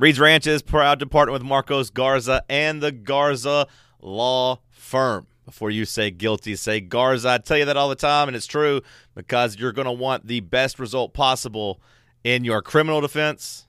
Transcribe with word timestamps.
Reed's 0.00 0.18
Ranch 0.18 0.46
is 0.46 0.62
proud 0.62 0.98
to 1.00 1.06
partner 1.06 1.30
with 1.30 1.42
Marcos 1.42 1.90
Garza 1.90 2.42
and 2.48 2.82
the 2.82 2.90
Garza 2.90 3.66
Law 4.00 4.60
Firm. 4.70 5.26
Before 5.44 5.70
you 5.70 5.84
say 5.84 6.10
guilty, 6.10 6.56
say 6.56 6.80
Garza. 6.80 7.28
I 7.28 7.36
tell 7.36 7.58
you 7.58 7.66
that 7.66 7.76
all 7.76 7.90
the 7.90 7.94
time, 7.94 8.26
and 8.26 8.34
it's 8.34 8.46
true 8.46 8.80
because 9.14 9.58
you're 9.58 9.72
going 9.72 9.84
to 9.84 9.92
want 9.92 10.26
the 10.26 10.40
best 10.40 10.78
result 10.78 11.12
possible 11.12 11.82
in 12.24 12.44
your 12.44 12.62
criminal 12.62 13.02
defense 13.02 13.66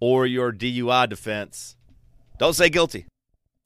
or 0.00 0.26
your 0.26 0.52
DUI 0.52 1.08
defense. 1.08 1.76
Don't 2.36 2.52
say 2.52 2.68
guilty. 2.68 3.06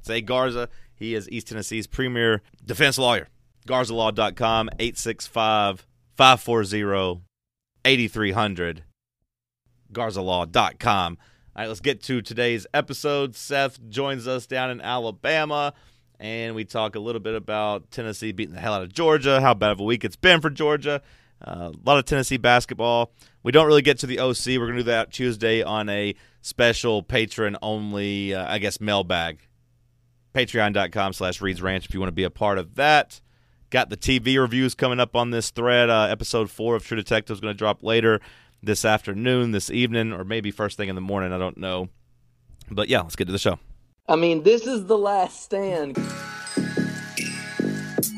Say 0.05 0.21
Garza. 0.21 0.69
He 0.95 1.17
is 1.17 1.29
East 1.31 1.49
Tennessee's 1.49 1.89
premier 1.89 2.43
defense 2.65 2.96
lawyer. 2.96 3.29
GarzaLaw.com, 3.67 4.71
865 4.79 5.85
540 6.17 7.23
8300. 7.85 8.85
GarzaLaw.com. 9.93 11.19
All 11.57 11.62
right, 11.62 11.68
let's 11.68 11.79
get 11.79 12.02
to 12.05 12.21
today's 12.21 12.66
episode. 12.75 13.36
Seth 13.36 13.79
joins 13.89 14.26
us 14.26 14.44
down 14.44 14.72
in 14.72 14.81
Alabama, 14.81 15.72
and 16.18 16.57
we 16.57 16.64
talk 16.64 16.96
a 16.96 16.99
little 16.99 17.21
bit 17.21 17.36
about 17.36 17.93
Tennessee 17.93 18.32
beating 18.32 18.57
the 18.57 18.61
hell 18.61 18.75
out 18.75 18.82
of 18.82 18.93
Georgia, 18.93 19.40
how 19.40 19.54
bad 19.54 19.71
of 19.71 19.79
a 19.79 19.85
week 19.85 20.04
it's 20.04 20.17
been 20.17 20.40
for 20.40 20.50
Georgia, 20.50 21.00
uh, 21.46 21.71
a 21.72 21.86
lot 21.86 21.96
of 21.96 22.07
Tennessee 22.07 22.39
basketball. 22.39 23.13
We 23.44 23.53
don't 23.53 23.68
really 23.68 23.82
get 23.82 24.00
to 24.00 24.07
the 24.08 24.18
OC. 24.18 24.46
We're 24.46 24.67
going 24.67 24.72
to 24.72 24.79
do 24.79 24.82
that 24.85 25.13
Tuesday 25.13 25.63
on 25.63 25.89
a 25.89 26.17
special 26.40 27.04
patron 27.04 27.57
only, 27.63 28.35
uh, 28.35 28.52
I 28.52 28.58
guess, 28.58 28.80
mailbag. 28.80 29.39
Patreon.com 30.35 31.13
slash 31.13 31.41
Reed's 31.41 31.63
Ranch 31.63 31.85
if 31.85 31.94
you 31.94 32.00
want 32.00 32.08
to 32.08 32.12
be 32.12 32.25
a 32.25 32.30
part 32.30 32.58
of 32.58 32.75
that. 32.75 33.20
Got 33.70 33.91
the 33.91 33.97
TV 33.97 34.41
reviews 34.41 34.75
coming 34.75 34.98
up 34.98 35.14
on 35.14 35.30
this 35.30 35.50
thread. 35.50 35.89
Uh, 35.89 36.08
episode 36.11 36.50
four 36.50 36.75
of 36.75 36.84
True 36.84 36.97
Detective 36.97 37.34
is 37.34 37.41
going 37.41 37.55
to 37.55 37.58
drop 37.58 37.84
later 37.84 38.20
this 38.64 38.84
afternoon, 38.84 39.53
this 39.53 39.70
evening, 39.70 40.12
or 40.12 40.25
maybe 40.25 40.50
first 40.50 40.77
thing 40.77 40.89
in 40.89 40.95
the 40.95 41.00
morning. 41.00 41.33
I 41.33 41.39
don't 41.39 41.56
know. 41.56 41.89
But 42.70 42.89
yeah, 42.89 43.00
let's 43.00 43.17
get 43.17 43.27
to 43.27 43.33
the 43.33 43.39
show. 43.39 43.59
I 44.09 44.17
mean, 44.17 44.42
this 44.42 44.67
is 44.67 44.86
the 44.86 44.98
last 44.98 45.42
stand. 45.42 45.97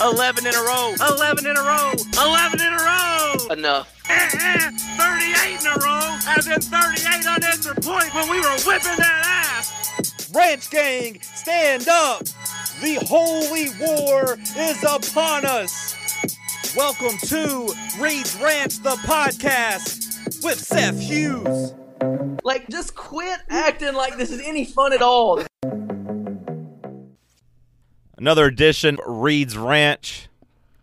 11 0.00 0.46
in 0.46 0.54
a 0.54 0.62
row. 0.62 0.94
11 1.00 1.46
in 1.46 1.56
a 1.56 1.60
row. 1.60 1.92
11 2.20 2.60
in 2.60 2.72
a 2.72 2.76
row. 2.76 3.34
Enough. 3.50 3.92
Eh, 4.08 4.30
eh, 4.34 4.70
38 4.70 5.60
in 5.60 5.66
a 5.66 5.74
row. 5.84 6.18
As 6.28 6.46
in 6.46 6.60
38 6.60 7.26
unanswered 7.26 7.82
point 7.82 8.14
when 8.14 8.30
we 8.30 8.38
were 8.40 8.56
whipping 8.64 8.96
that 8.96 9.22
ass. 9.56 10.30
Ranch 10.34 10.70
Gang, 10.70 11.20
stand 11.20 11.88
up! 11.88 12.24
The 12.82 12.98
holy 13.06 13.70
war 13.80 14.38
is 14.56 14.84
upon 14.84 15.44
us! 15.46 15.94
Welcome 16.76 17.18
to 17.28 17.74
Reed's 17.98 18.36
Ranch, 18.40 18.82
the 18.82 18.96
podcast 19.06 20.44
with 20.44 20.58
Seth 20.60 21.00
Hughes. 21.00 21.74
Like, 22.44 22.68
just 22.68 22.94
quit 22.94 23.40
acting 23.48 23.94
like 23.94 24.16
this 24.16 24.30
is 24.30 24.40
any 24.44 24.64
fun 24.64 24.92
at 24.92 25.02
all. 25.02 25.42
Another 28.18 28.46
edition 28.46 28.96
Reed's 29.06 29.58
Ranch 29.58 30.28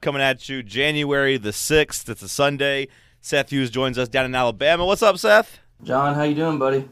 coming 0.02 0.22
at 0.22 0.48
you 0.50 0.62
January 0.62 1.38
the 1.38 1.50
6th. 1.50 2.08
It's 2.08 2.22
a 2.22 2.30
Sunday. 2.30 2.90
Seth 3.22 3.50
Hughes 3.50 3.72
joins 3.72 3.98
us 3.98 4.08
down 4.08 4.26
in 4.26 4.36
Alabama. 4.36 4.86
What's 4.86 5.02
up, 5.02 5.18
Seth? 5.18 5.58
John, 5.84 6.14
how 6.14 6.22
you 6.22 6.36
doing, 6.36 6.60
buddy? 6.60 6.88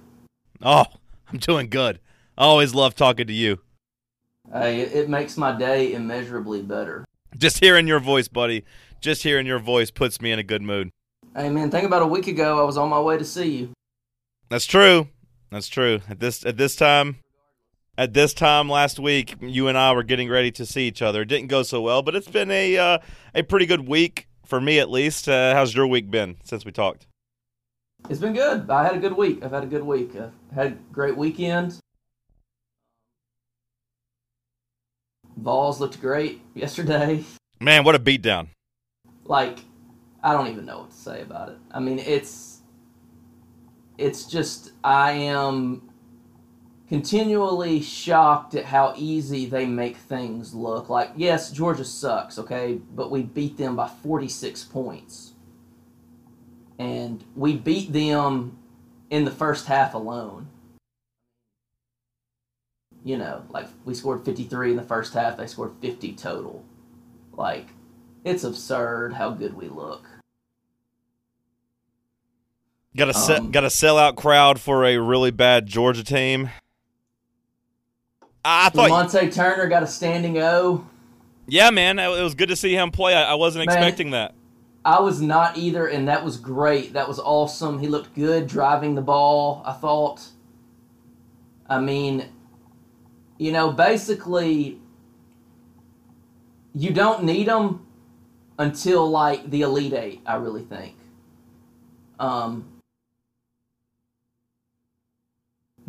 Oh, 0.64 0.86
I'm 1.32 1.38
doing 1.38 1.70
good. 1.70 2.00
I 2.40 2.46
always 2.46 2.74
love 2.74 2.96
talking 2.96 3.28
to 3.28 3.34
you. 3.34 3.60
Hey, 4.52 4.82
it 4.82 5.10
makes 5.10 5.38
my 5.38 5.56
day 5.56 5.94
immeasurably 5.94 6.64
better. 6.64 7.06
Just 7.38 7.60
hearing 7.60 7.86
your 7.86 8.00
voice, 8.00 8.28
buddy. 8.28 8.66
Just 9.00 9.22
hearing 9.22 9.46
your 9.46 9.60
voice 9.60 9.92
puts 9.92 10.22
me 10.22 10.32
in 10.32 10.40
a 10.40 10.44
good 10.44 10.64
mood. 10.64 10.90
Hey, 11.36 11.50
man, 11.50 11.70
think 11.70 11.86
about 11.86 12.02
a 12.02 12.08
week 12.08 12.26
ago, 12.26 12.60
I 12.60 12.64
was 12.64 12.78
on 12.78 12.90
my 12.90 13.00
way 13.00 13.20
to 13.20 13.26
see 13.26 13.58
you. 13.58 13.74
That's 14.50 14.66
true. 14.66 15.08
That's 15.52 15.68
true. 15.68 16.00
At 16.10 16.20
this 16.20 16.44
at 16.46 16.58
this 16.58 16.76
time 16.76 17.18
at 18.02 18.16
this 18.16 18.34
time 18.34 18.68
last 18.68 19.00
week, 19.00 19.36
you 19.42 19.68
and 19.68 19.78
I 19.78 19.94
were 19.94 20.02
getting 20.02 20.28
ready 20.28 20.50
to 20.54 20.66
see 20.66 20.88
each 20.88 21.04
other. 21.04 21.22
It 21.22 21.28
didn't 21.28 21.50
go 21.50 21.62
so 21.62 21.82
well, 21.82 22.02
but 22.02 22.16
it's 22.16 22.28
been 22.28 22.50
a 22.50 22.76
uh, 22.76 22.98
a 23.36 23.44
pretty 23.44 23.68
good 23.68 23.88
week 23.88 24.28
for 24.44 24.60
me 24.60 24.80
at 24.80 24.90
least. 24.90 25.30
Uh, 25.30 25.54
how's 25.54 25.76
your 25.76 25.86
week 25.86 26.10
been 26.10 26.38
since 26.44 26.66
we 26.66 26.72
talked? 26.72 27.06
It's 28.10 28.20
been 28.20 28.34
good. 28.34 28.68
I 28.72 28.84
had 28.84 28.96
a 28.96 28.98
good 28.98 29.16
week. 29.16 29.44
I've 29.44 29.52
had 29.52 29.64
a 29.64 29.68
good 29.68 29.84
week. 29.84 30.14
I 30.16 30.32
had 30.56 30.68
a 30.68 30.76
great 30.92 31.16
weekend. 31.16 31.78
Vols 35.38 35.80
looked 35.80 36.02
great 36.02 36.42
yesterday. 36.56 37.24
Man, 37.60 37.84
what 37.84 37.94
a 37.94 38.00
beatdown. 38.00 38.48
Like, 39.26 39.60
I 40.24 40.34
don't 40.34 40.48
even 40.48 40.66
know 40.66 40.80
what 40.80 40.90
to 40.90 40.98
say 40.98 41.22
about 41.22 41.50
it. 41.50 41.58
I 41.70 41.80
mean, 41.80 42.00
it's 42.00 42.62
it's 44.00 44.26
just 44.26 44.72
I 44.84 45.12
am 45.12 45.91
continually 46.92 47.82
shocked 47.82 48.54
at 48.54 48.66
how 48.66 48.94
easy 48.98 49.46
they 49.46 49.66
make 49.66 49.96
things 49.96 50.54
look. 50.54 50.90
Like, 50.90 51.12
yes, 51.16 51.50
Georgia 51.50 51.86
sucks, 51.86 52.38
okay, 52.38 52.82
but 52.94 53.10
we 53.10 53.24
beat 53.24 53.56
them 53.56 53.78
by 53.78 53.88
46 53.88 54.66
points. 54.66 55.32
And 56.78 57.24
we 57.34 57.56
beat 57.56 57.94
them 57.94 58.58
in 59.10 59.24
the 59.24 59.32
first 59.32 59.68
half 59.68 59.94
alone. 59.94 60.50
You 63.06 63.18
know, 63.18 63.46
like 63.48 63.68
we 63.86 63.94
scored 63.94 64.26
53 64.26 64.72
in 64.72 64.76
the 64.76 64.84
first 64.84 65.14
half, 65.14 65.38
they 65.38 65.48
scored 65.48 65.72
50 65.80 66.12
total. 66.16 66.66
Like, 67.32 67.68
it's 68.26 68.44
absurd 68.44 69.14
how 69.14 69.30
good 69.30 69.54
we 69.54 69.70
look. 69.70 70.06
Got 72.98 73.08
a 73.08 73.14
se- 73.14 73.38
Um, 73.38 73.52
got 73.52 73.64
a 73.64 73.68
sellout 73.68 74.18
crowd 74.18 74.60
for 74.60 74.84
a 74.84 74.98
really 74.98 75.32
bad 75.32 75.68
Georgia 75.68 76.04
team. 76.04 76.50
I 78.44 78.70
thought, 78.70 78.90
Lamonte 78.90 79.34
Turner 79.34 79.68
got 79.68 79.84
a 79.84 79.88
standing 79.88 80.38
O. 80.40 80.88
yeah, 81.48 81.70
man, 81.70 82.00
it 82.00 82.08
was 82.08 82.34
good 82.34 82.50
to 82.50 82.56
see 82.56 82.74
him 82.74 82.92
play. 82.92 83.14
I, 83.14 83.32
I 83.32 83.34
wasn't 83.36 83.66
Man. 83.68 83.78
expecting 83.78 84.12
that. 84.12 84.34
I 84.84 85.00
was 85.00 85.22
not 85.22 85.58
either, 85.58 85.88
and 85.88 86.08
that 86.08 86.26
was 86.26 86.38
great. 86.38 86.94
That 86.94 87.08
was 87.08 87.20
awesome. 87.20 87.78
He 87.80 87.88
looked 87.88 88.16
good 88.16 88.48
driving 88.48 88.96
the 88.96 89.02
ball, 89.02 89.62
I 89.64 89.74
thought. 89.74 90.28
I 91.70 91.80
mean, 91.80 92.30
you 93.38 93.52
know, 93.52 93.72
basically, 93.72 94.80
you 96.74 96.92
don't 96.92 97.24
need 97.24 97.48
them 97.48 97.86
until 98.58 99.08
like 99.10 99.50
the 99.52 99.62
Elite 99.62 99.94
Eight, 99.94 100.22
I 100.26 100.36
really 100.36 100.64
think. 100.64 100.96
Um, 102.20 102.66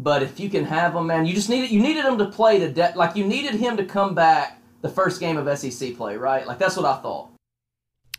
but 0.03 0.23
if 0.23 0.41
you 0.41 0.49
can 0.51 0.65
have 0.65 0.95
him, 0.95 1.07
man, 1.07 1.27
you 1.27 1.35
just 1.35 1.49
needed 1.49 1.71
you 1.71 1.81
needed 1.81 2.05
him 2.05 2.19
to 2.19 2.27
play 2.27 2.59
to 2.59 2.71
de- 2.71 2.93
like 2.97 3.17
you 3.17 3.25
needed 3.27 3.55
him 3.55 3.77
to 3.77 3.85
come 3.85 4.15
back 4.15 4.61
the 4.81 4.89
first 4.89 5.21
game 5.21 5.37
of 5.37 5.59
SEC 5.59 5.97
play, 5.97 6.17
right? 6.17 6.47
Like 6.47 6.59
that's 6.59 6.77
what 6.77 6.87
I 6.87 7.01
thought. 7.01 7.31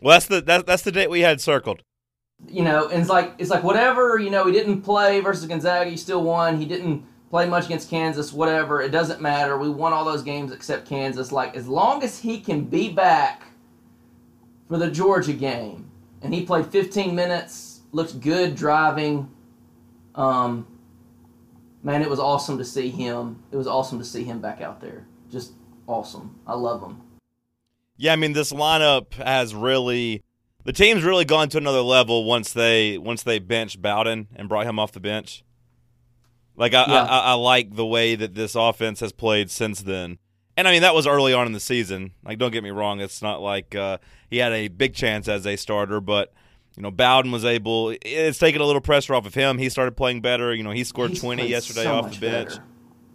Well, 0.00 0.14
that's 0.14 0.26
the 0.26 0.40
that, 0.42 0.66
that's 0.66 0.82
the 0.82 0.92
date 0.92 1.10
we 1.10 1.20
had 1.20 1.40
circled. 1.40 1.82
you 2.48 2.62
know, 2.62 2.88
and 2.88 3.00
it's 3.00 3.10
like 3.10 3.34
it's 3.38 3.50
like 3.50 3.62
whatever, 3.62 4.18
you 4.18 4.30
know, 4.30 4.46
he 4.46 4.52
didn't 4.52 4.82
play 4.82 5.20
versus 5.20 5.46
Gonzaga, 5.46 5.88
he 5.90 5.96
still 5.96 6.22
won. 6.22 6.58
He 6.58 6.66
didn't 6.66 7.04
play 7.30 7.48
much 7.48 7.66
against 7.66 7.90
Kansas, 7.90 8.32
whatever. 8.32 8.80
It 8.80 8.90
doesn't 8.90 9.20
matter. 9.20 9.58
We 9.58 9.68
won 9.68 9.92
all 9.92 10.04
those 10.04 10.22
games 10.22 10.52
except 10.52 10.88
Kansas. 10.88 11.32
Like 11.32 11.56
as 11.56 11.68
long 11.68 12.02
as 12.02 12.18
he 12.18 12.40
can 12.40 12.64
be 12.64 12.88
back 12.90 13.42
for 14.68 14.78
the 14.78 14.90
Georgia 14.90 15.32
game, 15.32 15.90
and 16.22 16.32
he 16.32 16.44
played 16.44 16.66
15 16.66 17.14
minutes, 17.14 17.80
looked 17.92 18.20
good 18.20 18.54
driving. 18.54 19.30
Um, 20.14 20.66
man, 21.84 22.02
it 22.02 22.10
was 22.10 22.18
awesome 22.18 22.58
to 22.58 22.64
see 22.64 22.88
him. 22.88 23.42
It 23.52 23.56
was 23.56 23.68
awesome 23.68 23.98
to 23.98 24.04
see 24.04 24.24
him 24.24 24.40
back 24.40 24.60
out 24.60 24.80
there. 24.80 25.06
Just 25.30 25.52
awesome. 25.86 26.40
I 26.46 26.54
love 26.54 26.82
him. 26.82 27.00
Yeah, 27.96 28.14
I 28.14 28.16
mean 28.16 28.32
this 28.32 28.52
lineup 28.52 29.12
has 29.14 29.54
really 29.54 30.24
the 30.64 30.72
team's 30.72 31.04
really 31.04 31.24
gone 31.24 31.48
to 31.50 31.58
another 31.58 31.82
level 31.82 32.24
once 32.24 32.52
they 32.52 32.98
once 32.98 33.22
they 33.22 33.38
benched 33.38 33.80
Bowden 33.80 34.28
and 34.34 34.48
brought 34.48 34.66
him 34.66 34.78
off 34.78 34.90
the 34.90 35.00
bench. 35.00 35.44
Like 36.56 36.74
I, 36.74 36.86
Yeah. 36.86 37.04
I, 37.04 37.18
I 37.18 37.32
like 37.34 37.76
the 37.76 37.86
way 37.86 38.16
that 38.16 38.34
this 38.34 38.54
offense 38.54 39.00
has 39.00 39.12
played 39.12 39.50
since 39.50 39.82
then. 39.82 40.18
And 40.56 40.66
I 40.66 40.72
mean 40.72 40.82
that 40.82 40.94
was 40.94 41.06
early 41.06 41.32
on 41.32 41.46
in 41.46 41.52
the 41.52 41.60
season. 41.60 42.12
Like 42.24 42.38
don't 42.38 42.50
get 42.52 42.64
me 42.64 42.70
wrong, 42.70 43.00
it's 43.00 43.22
not 43.22 43.40
like 43.40 43.74
uh, 43.74 43.98
he 44.30 44.38
had 44.38 44.52
a 44.52 44.68
big 44.68 44.94
chance 44.94 45.28
as 45.28 45.46
a 45.46 45.56
starter, 45.56 46.00
but 46.00 46.32
You 46.76 46.82
know, 46.82 46.90
Bowden 46.90 47.30
was 47.30 47.44
able. 47.44 47.94
It's 48.02 48.38
taken 48.38 48.60
a 48.60 48.64
little 48.64 48.80
pressure 48.80 49.14
off 49.14 49.26
of 49.26 49.34
him. 49.34 49.58
He 49.58 49.68
started 49.68 49.96
playing 49.96 50.22
better. 50.22 50.52
You 50.52 50.64
know, 50.64 50.70
he 50.72 50.84
scored 50.84 51.10
He's 51.10 51.20
20 51.20 51.46
yesterday 51.46 51.84
so 51.84 51.94
off 51.94 52.12
the 52.12 52.18
bench. 52.20 52.48
better. 52.50 52.64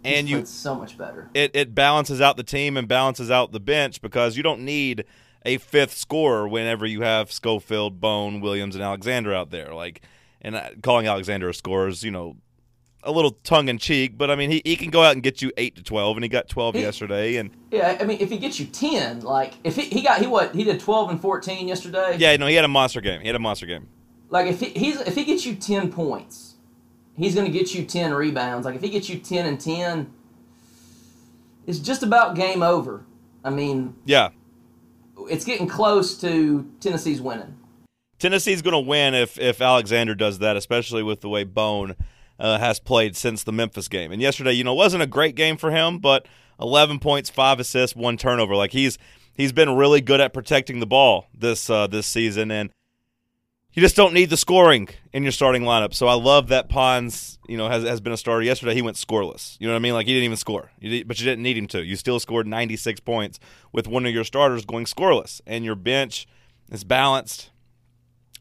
And 0.02 0.26
He's 0.26 0.38
you 0.38 0.46
so 0.46 0.74
much 0.74 0.96
better. 0.96 1.28
it, 1.34 1.50
it 1.54 1.74
balances 1.74 2.22
out 2.22 2.38
the 2.38 2.42
team 2.42 2.78
and 2.78 2.88
balances 2.88 3.30
out 3.30 3.52
the 3.52 3.60
bench 3.60 4.00
because 4.00 4.34
you 4.36 4.42
don't 4.42 4.60
need 4.62 5.04
a 5.44 5.58
fifth 5.58 5.94
scorer 5.96 6.48
whenever 6.48 6.86
you 6.86 7.02
have 7.02 7.30
Schofield, 7.30 8.00
Bone, 8.00 8.40
Williams, 8.40 8.74
and 8.74 8.82
Alexander 8.82 9.34
out 9.34 9.50
there. 9.50 9.74
Like, 9.74 10.00
and 10.40 10.56
uh, 10.56 10.70
calling 10.82 11.06
Alexander 11.06 11.50
a 11.50 11.54
scorer 11.54 11.88
is, 11.88 12.02
you 12.02 12.10
know, 12.10 12.36
a 13.02 13.10
little 13.10 13.32
tongue 13.44 13.68
in 13.68 13.78
cheek, 13.78 14.18
but 14.18 14.30
I 14.30 14.36
mean, 14.36 14.50
he, 14.50 14.62
he 14.64 14.76
can 14.76 14.90
go 14.90 15.02
out 15.02 15.12
and 15.14 15.22
get 15.22 15.40
you 15.42 15.50
eight 15.56 15.74
to 15.76 15.82
twelve, 15.82 16.16
and 16.16 16.24
he 16.24 16.28
got 16.28 16.48
twelve 16.48 16.74
He- 16.74 16.82
yesterday, 16.82 17.36
and 17.36 17.50
Yeah, 17.70 17.96
I 18.00 18.04
mean, 18.04 18.18
if 18.20 18.30
he 18.30 18.38
gets 18.38 18.60
you 18.60 18.66
ten, 18.66 19.20
like 19.20 19.54
if 19.64 19.76
he, 19.76 19.82
he 19.82 20.02
got 20.02 20.20
he 20.20 20.26
what 20.26 20.54
he 20.54 20.64
did 20.64 20.80
twelve 20.80 21.10
and 21.10 21.20
fourteen 21.20 21.68
yesterday. 21.68 22.16
yeah, 22.18 22.36
no, 22.36 22.46
he 22.46 22.54
had 22.54 22.64
a 22.64 22.68
monster 22.68 23.00
game. 23.00 23.20
He 23.20 23.26
had 23.26 23.36
a 23.36 23.40
monster 23.40 23.66
game. 23.66 23.88
Like 24.28 24.46
if 24.46 24.60
he, 24.60 24.66
he's 24.70 25.00
if 25.00 25.14
he 25.14 25.24
gets 25.24 25.44
you 25.46 25.54
ten 25.54 25.90
points, 25.90 26.54
he's 27.16 27.34
going 27.34 27.50
to 27.50 27.52
get 27.52 27.74
you 27.74 27.84
ten 27.84 28.12
rebounds. 28.14 28.64
Like 28.66 28.74
if 28.76 28.82
he 28.82 28.90
gets 28.90 29.08
you 29.08 29.18
ten 29.18 29.46
and 29.46 29.60
ten, 29.60 30.12
it's 31.66 31.78
just 31.78 32.02
about 32.02 32.34
game 32.36 32.62
over. 32.62 33.04
I 33.42 33.50
mean, 33.50 33.94
Yeah, 34.04 34.30
it's 35.28 35.44
getting 35.44 35.66
close 35.66 36.20
to 36.20 36.70
Tennessee's 36.80 37.20
winning. 37.20 37.56
Tennessee's 38.18 38.60
going 38.60 38.74
to 38.74 38.86
win 38.88 39.14
if 39.14 39.38
if 39.38 39.60
Alexander 39.62 40.14
does 40.14 40.40
that, 40.40 40.56
especially 40.56 41.02
with 41.02 41.22
the 41.22 41.28
way 41.28 41.44
Bone 41.44 41.96
uh, 42.40 42.58
has 42.58 42.80
played 42.80 43.14
since 43.14 43.44
the 43.44 43.52
Memphis 43.52 43.86
game. 43.86 44.10
And 44.10 44.20
yesterday, 44.20 44.52
you 44.52 44.64
know, 44.64 44.74
wasn't 44.74 45.02
a 45.02 45.06
great 45.06 45.36
game 45.36 45.56
for 45.56 45.70
him, 45.70 45.98
but 45.98 46.26
11 46.60 46.98
points, 46.98 47.30
five 47.30 47.60
assists, 47.60 47.94
one 47.94 48.16
turnover. 48.16 48.56
Like 48.56 48.72
he's 48.72 48.98
he's 49.34 49.52
been 49.52 49.76
really 49.76 50.00
good 50.00 50.20
at 50.20 50.32
protecting 50.32 50.80
the 50.80 50.86
ball 50.86 51.26
this 51.34 51.68
uh, 51.68 51.86
this 51.86 52.06
season, 52.06 52.50
and 52.50 52.70
you 53.72 53.82
just 53.82 53.94
don't 53.94 54.14
need 54.14 54.30
the 54.30 54.36
scoring 54.36 54.88
in 55.12 55.22
your 55.22 55.32
starting 55.32 55.62
lineup. 55.62 55.94
So 55.94 56.08
I 56.08 56.14
love 56.14 56.48
that 56.48 56.68
Pons, 56.68 57.38
you 57.46 57.58
know, 57.58 57.68
has 57.68 57.84
has 57.84 58.00
been 58.00 58.12
a 58.12 58.16
starter. 58.16 58.42
Yesterday, 58.42 58.74
he 58.74 58.82
went 58.82 58.96
scoreless. 58.96 59.58
You 59.60 59.66
know 59.66 59.74
what 59.74 59.78
I 59.78 59.82
mean? 59.82 59.94
Like 59.94 60.06
he 60.06 60.14
didn't 60.14 60.24
even 60.24 60.36
score, 60.38 60.70
you 60.80 61.04
but 61.04 61.20
you 61.20 61.26
didn't 61.26 61.42
need 61.42 61.58
him 61.58 61.66
to. 61.68 61.84
You 61.84 61.96
still 61.96 62.18
scored 62.18 62.46
96 62.46 63.00
points 63.00 63.38
with 63.70 63.86
one 63.86 64.06
of 64.06 64.12
your 64.12 64.24
starters 64.24 64.64
going 64.64 64.86
scoreless, 64.86 65.42
and 65.46 65.64
your 65.64 65.76
bench 65.76 66.26
is 66.70 66.84
balanced. 66.84 67.50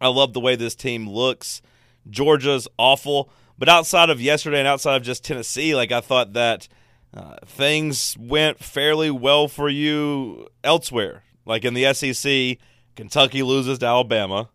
I 0.02 0.08
love 0.08 0.32
the 0.32 0.40
way 0.40 0.56
this 0.56 0.76
team 0.76 1.10
looks. 1.10 1.62
Georgia's 2.10 2.68
awful, 2.78 3.30
but 3.60 3.70
outside 3.70 4.10
of 4.10 4.22
yesterday 4.22 4.60
and 4.60 4.68
outside 4.68 4.96
of 4.96 5.04
just 5.04 5.24
Tennessee, 5.24 5.76
like 5.76 5.92
I 5.92 6.02
thought 6.02 6.34
that 6.34 6.68
uh, 7.14 7.36
things 7.46 8.18
went 8.18 8.60
fairly 8.60 9.12
well 9.12 9.48
for 9.48 9.70
you 9.70 10.48
elsewhere. 10.64 11.24
Like 11.46 11.66
in 11.66 11.74
the 11.74 11.94
SEC, 11.94 12.58
Kentucky 12.96 13.44
loses 13.44 13.80
to 13.80 13.86
Alabama. 13.86 14.50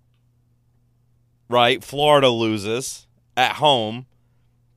Right, 1.48 1.84
Florida 1.84 2.30
loses 2.30 3.06
at 3.36 3.56
home 3.56 4.06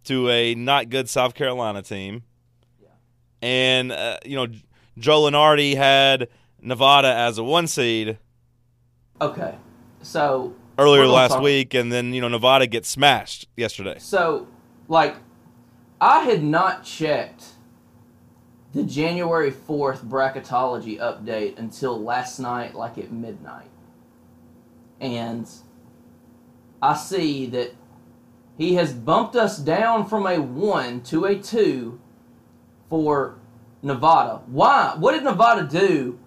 to 0.04 0.30
a 0.30 0.54
not 0.54 0.90
good 0.90 1.08
South 1.08 1.34
Carolina 1.34 1.82
team, 1.82 2.24
and 3.42 3.92
uh, 3.92 4.18
you 4.26 4.36
know 4.36 4.48
Joe 4.98 5.22
Lunardi 5.22 5.76
had 5.76 6.28
Nevada 6.62 7.14
as 7.14 7.38
a 7.38 7.44
one 7.44 7.68
seed 7.68 8.18
Okay, 9.20 9.56
so 10.04 10.54
earlier 10.78 11.08
last 11.08 11.34
talk- 11.34 11.44
week, 11.44 11.74
and 11.74 11.92
then 11.92 12.14
you 12.14 12.22
know 12.22 12.28
Nevada 12.28 12.68
gets 12.68 12.90
smashed 12.90 13.48
yesterday. 13.56 13.98
So, 14.00 14.48
like, 14.88 15.16
I 16.00 16.22
had 16.22 16.44
not 16.44 16.84
checked 16.84 17.44
the 18.74 18.84
January 18.84 19.52
4th 19.52 20.06
bracketology 20.06 21.00
update 21.00 21.58
until 21.58 22.00
last 22.02 22.40
night, 22.40 22.76
like 22.76 22.98
at 22.98 23.12
midnight. 23.12 23.70
And 25.00 25.50
I 26.82 26.96
see 26.96 27.48
that 27.48 27.74
he 28.58 28.76
has 28.76 28.94
bumped 28.94 29.36
us 29.36 29.58
down 29.58 30.08
from 30.08 30.28
a 30.28 30.40
1 30.40 31.02
to 31.04 31.26
a 31.26 31.36
2 31.36 32.00
for 32.90 33.40
Nevada. 33.82 34.42
Why? 34.48 34.96
What 34.98 35.14
did 35.14 35.24
Nevada 35.24 35.64
do 35.64 36.20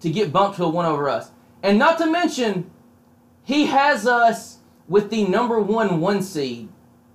to 0.00 0.10
get 0.10 0.32
bumped 0.32 0.56
to 0.56 0.64
a 0.64 0.68
1 0.68 0.86
over 0.86 1.08
us? 1.08 1.30
And 1.62 1.78
not 1.78 1.98
to 1.98 2.06
mention, 2.06 2.70
he 3.46 3.66
has 3.66 4.08
us 4.08 4.58
with 4.88 5.08
the 5.08 5.24
number 5.24 5.60
one 5.60 6.00
one 6.00 6.20
seed 6.20 6.68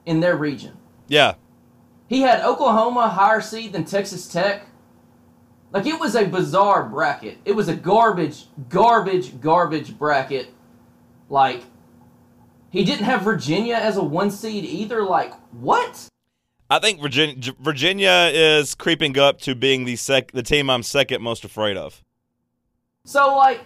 in 0.05 0.21
their 0.21 0.37
region. 0.37 0.77
Yeah, 1.09 1.33
He 2.07 2.21
had 2.21 2.41
Oklahoma 2.41 3.09
higher 3.09 3.41
seed 3.41 3.73
than 3.73 3.83
Texas 3.83 4.29
Tech. 4.29 4.65
Like 5.73 5.85
it 5.85 5.99
was 5.99 6.15
a 6.15 6.25
bizarre 6.25 6.87
bracket. 6.87 7.37
It 7.43 7.51
was 7.51 7.67
a 7.67 7.75
garbage, 7.75 8.45
garbage, 8.69 9.41
garbage 9.41 9.97
bracket. 9.97 10.53
Like 11.29 11.63
he 12.69 12.85
didn't 12.85 13.05
have 13.05 13.23
Virginia 13.23 13.75
as 13.75 13.97
a 13.97 14.03
one 14.03 14.31
seed 14.31 14.63
either. 14.63 15.03
Like 15.03 15.33
what? 15.51 16.07
I 16.69 16.79
think 16.79 17.01
Virginia 17.01 17.53
Virginia 17.59 18.29
is 18.33 18.73
creeping 18.73 19.19
up 19.19 19.41
to 19.41 19.53
being 19.53 19.83
the 19.83 19.97
sec 19.97 20.31
the 20.31 20.43
team 20.43 20.69
I'm 20.69 20.83
second 20.83 21.21
most 21.21 21.43
afraid 21.43 21.75
of. 21.75 22.01
So 23.05 23.35
like, 23.35 23.59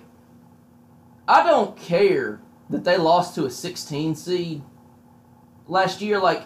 I 1.27 1.43
don't 1.43 1.77
care 1.77 2.41
that 2.69 2.83
they 2.83 2.97
lost 2.97 3.35
to 3.35 3.45
a 3.45 3.49
16 3.49 4.15
seed 4.15 4.61
last 5.67 6.01
year. 6.01 6.19
Like, 6.19 6.43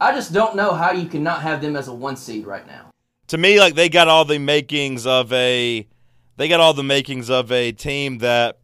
I 0.00 0.12
just 0.12 0.32
don't 0.32 0.56
know 0.56 0.74
how 0.74 0.92
you 0.92 1.08
can 1.08 1.22
not 1.22 1.42
have 1.42 1.60
them 1.60 1.76
as 1.76 1.88
a 1.88 1.94
one 1.94 2.16
seed 2.16 2.46
right 2.46 2.66
now. 2.66 2.90
To 3.28 3.38
me, 3.38 3.60
like 3.60 3.74
they 3.74 3.88
got 3.88 4.08
all 4.08 4.24
the 4.24 4.38
makings 4.38 5.06
of 5.06 5.32
a 5.32 5.86
they 6.36 6.48
got 6.48 6.60
all 6.60 6.72
the 6.72 6.84
makings 6.84 7.28
of 7.28 7.52
a 7.52 7.72
team 7.72 8.18
that 8.18 8.58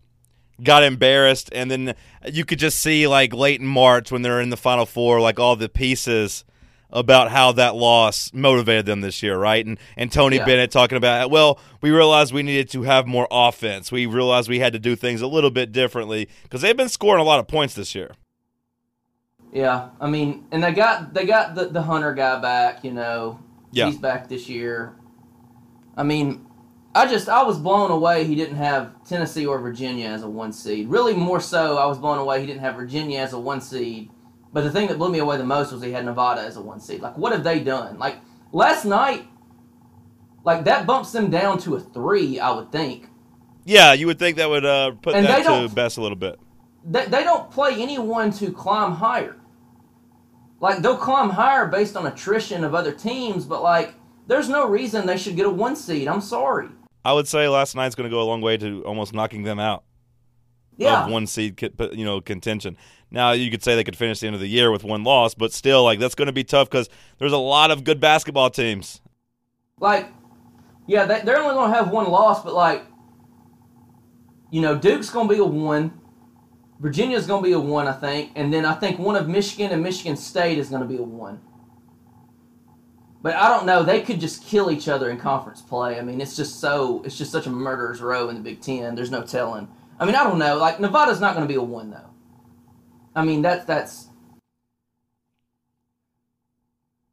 got 0.63 0.83
embarrassed, 0.83 1.51
and 1.53 1.71
then 1.71 1.95
you 2.33 2.45
could 2.45 2.59
just 2.59 2.79
see 2.79 3.07
like 3.07 3.35
late 3.35 3.61
in 3.61 3.67
March 3.67 4.11
when 4.11 4.23
they're 4.23 4.41
in 4.41 4.51
the 4.51 4.57
Final 4.57 4.87
Four, 4.87 5.21
like 5.21 5.39
all 5.39 5.57
the 5.57 5.69
pieces 5.69 6.45
about 6.95 7.31
how 7.31 7.53
that 7.53 7.75
loss 7.75 8.31
motivated 8.33 8.87
them 8.87 9.01
this 9.03 9.23
year, 9.23 9.37
right? 9.37 9.67
And 9.67 9.79
and 9.97 10.11
Tony 10.11 10.37
Yeah. 10.37 10.47
Bennett 10.47 10.71
talking 10.71 10.97
about, 10.97 11.31
well, 11.31 11.59
we 11.83 11.91
realized 11.91 12.33
we 12.33 12.43
needed 12.43 12.71
to 12.71 12.83
have 12.85 13.07
more 13.07 13.29
offense. 13.31 13.93
We 13.93 14.07
realized 14.07 14.49
we 14.49 14.61
had 14.61 14.73
to 14.73 14.79
do 14.79 14.97
things 14.97 15.21
a 15.21 15.27
little 15.27 15.51
bit 15.51 15.73
differently 15.73 16.29
because 16.45 16.63
they've 16.63 16.77
been 16.77 16.89
scoring 16.89 17.21
a 17.21 17.25
lot 17.25 17.41
of 17.41 17.49
points 17.49 17.75
this 17.75 17.95
year. 17.95 18.13
Yeah, 19.53 19.91
I 20.01 20.09
mean, 20.09 20.47
and 20.51 20.65
they 20.65 20.73
got 20.73 21.15
they 21.15 21.27
got 21.27 21.55
the 21.55 21.67
the 21.67 21.83
Hunter 21.83 22.15
guy 22.15 22.41
back. 22.41 22.83
You 22.85 22.93
know, 22.93 23.39
Yeah. 23.73 23.87
he's 23.87 23.99
back 23.99 24.29
this 24.29 24.49
year. 24.49 24.95
I 25.97 26.03
mean, 26.03 26.45
I 26.95 27.07
just 27.07 27.29
I 27.29 27.43
was 27.45 27.59
blown 27.59 27.91
away 27.93 28.25
he 28.25 28.35
didn't 28.35 28.57
have 28.57 29.05
Tennessee 29.05 29.47
or 29.47 29.59
Virginia 29.61 30.09
as 30.09 30.23
a 30.25 30.29
one 30.29 30.53
seed. 30.53 30.89
Really, 30.89 31.15
more 31.15 31.41
so, 31.41 31.77
I 31.79 31.87
was 31.87 31.99
blown 31.99 32.19
away 32.19 32.41
he 32.41 32.47
didn't 32.47 32.63
have 32.63 32.75
Virginia 32.77 33.21
as 33.21 33.33
a 33.33 33.39
one 33.39 33.61
seed. 33.61 34.11
But 34.55 34.65
the 34.65 34.71
thing 34.71 34.89
that 34.89 34.97
blew 34.99 35.11
me 35.11 35.19
away 35.19 35.37
the 35.37 35.45
most 35.45 35.73
was 35.73 35.83
he 35.83 35.93
had 35.93 36.07
Nevada 36.07 36.41
as 36.41 36.57
a 36.57 36.63
one 36.63 36.81
seed. 36.81 37.03
Like, 37.03 37.19
what 37.19 37.33
have 37.33 37.45
they 37.45 37.61
done? 37.61 37.99
Like 37.99 38.17
last 38.53 38.87
night, 38.87 39.27
like 40.45 40.65
that 40.65 40.87
bumps 40.87 41.13
them 41.13 41.31
down 41.31 41.59
to 41.59 41.75
a 41.75 41.81
three. 41.81 42.39
I 42.41 42.51
would 42.53 42.73
think. 42.73 43.09
Yeah, 43.67 43.93
you 43.95 44.07
would 44.07 44.19
think 44.19 44.37
that 44.39 44.49
would 44.49 44.65
uh, 44.65 44.93
put 45.03 45.15
And 45.17 45.27
that 45.27 45.45
to 45.45 45.75
best 45.75 45.97
a 45.99 46.03
little 46.03 46.17
bit. 46.17 46.39
they, 46.85 47.07
they 47.07 47.25
don't 47.25 47.51
play 47.51 47.83
anyone 47.83 48.31
to 48.33 48.53
climb 48.53 48.93
higher. 48.93 49.37
Like 50.61 50.79
they'll 50.83 50.97
climb 50.97 51.31
higher 51.31 51.67
based 51.67 51.97
on 51.97 52.07
attrition 52.07 52.63
of 52.65 52.75
other 52.75 52.93
teams, 52.93 53.45
but 53.45 53.63
like 53.63 53.95
there's 54.29 54.49
no 54.49 54.67
reason 54.69 55.07
they 55.07 55.17
should 55.19 55.37
get 55.37 55.47
a 55.47 55.51
one 55.51 55.77
seed. 55.77 56.09
I'm 56.09 56.21
sorry. 56.21 56.69
I 57.05 57.13
would 57.13 57.29
say 57.29 57.49
last 57.49 57.75
night's 57.75 57.95
going 57.95 58.09
to 58.09 58.15
go 58.15 58.23
a 58.23 58.25
long 58.25 58.41
way 58.41 58.57
to 58.59 58.83
almost 58.85 59.13
knocking 59.13 59.43
them 59.43 59.59
out 59.59 59.85
Yeah, 60.79 61.05
of 61.05 61.11
one 61.11 61.27
seed, 61.27 61.61
you 61.93 62.05
know, 62.05 62.21
contention. 62.23 62.79
Now 63.11 63.33
you 63.33 63.51
could 63.51 63.63
say 63.63 63.77
they 63.77 63.85
could 63.85 63.97
finish 63.97 64.21
the 64.21 64.27
end 64.27 64.35
of 64.35 64.41
the 64.41 64.49
year 64.49 64.71
with 64.71 64.85
one 64.85 65.05
loss, 65.05 65.35
but 65.35 65.53
still, 65.53 65.85
like 65.85 65.99
that's 65.99 66.15
going 66.15 66.27
to 66.27 66.33
be 66.33 66.45
tough 66.45 66.69
because 66.69 66.89
there's 67.19 67.33
a 67.33 67.39
lot 67.39 67.71
of 67.71 67.85
good 67.85 68.01
basketball 68.01 68.51
teams. 68.51 69.01
like 69.81 70.09
yeah, 70.87 71.07
they, 71.07 71.21
they're 71.23 71.39
only 71.39 71.55
gonna 71.55 71.75
have 71.75 71.91
one 71.91 72.11
loss, 72.11 72.43
but 72.43 72.55
like 72.55 72.85
you 74.51 74.61
know, 74.61 74.77
Duke's 74.77 75.11
gonna 75.11 75.29
be 75.29 75.39
a 75.39 75.45
one, 75.45 76.01
Virginia's 76.81 77.27
gonna 77.27 77.43
be 77.43 77.53
a 77.53 77.61
one, 77.61 77.87
I 77.89 77.93
think, 77.93 78.33
and 78.35 78.53
then 78.53 78.65
I 78.65 78.75
think 78.75 78.99
one 78.99 79.17
of 79.17 79.29
Michigan 79.29 79.73
and 79.73 79.83
Michigan 79.83 80.17
State 80.17 80.59
is 80.59 80.69
gonna 80.69 80.85
be 80.85 80.97
a 80.97 81.03
one. 81.03 81.41
But 83.23 83.37
I 83.37 83.49
don't 83.49 83.65
know. 83.65 83.83
They 83.83 84.03
could 84.03 84.21
just 84.21 84.45
kill 84.45 84.71
each 84.71 84.87
other 84.87 85.09
in 85.09 85.17
conference 85.19 85.63
play. 85.63 85.99
I 85.99 86.03
mean, 86.03 86.21
it's 86.21 86.37
just 86.37 86.61
so 86.61 87.03
it's 87.07 87.17
just 87.17 87.33
such 87.33 87.47
a 87.47 87.51
murderer's 87.51 88.03
row 88.03 88.29
in 88.29 88.37
the 88.37 88.43
Big 88.43 88.61
Ten. 88.61 88.95
There's 88.95 89.11
no 89.11 89.23
telling. 89.23 89.67
I 89.99 90.05
mean, 90.05 90.15
I 90.15 90.25
don't 90.25 90.39
know. 90.39 90.59
Like 90.59 90.79
Nevada's 90.79 91.21
not 91.21 91.35
going 91.35 91.49
to 91.49 91.51
be 91.51 91.59
a 91.59 91.63
one 91.63 91.91
though. 91.91 92.11
I 93.15 93.25
mean, 93.25 93.43
that's 93.43 93.65
that's 93.65 94.09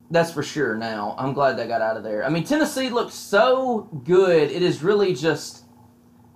that's 0.09 0.31
for 0.31 0.43
sure. 0.43 0.75
Now 0.75 1.15
I'm 1.17 1.33
glad 1.33 1.57
they 1.57 1.67
got 1.67 1.81
out 1.81 1.97
of 1.97 2.03
there. 2.03 2.25
I 2.25 2.29
mean, 2.29 2.43
Tennessee 2.43 2.89
looked 2.89 3.13
so 3.13 3.89
good. 4.03 4.51
It 4.51 4.61
is 4.61 4.83
really 4.83 5.13
just 5.15 5.63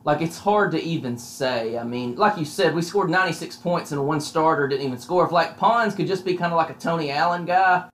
like 0.06 0.22
it's 0.22 0.38
hard 0.38 0.72
to 0.72 0.82
even 0.82 1.18
say. 1.18 1.78
I 1.78 1.84
mean, 1.84 2.16
like 2.16 2.38
you 2.38 2.46
said, 2.46 2.76
we 2.76 2.82
scored 2.82 3.10
96 3.10 3.56
points 3.58 3.92
and 3.92 4.06
one 4.08 4.22
starter 4.22 4.68
didn't 4.68 4.86
even 4.86 5.00
score. 5.00 5.26
If 5.26 5.32
like 5.32 5.58
Pons 5.58 5.96
could 5.96 6.08
just 6.08 6.24
be 6.24 6.36
kind 6.38 6.54
of 6.54 6.58
like 6.58 6.70
a 6.70 6.76
Tony 6.76 7.12
Allen 7.12 7.46
guy, 7.46 7.90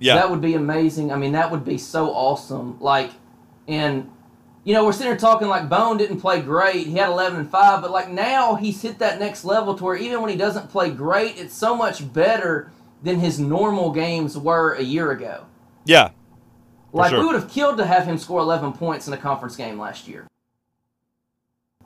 Yeah, 0.00 0.14
that 0.14 0.30
would 0.30 0.40
be 0.40 0.54
amazing. 0.54 1.12
I 1.12 1.16
mean, 1.16 1.32
that 1.32 1.50
would 1.50 1.64
be 1.64 1.78
so 1.78 2.10
awesome. 2.10 2.78
Like, 2.80 3.12
and 3.68 4.10
you 4.68 4.74
know, 4.74 4.84
we're 4.84 4.92
sitting 4.92 5.06
here 5.06 5.16
talking 5.16 5.48
like 5.48 5.66
Bone 5.70 5.96
didn't 5.96 6.20
play 6.20 6.42
great. 6.42 6.86
He 6.86 6.92
had 6.92 7.08
11 7.08 7.40
and 7.40 7.50
5, 7.50 7.80
but 7.80 7.90
like 7.90 8.10
now 8.10 8.54
he's 8.54 8.82
hit 8.82 8.98
that 8.98 9.18
next 9.18 9.46
level 9.46 9.74
to 9.74 9.82
where 9.82 9.96
even 9.96 10.20
when 10.20 10.28
he 10.28 10.36
doesn't 10.36 10.68
play 10.68 10.90
great, 10.90 11.38
it's 11.38 11.54
so 11.54 11.74
much 11.74 12.12
better 12.12 12.70
than 13.02 13.18
his 13.18 13.40
normal 13.40 13.90
games 13.92 14.36
were 14.36 14.74
a 14.74 14.82
year 14.82 15.10
ago. 15.10 15.46
Yeah. 15.86 16.10
Like 16.92 17.08
sure. 17.08 17.20
we 17.20 17.24
would 17.24 17.34
have 17.34 17.50
killed 17.50 17.78
to 17.78 17.86
have 17.86 18.04
him 18.04 18.18
score 18.18 18.40
11 18.40 18.74
points 18.74 19.08
in 19.08 19.14
a 19.14 19.16
conference 19.16 19.56
game 19.56 19.78
last 19.78 20.06
year. 20.06 20.28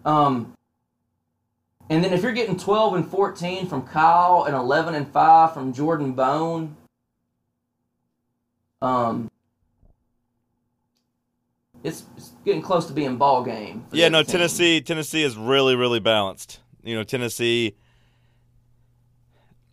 Um, 0.05 0.53
and 1.89 2.03
then 2.03 2.13
if 2.13 2.25
you're 2.25 2.33
getting 2.33 2.57
12 2.57 2.95
and 2.95 3.09
14 3.09 3.69
from 3.69 3.87
Kyle 3.87 4.43
and 4.43 4.57
11 4.57 4.97
and 4.97 5.07
5 5.07 5.55
from 5.55 5.73
Jordan 5.73 6.15
Bone, 6.15 6.77
um, 8.81 9.31
it's, 11.85 12.05
it's 12.17 12.33
getting 12.45 12.63
close 12.63 12.87
to 12.87 12.93
being 12.93 13.17
ball 13.17 13.43
game. 13.43 13.85
Yeah, 13.93 14.09
no, 14.09 14.23
team. 14.23 14.33
Tennessee 14.33 14.81
Tennessee 14.81 15.23
is 15.23 15.37
really 15.37 15.75
really 15.77 16.01
balanced. 16.01 16.61
You 16.83 16.97
know, 16.97 17.05
Tennessee 17.05 17.77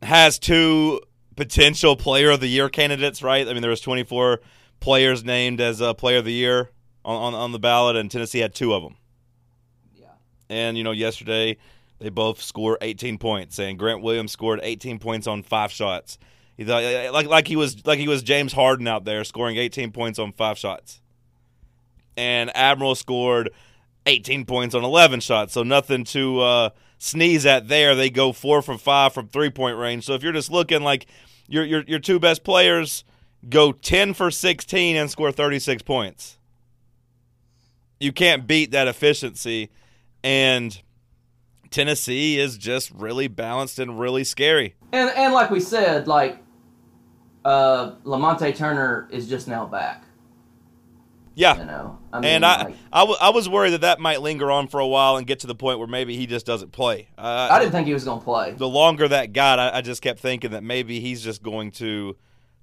has 0.01 0.39
two 0.39 1.01
potential 1.35 1.95
player 1.95 2.31
of 2.31 2.39
the 2.39 2.47
year 2.47 2.69
candidates, 2.69 3.23
right? 3.23 3.47
I 3.47 3.53
mean, 3.53 3.61
there 3.61 3.69
was 3.69 3.81
24 3.81 4.39
players 4.79 5.23
named 5.23 5.61
as 5.61 5.81
a 5.81 5.93
player 5.93 6.17
of 6.17 6.25
the 6.25 6.33
year 6.33 6.69
on, 7.03 7.15
on 7.15 7.33
on 7.33 7.51
the 7.51 7.59
ballot 7.59 7.95
and 7.95 8.09
Tennessee 8.09 8.39
had 8.39 8.53
two 8.53 8.73
of 8.73 8.83
them. 8.83 8.95
Yeah. 9.95 10.07
And 10.49 10.77
you 10.77 10.83
know, 10.83 10.91
yesterday 10.91 11.57
they 11.99 12.09
both 12.09 12.41
scored 12.41 12.77
18 12.81 13.17
points, 13.17 13.59
and 13.59 13.77
Grant 13.77 14.01
Williams 14.01 14.31
scored 14.31 14.61
18 14.63 14.99
points 14.99 15.27
on 15.27 15.43
five 15.43 15.71
shots. 15.71 16.17
He 16.57 16.65
thought 16.65 16.83
like 17.13 17.27
like 17.27 17.47
he 17.47 17.55
was 17.55 17.85
like 17.85 17.99
he 17.99 18.07
was 18.07 18.23
James 18.23 18.53
Harden 18.53 18.87
out 18.87 19.05
there 19.05 19.23
scoring 19.23 19.57
18 19.57 19.91
points 19.91 20.19
on 20.19 20.31
five 20.33 20.57
shots. 20.57 21.01
And 22.19 22.51
Admiral 22.53 22.95
scored 22.95 23.49
18 24.05 24.45
points 24.45 24.75
on 24.75 24.83
11 24.83 25.21
shots, 25.21 25.53
so 25.53 25.63
nothing 25.63 26.03
to 26.03 26.41
uh, 26.41 26.69
sneeze 26.97 27.45
at 27.45 27.69
there. 27.69 27.95
They 27.95 28.09
go 28.09 28.33
four 28.33 28.61
from 28.61 28.77
five 28.77 29.13
from 29.13 29.29
three 29.29 29.49
point 29.49 29.77
range. 29.77 30.03
So 30.05 30.15
if 30.15 30.21
you're 30.21 30.33
just 30.33 30.51
looking 30.51 30.83
like 30.83 31.07
your 31.47 31.63
your 31.63 31.83
your 31.87 31.99
two 31.99 32.19
best 32.19 32.43
players 32.43 33.05
go 33.47 33.71
10 33.71 34.13
for 34.13 34.29
16 34.29 34.97
and 34.97 35.09
score 35.09 35.31
36 35.31 35.81
points, 35.83 36.37
you 38.01 38.11
can't 38.11 38.45
beat 38.45 38.71
that 38.71 38.89
efficiency. 38.89 39.69
And 40.21 40.77
Tennessee 41.71 42.37
is 42.37 42.57
just 42.57 42.91
really 42.91 43.29
balanced 43.29 43.79
and 43.79 43.97
really 43.97 44.25
scary. 44.25 44.75
And 44.91 45.09
and 45.11 45.33
like 45.33 45.51
we 45.51 45.61
said, 45.61 46.09
like 46.09 46.43
uh, 47.45 47.91
Lamonte 48.03 48.57
Turner 48.57 49.07
is 49.09 49.29
just 49.29 49.47
now 49.47 49.65
back. 49.65 50.03
Yeah. 51.39 51.57
You 51.57 51.65
know, 51.65 51.97
I 52.11 52.19
mean, 52.19 52.25
And 52.31 52.45
I, 52.45 52.63
like, 52.63 52.75
I, 52.91 52.99
w- 52.99 53.17
I 53.21 53.29
was 53.29 53.47
worried 53.47 53.69
that 53.69 53.81
that 53.81 54.01
might 54.01 54.21
linger 54.21 54.51
on 54.51 54.67
for 54.67 54.81
a 54.81 54.87
while 54.87 55.15
and 55.15 55.25
get 55.25 55.39
to 55.39 55.47
the 55.47 55.55
point 55.55 55.79
where 55.79 55.87
maybe 55.87 56.17
he 56.17 56.27
just 56.27 56.45
doesn't 56.45 56.73
play. 56.73 57.07
Uh, 57.17 57.47
I 57.49 57.59
didn't 57.59 57.71
think 57.71 57.87
he 57.87 57.93
was 57.93 58.03
going 58.03 58.19
to 58.19 58.25
play. 58.25 58.51
the 58.51 58.67
longer 58.67 59.07
that 59.07 59.31
got, 59.31 59.57
I, 59.57 59.77
I 59.77 59.81
just 59.81 60.01
kept 60.01 60.19
thinking 60.19 60.51
that 60.51 60.63
maybe 60.63 60.99
he's 60.99 61.23
just 61.23 61.41
going 61.41 61.71
to 61.71 62.17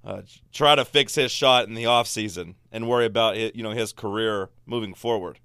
uh, 0.05 0.21
try 0.53 0.75
to 0.75 0.85
fix 0.85 1.15
his 1.15 1.31
shot 1.31 1.67
in 1.67 1.73
the 1.73 1.85
offseason 1.85 2.53
and 2.71 2.87
worry 2.87 3.07
about 3.07 3.35
it, 3.35 3.55
you 3.55 3.63
know 3.63 3.71
his 3.71 3.93
career 3.93 4.49
moving 4.67 4.93
forward. 4.93 5.39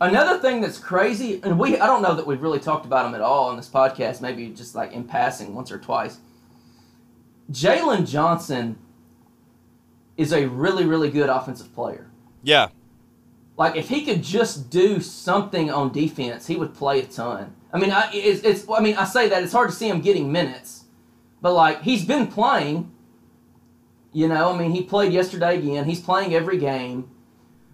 Another 0.00 0.40
thing 0.40 0.60
that's 0.60 0.78
crazy, 0.78 1.40
and 1.44 1.60
we 1.60 1.78
I 1.78 1.86
don't 1.86 2.02
know 2.02 2.14
that 2.16 2.26
we've 2.26 2.42
really 2.42 2.58
talked 2.58 2.84
about 2.84 3.06
him 3.06 3.14
at 3.14 3.20
all 3.20 3.48
on 3.48 3.56
this 3.56 3.68
podcast, 3.68 4.20
maybe 4.20 4.48
just 4.48 4.74
like 4.74 4.92
in 4.92 5.04
passing 5.04 5.54
once 5.54 5.70
or 5.70 5.78
twice. 5.78 6.18
Jalen 7.52 8.08
Johnson 8.08 8.76
is 10.16 10.32
a 10.32 10.46
really, 10.48 10.84
really 10.84 11.10
good 11.10 11.28
offensive 11.28 11.72
player. 11.72 12.10
Yeah, 12.46 12.68
Like 13.56 13.74
if 13.74 13.88
he 13.88 14.04
could 14.04 14.22
just 14.22 14.70
do 14.70 15.00
something 15.00 15.70
on 15.70 15.90
defense, 15.92 16.46
he 16.46 16.54
would 16.56 16.74
play 16.74 17.00
a 17.00 17.06
ton. 17.06 17.54
I 17.72 17.78
mean, 17.78 17.90
I, 17.90 18.08
it's, 18.12 18.42
it's 18.44 18.70
I 18.70 18.80
mean 18.80 18.96
I 18.96 19.04
say 19.04 19.28
that 19.28 19.42
it's 19.42 19.52
hard 19.52 19.68
to 19.70 19.74
see 19.74 19.88
him 19.88 20.00
getting 20.00 20.30
minutes, 20.30 20.84
but 21.42 21.52
like 21.54 21.82
he's 21.82 22.04
been 22.04 22.28
playing. 22.28 22.92
You 24.12 24.28
know, 24.28 24.54
I 24.54 24.56
mean, 24.58 24.70
he 24.70 24.82
played 24.82 25.12
yesterday 25.12 25.58
again. 25.58 25.84
He's 25.84 26.00
playing 26.00 26.32
every 26.34 26.56
game. 26.58 27.10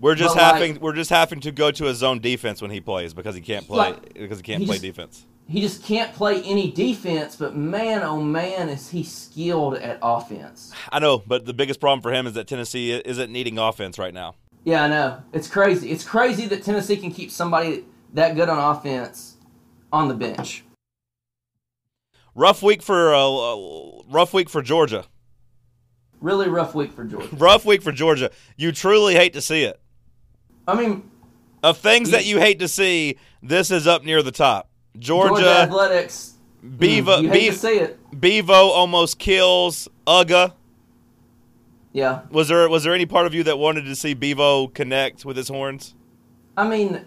we're 0.00 0.14
just 0.16 0.34
But, 0.34 0.42
like- 0.42 0.54
having 0.54 0.80
we're 0.80 0.94
just 0.94 1.10
having 1.10 1.40
to 1.40 1.52
go 1.52 1.70
to 1.70 1.88
a 1.88 1.94
zone 1.94 2.18
defense 2.20 2.62
when 2.62 2.70
he 2.70 2.80
plays 2.80 3.12
because 3.14 3.34
he 3.34 3.40
can't 3.42 3.66
play 3.66 3.76
Like, 3.76 4.14
because 4.14 4.38
he 4.38 4.42
can't 4.42 4.60
he 4.60 4.66
play 4.66 4.76
just- 4.76 4.82
defense. 4.82 5.26
He 5.48 5.60
just 5.60 5.82
can't 5.84 6.14
play 6.14 6.40
any 6.44 6.70
defense, 6.70 7.34
but 7.36 7.54
man, 7.56 8.02
oh 8.04 8.22
man, 8.22 8.68
is 8.70 8.88
he 8.90 9.02
skilled 9.02 9.74
at 9.74 9.98
offense. 10.00 10.72
I 10.90 10.98
know, 11.00 11.18
but 11.18 11.44
the 11.44 11.52
biggest 11.52 11.80
problem 11.80 12.00
for 12.00 12.12
him 12.12 12.26
is 12.28 12.34
that 12.34 12.46
Tennessee 12.46 12.92
isn't 12.92 13.30
needing 13.30 13.58
offense 13.58 13.98
right 13.98 14.14
now. 14.14 14.36
Yeah, 14.64 14.84
I 14.84 14.88
know. 14.88 15.22
It's 15.32 15.48
crazy. 15.48 15.90
It's 15.90 16.04
crazy 16.04 16.46
that 16.46 16.62
Tennessee 16.62 16.96
can 16.96 17.10
keep 17.10 17.30
somebody 17.30 17.84
that 18.14 18.34
good 18.36 18.48
on 18.48 18.76
offense 18.76 19.36
on 19.92 20.08
the 20.08 20.14
bench. 20.14 20.64
Rough 22.34 22.62
week 22.62 22.82
for 22.82 23.14
uh, 23.14 23.56
rough 24.08 24.32
week 24.32 24.48
for 24.48 24.62
Georgia. 24.62 25.04
Really 26.20 26.48
rough 26.48 26.74
week 26.74 26.92
for 26.92 27.04
Georgia. 27.04 27.28
Rough 27.36 27.64
week 27.64 27.82
for 27.82 27.90
Georgia. 27.90 28.30
You 28.56 28.70
truly 28.70 29.14
hate 29.14 29.32
to 29.32 29.40
see 29.40 29.64
it. 29.64 29.80
I 30.68 30.76
mean, 30.76 31.10
Of 31.64 31.78
things 31.78 32.12
that 32.12 32.24
you 32.24 32.38
hate 32.38 32.60
to 32.60 32.68
see, 32.68 33.18
this 33.42 33.72
is 33.72 33.88
up 33.88 34.04
near 34.04 34.22
the 34.22 34.30
top. 34.30 34.70
Georgia, 34.96 35.42
Georgia, 35.42 35.48
athletics. 35.48 36.34
Bevo, 36.62 37.18
you 37.18 37.28
hate 37.28 37.40
to 37.40 37.50
Bevo, 37.50 37.56
see 37.56 37.78
it. 37.78 38.20
Bevo 38.20 38.68
almost 38.70 39.18
kills 39.18 39.88
Uga. 40.06 40.52
Yeah. 41.92 42.22
Was 42.30 42.48
there 42.48 42.68
was 42.68 42.84
there 42.84 42.94
any 42.94 43.06
part 43.06 43.26
of 43.26 43.34
you 43.34 43.42
that 43.44 43.58
wanted 43.58 43.84
to 43.84 43.94
see 43.94 44.14
Bevo 44.14 44.68
connect 44.68 45.24
with 45.24 45.36
his 45.36 45.48
horns? 45.48 45.94
I 46.56 46.66
mean, 46.68 47.04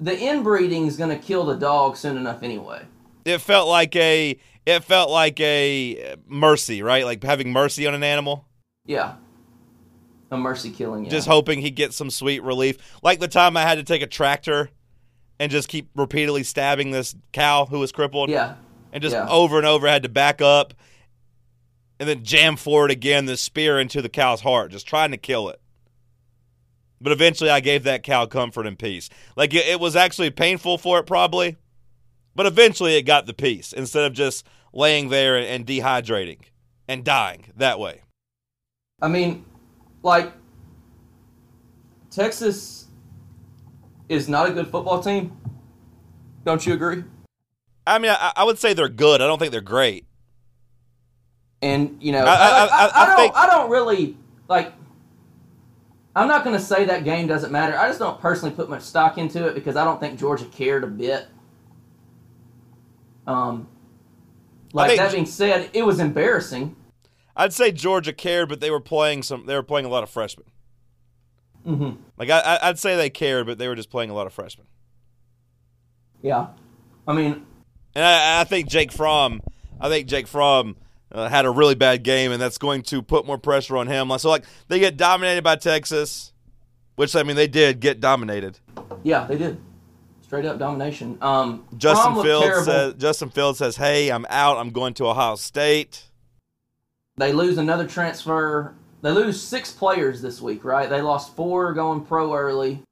the 0.00 0.16
inbreeding 0.18 0.86
is 0.86 0.96
going 0.96 1.10
to 1.10 1.18
kill 1.18 1.44
the 1.46 1.54
dog 1.56 1.96
soon 1.96 2.16
enough 2.16 2.42
anyway. 2.42 2.82
It 3.24 3.38
felt 3.38 3.68
like 3.68 3.96
a 3.96 4.38
it 4.66 4.84
felt 4.84 5.10
like 5.10 5.40
a 5.40 6.16
mercy, 6.26 6.82
right? 6.82 7.04
Like 7.04 7.22
having 7.22 7.52
mercy 7.52 7.86
on 7.86 7.94
an 7.94 8.02
animal. 8.02 8.46
Yeah. 8.84 9.14
A 10.30 10.36
mercy 10.36 10.70
killing. 10.70 11.04
Yeah. 11.04 11.10
Just 11.10 11.28
hoping 11.28 11.60
he 11.60 11.70
gets 11.70 11.96
some 11.96 12.10
sweet 12.10 12.42
relief. 12.42 12.76
Like 13.02 13.20
the 13.20 13.28
time 13.28 13.56
I 13.56 13.62
had 13.62 13.76
to 13.76 13.84
take 13.84 14.02
a 14.02 14.06
tractor 14.06 14.70
and 15.38 15.52
just 15.52 15.68
keep 15.68 15.88
repeatedly 15.94 16.42
stabbing 16.42 16.90
this 16.90 17.14
cow 17.32 17.66
who 17.66 17.78
was 17.78 17.92
crippled. 17.92 18.28
Yeah. 18.30 18.54
and 18.92 19.02
just 19.02 19.14
Yeah. 19.14 19.28
over 19.28 19.58
and 19.58 19.66
over 19.66 19.86
had 19.86 20.02
to 20.04 20.08
back 20.08 20.40
up 20.40 20.72
and 21.98 22.08
then 22.08 22.24
jam 22.24 22.56
forward 22.56 22.90
again 22.90 23.26
the 23.26 23.36
spear 23.36 23.78
into 23.78 24.02
the 24.02 24.08
cow's 24.08 24.42
heart 24.42 24.70
just 24.70 24.86
trying 24.86 25.10
to 25.10 25.16
kill 25.16 25.48
it. 25.48 25.60
But 27.00 27.12
eventually 27.12 27.50
i 27.50 27.60
gave 27.60 27.84
that 27.84 28.02
cow 28.02 28.26
comfort 28.26 28.66
and 28.66 28.78
peace. 28.78 29.08
Like 29.36 29.54
it, 29.54 29.66
it 29.66 29.80
was 29.80 29.96
actually 29.96 30.30
painful 30.30 30.78
for 30.78 30.98
it 30.98 31.04
probably 31.06 31.56
but 32.36 32.46
eventually 32.46 32.96
it 32.96 33.02
got 33.02 33.26
the 33.26 33.34
peace 33.34 33.72
instead 33.72 34.04
of 34.04 34.12
just 34.12 34.46
laying 34.72 35.08
there 35.08 35.36
and, 35.36 35.46
and 35.46 35.66
dehydrating 35.66 36.40
and 36.86 37.02
dying 37.02 37.46
that 37.56 37.80
way. 37.80 38.02
I 39.00 39.08
mean, 39.08 39.44
like, 40.02 40.32
Texas 42.10 42.86
is 44.08 44.28
not 44.28 44.48
a 44.48 44.52
good 44.52 44.68
football 44.68 45.02
team. 45.02 45.36
Don't 46.44 46.64
you 46.64 46.74
agree? 46.74 47.02
i 47.88 47.98
mean 48.00 48.10
i, 48.10 48.32
I 48.36 48.44
would 48.44 48.58
say 48.58 48.74
they're 48.74 48.88
good. 48.88 49.20
I 49.22 49.26
don't 49.26 49.38
think 49.38 49.52
they're 49.52 49.60
great 49.60 50.06
And 51.62 51.96
you 52.00 52.12
know, 52.12 52.24
I- 52.24 52.34
I- 52.34 52.66
I, 52.66 53.02
I, 53.02 53.06
don't. 53.06 53.16
think- 53.16 53.36
I 53.36 53.46
don't 53.46 53.70
really 53.70 54.16
like. 54.48 54.72
I'm 56.14 56.28
not 56.28 56.44
going 56.44 56.56
to 56.56 56.62
say 56.62 56.86
that 56.86 57.04
game 57.04 57.26
doesn't 57.26 57.52
matter. 57.52 57.78
I 57.78 57.88
just 57.88 57.98
don't 57.98 58.18
personally 58.20 58.54
put 58.54 58.70
much 58.70 58.82
stock 58.82 59.18
into 59.18 59.46
it 59.46 59.54
because 59.54 59.76
I 59.76 59.84
don't 59.84 60.00
think 60.00 60.18
Georgia 60.18 60.46
cared 60.46 60.82
a 60.84 60.86
bit. 60.86 61.26
Um, 63.26 63.68
like 64.72 64.88
think- 64.88 65.00
that 65.00 65.12
being 65.12 65.26
said, 65.26 65.70
it 65.72 65.84
was 65.84 65.98
embarrassing. 65.98 66.76
i'd 67.38 67.52
say 67.52 67.70
georgia 67.72 68.12
cared 68.14 68.48
but 68.48 68.60
they 68.60 68.70
were 68.70 68.80
playing 68.80 69.22
some 69.22 69.44
they 69.46 69.54
were 69.54 69.62
playing 69.62 69.84
a 69.84 69.88
lot 69.90 70.02
of 70.02 70.08
freshmen 70.08 70.46
hmm 71.64 71.90
like 72.16 72.30
I, 72.30 72.38
I- 72.40 72.68
i'd 72.68 72.78
say 72.78 72.96
they 72.96 73.10
cared 73.10 73.46
but 73.46 73.58
they 73.58 73.68
were 73.68 73.74
just 73.74 73.90
playing 73.90 74.08
a 74.10 74.14
lot 74.14 74.26
of 74.26 74.32
freshmen 74.32 74.66
Yeah, 76.22 76.46
I 77.06 77.12
mean, 77.12 77.44
And 77.94 78.04
I, 78.04 78.40
I 78.40 78.44
think 78.44 78.68
Jake 78.68 78.90
Fromm, 78.92 79.40
I 79.80 79.88
think 79.90 80.08
Jake 80.08 80.26
Fromm 80.28 80.76
uh, 81.12 81.28
had 81.28 81.44
a 81.46 81.50
really 81.50 81.74
bad 81.74 82.02
game, 82.02 82.32
and 82.32 82.40
that's 82.40 82.58
going 82.58 82.82
to 82.82 83.02
put 83.02 83.26
more 83.26 83.38
pressure 83.38 83.76
on 83.76 83.86
him. 83.86 84.10
So, 84.18 84.28
like, 84.30 84.44
they 84.68 84.78
get 84.78 84.96
dominated 84.96 85.42
by 85.44 85.56
Texas, 85.56 86.32
which 86.96 87.14
I 87.14 87.22
mean 87.22 87.36
they 87.36 87.46
did 87.48 87.80
get 87.80 88.00
dominated. 88.00 88.58
yeah, 89.02 89.24
they 89.26 89.38
did 89.38 89.58
straight 90.22 90.44
up 90.44 90.58
domination. 90.58 91.18
Um, 91.20 91.64
Justin 91.76 92.22
Fields 92.22 92.64
says 92.64 92.94
Justin 92.94 93.30
Fields 93.30 93.58
says, 93.58 93.76
"Hey, 93.76 94.10
I'm 94.10 94.26
out. 94.28 94.56
I'm 94.58 94.70
going 94.70 94.94
to 94.94 95.06
Ohio 95.06 95.36
State." 95.36 96.04
They 97.18 97.32
lose 97.32 97.56
another 97.58 97.86
transfer. 97.86 98.74
They 99.02 99.10
lose 99.10 99.40
six 99.40 99.70
players 99.72 100.20
this 100.20 100.42
week, 100.42 100.64
right? 100.64 100.90
They 100.90 101.00
lost 101.00 101.36
four 101.36 101.72
going 101.72 102.04
pro 102.04 102.34
early. 102.34 102.82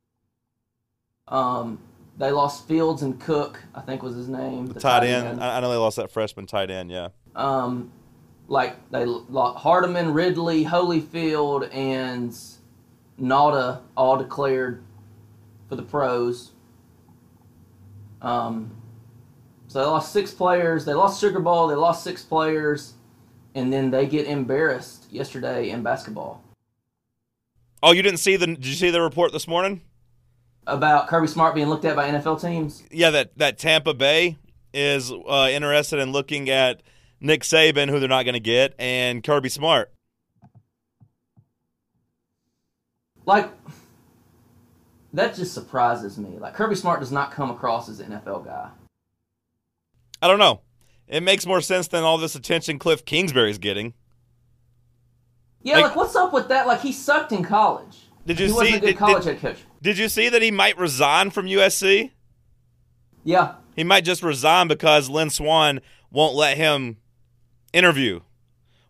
Um, 1.28 1.78
they 2.18 2.30
lost 2.30 2.68
Fields 2.68 3.02
and 3.02 3.18
Cook, 3.20 3.60
I 3.74 3.80
think 3.80 4.02
was 4.02 4.14
his 4.14 4.28
name. 4.28 4.66
The 4.66 4.78
tight 4.80 5.04
end. 5.04 5.42
I, 5.42 5.56
I 5.56 5.60
know 5.60 5.70
they 5.70 5.76
lost 5.76 5.96
that 5.96 6.10
freshman 6.10 6.46
tight 6.46 6.70
end. 6.70 6.90
Yeah, 6.90 7.08
Um, 7.34 7.90
like 8.48 8.76
they 8.90 9.04
lost 9.04 9.58
Hardman, 9.58 10.12
Ridley, 10.12 10.64
Holyfield, 10.64 11.74
and 11.74 12.30
Nauta 13.20 13.80
all 13.96 14.16
declared 14.16 14.82
for 15.68 15.76
the 15.76 15.82
pros. 15.82 16.52
Um, 18.20 18.76
so 19.68 19.80
they 19.80 19.86
lost 19.86 20.12
six 20.12 20.32
players. 20.32 20.84
They 20.84 20.94
lost 20.94 21.20
Sugar 21.20 21.40
Bowl. 21.40 21.68
They 21.68 21.74
lost 21.74 22.04
six 22.04 22.22
players, 22.22 22.94
and 23.54 23.72
then 23.72 23.90
they 23.90 24.06
get 24.06 24.26
embarrassed 24.26 25.06
yesterday 25.10 25.70
in 25.70 25.82
basketball 25.82 26.44
Oh, 27.86 27.92
you 27.92 28.00
didn't 28.00 28.20
see 28.20 28.36
the? 28.36 28.46
Did 28.46 28.64
you 28.64 28.72
see 28.72 28.88
the 28.88 29.02
report 29.02 29.32
this 29.32 29.46
morning? 29.46 29.82
about 30.66 31.08
Kirby 31.08 31.26
Smart 31.26 31.54
being 31.54 31.68
looked 31.68 31.84
at 31.84 31.94
by 31.94 32.08
NFL 32.08 32.40
teams. 32.40 32.82
Yeah, 32.90 33.10
that 33.10 33.36
that 33.36 33.58
Tampa 33.58 33.92
Bay 33.92 34.38
is 34.72 35.12
uh, 35.12 35.48
interested 35.50 35.98
in 35.98 36.10
looking 36.10 36.48
at 36.48 36.82
Nick 37.20 37.42
Saban, 37.42 37.88
who 37.88 37.98
they're 38.00 38.08
not 38.08 38.24
going 38.24 38.34
to 38.34 38.40
get, 38.40 38.74
and 38.78 39.22
Kirby 39.24 39.48
Smart. 39.48 39.90
Like 43.26 43.50
that 45.14 45.34
just 45.34 45.54
surprises 45.54 46.18
me. 46.18 46.38
Like 46.38 46.54
Kirby 46.54 46.74
Smart 46.74 47.00
does 47.00 47.12
not 47.12 47.30
come 47.30 47.50
across 47.50 47.88
as 47.88 48.00
an 48.00 48.10
NFL 48.12 48.44
guy. 48.44 48.68
I 50.20 50.28
don't 50.28 50.38
know. 50.38 50.60
It 51.08 51.22
makes 51.22 51.46
more 51.46 51.60
sense 51.60 51.88
than 51.88 52.02
all 52.04 52.18
this 52.18 52.34
attention 52.34 52.78
Cliff 52.78 53.04
Kingsbury's 53.04 53.58
getting. 53.58 53.94
Yeah, 55.62 55.76
Like- 55.76 55.84
like, 55.84 55.96
what's 55.96 56.16
up 56.16 56.32
with 56.32 56.48
that? 56.48 56.66
Like 56.66 56.80
he 56.80 56.92
sucked 56.92 57.32
in 57.32 57.42
college. 57.44 57.96
Did 58.26 58.38
you 58.40 58.46
he 58.46 58.50
see? 58.52 58.56
wasn't 58.56 58.76
a 58.76 58.80
good 58.80 58.86
did- 58.86 58.96
college 58.98 59.24
did- 59.24 59.38
head 59.38 59.40
coach. 59.56 59.64
Did 59.82 59.98
you 59.98 60.08
see 60.08 60.28
that 60.30 60.40
he 60.42 60.50
might 60.50 60.78
resign 60.78 61.30
from 61.30 61.46
USC? 61.46 62.10
Yeah, 63.22 63.54
He 63.76 63.84
might 63.84 64.04
just 64.04 64.22
resign 64.22 64.68
because 64.68 65.08
Lynn 65.08 65.30
Swann 65.30 65.80
won't 66.10 66.34
let 66.34 66.56
him 66.58 66.98
interview. 67.74 68.20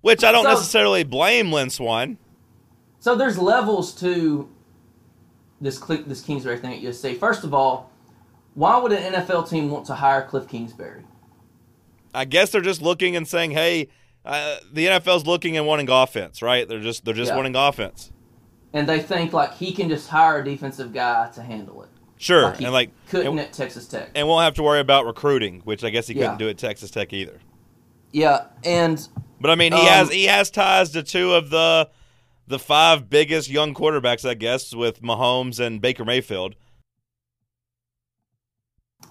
Which 0.03 0.23
I 0.23 0.31
don't 0.33 0.45
So- 0.45 0.51
necessarily 0.51 1.03
blame 1.03 1.51
Lynn 1.51 1.71
Swann. 1.71 2.19
So 3.01 3.15
there's 3.15 3.39
levels 3.39 3.93
to 4.01 4.49
this 5.61 5.79
Cl- 5.81 6.03
this 6.07 6.21
Kingsbury 6.21 6.59
thing 6.59 6.75
at 6.75 6.81
USC. 6.81 7.15
First 7.15 7.43
of 7.45 7.55
all, 7.55 7.91
why 8.55 8.79
would 8.79 8.93
an 8.93 9.15
NFL 9.15 9.45
team 9.49 9.71
want 9.71 9.87
to 9.87 9.95
hire 9.95 10.23
Cliff 10.23 10.47
Kingsbury? 10.47 11.03
I 12.15 12.25
guess 12.27 12.51
they're 12.51 12.61
just 12.61 12.83
looking 12.83 13.17
and 13.17 13.27
saying, 13.27 13.53
"Hey, 13.53 13.89
uh, 14.25 14.57
the 14.73 14.87
NFL's 14.87 15.27
looking 15.27 15.57
and 15.57 15.67
wanting 15.67 15.89
offense, 15.91 16.43
right? 16.43 16.69
They're 16.69 16.81
just 16.81 17.05
they're 17.05 17.15
just 17.15 17.31
Yeah. 17.31 17.37
wanting 17.37 17.57
offense." 17.57 18.13
And 18.73 18.89
they 18.89 19.01
think 19.01 19.33
like 19.33 19.55
he 19.57 19.73
can 19.73 19.89
just 19.89 20.09
hire 20.09 20.41
a 20.41 20.45
defensive 20.45 20.93
guy 20.93 21.31
to 21.35 21.43
handle 21.43 21.83
it. 21.83 21.89
Sure, 22.17 22.43
Like 22.45 22.59
he 22.59 22.65
and 22.65 22.73
like 22.73 22.91
couldn't 23.09 23.27
and, 23.27 23.41
at 23.41 23.53
Texas 23.53 23.87
Tech. 23.87 24.11
and 24.15 24.29
won't 24.29 24.45
have 24.45 24.55
to 24.55 24.63
worry 24.63 24.81
about 24.81 25.05
recruiting, 25.07 25.61
which 25.65 25.83
I 25.85 25.91
guess 25.91 26.07
he 26.07 26.15
couldn't 26.15 26.39
do 26.39 26.49
at 26.49 26.59
Texas 26.59 26.91
Tech 26.91 27.13
either. 27.13 27.41
Yeah, 28.15 28.47
and 28.65 29.07
But 29.41 29.51
I 29.51 29.57
mean, 29.57 29.73
he 29.73 29.81
Um, 29.81 29.87
has 29.89 30.11
he 30.11 30.25
has 30.25 30.51
ties 30.51 30.91
to 30.93 31.03
two 31.03 31.35
of 31.35 31.51
the 31.51 31.91
the 32.47 32.59
five 32.59 33.11
biggest 33.11 33.51
young 33.51 33.75
quarterbacks, 33.75 34.29
I 34.29 34.35
guess, 34.35 34.75
with 34.75 35.03
Mahomes 35.03 35.59
and 35.59 35.81
Baker 35.81 36.05
Mayfield. 36.05 36.55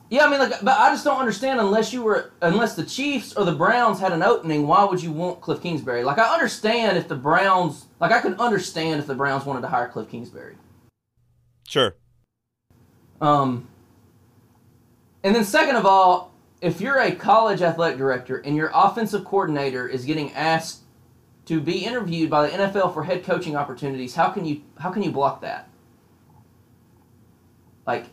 yeah, 0.09 0.25
I 0.25 0.29
mean, 0.29 0.39
like, 0.39 0.61
but 0.61 0.77
I 0.79 0.91
just 0.91 1.03
don't 1.03 1.19
understand 1.19 1.59
unless 1.59 1.91
you 1.91 2.03
were 2.03 2.31
unless 2.41 2.75
the 2.75 2.85
Chiefs 2.85 3.33
or 3.35 3.45
the 3.45 3.53
Browns 3.55 3.99
had 3.99 4.11
an 4.13 4.23
opening, 4.23 4.67
why 4.67 4.85
would 4.85 5.01
you 5.03 5.11
want 5.11 5.41
Cliff 5.41 5.61
Kingsbury? 5.61 6.03
Like, 6.03 6.19
I 6.19 6.33
understand 6.33 6.97
if 6.97 7.07
the 7.07 7.15
Browns, 7.15 7.85
like, 7.99 8.11
I 8.11 8.21
could 8.21 8.39
understand 8.39 8.99
if 8.99 9.07
the 9.07 9.15
Browns 9.15 9.45
wanted 9.45 9.61
to 9.61 9.67
hire 9.69 9.87
Cliff 9.89 10.09
Kingsbury. 10.09 10.55
Sure. 11.67 11.95
Um, 13.21 13.67
and 15.23 15.35
then 15.35 15.45
second 15.45 15.77
of 15.77 15.85
all, 15.85 16.32
if 16.63 16.79
you're 16.79 16.97
a 16.97 17.11
college 17.13 17.61
athletic 17.61 17.97
director 17.97 18.37
and 18.37 18.55
your 18.55 18.71
offensive 18.73 19.25
coordinator 19.25 19.85
is 19.85 20.05
getting 20.05 20.31
asked 20.33 20.79
to 21.45 21.59
be 21.59 21.85
interviewed 21.85 22.29
by 22.29 22.47
the 22.47 22.57
NFL 22.57 22.93
for 22.93 23.03
head 23.03 23.25
coaching 23.25 23.57
opportunities, 23.57 24.15
how 24.15 24.29
can 24.29 24.45
you 24.45 24.61
how 24.79 24.89
can 24.89 25.03
you 25.03 25.11
block 25.11 25.41
that? 25.41 25.67
Like, 27.85 28.05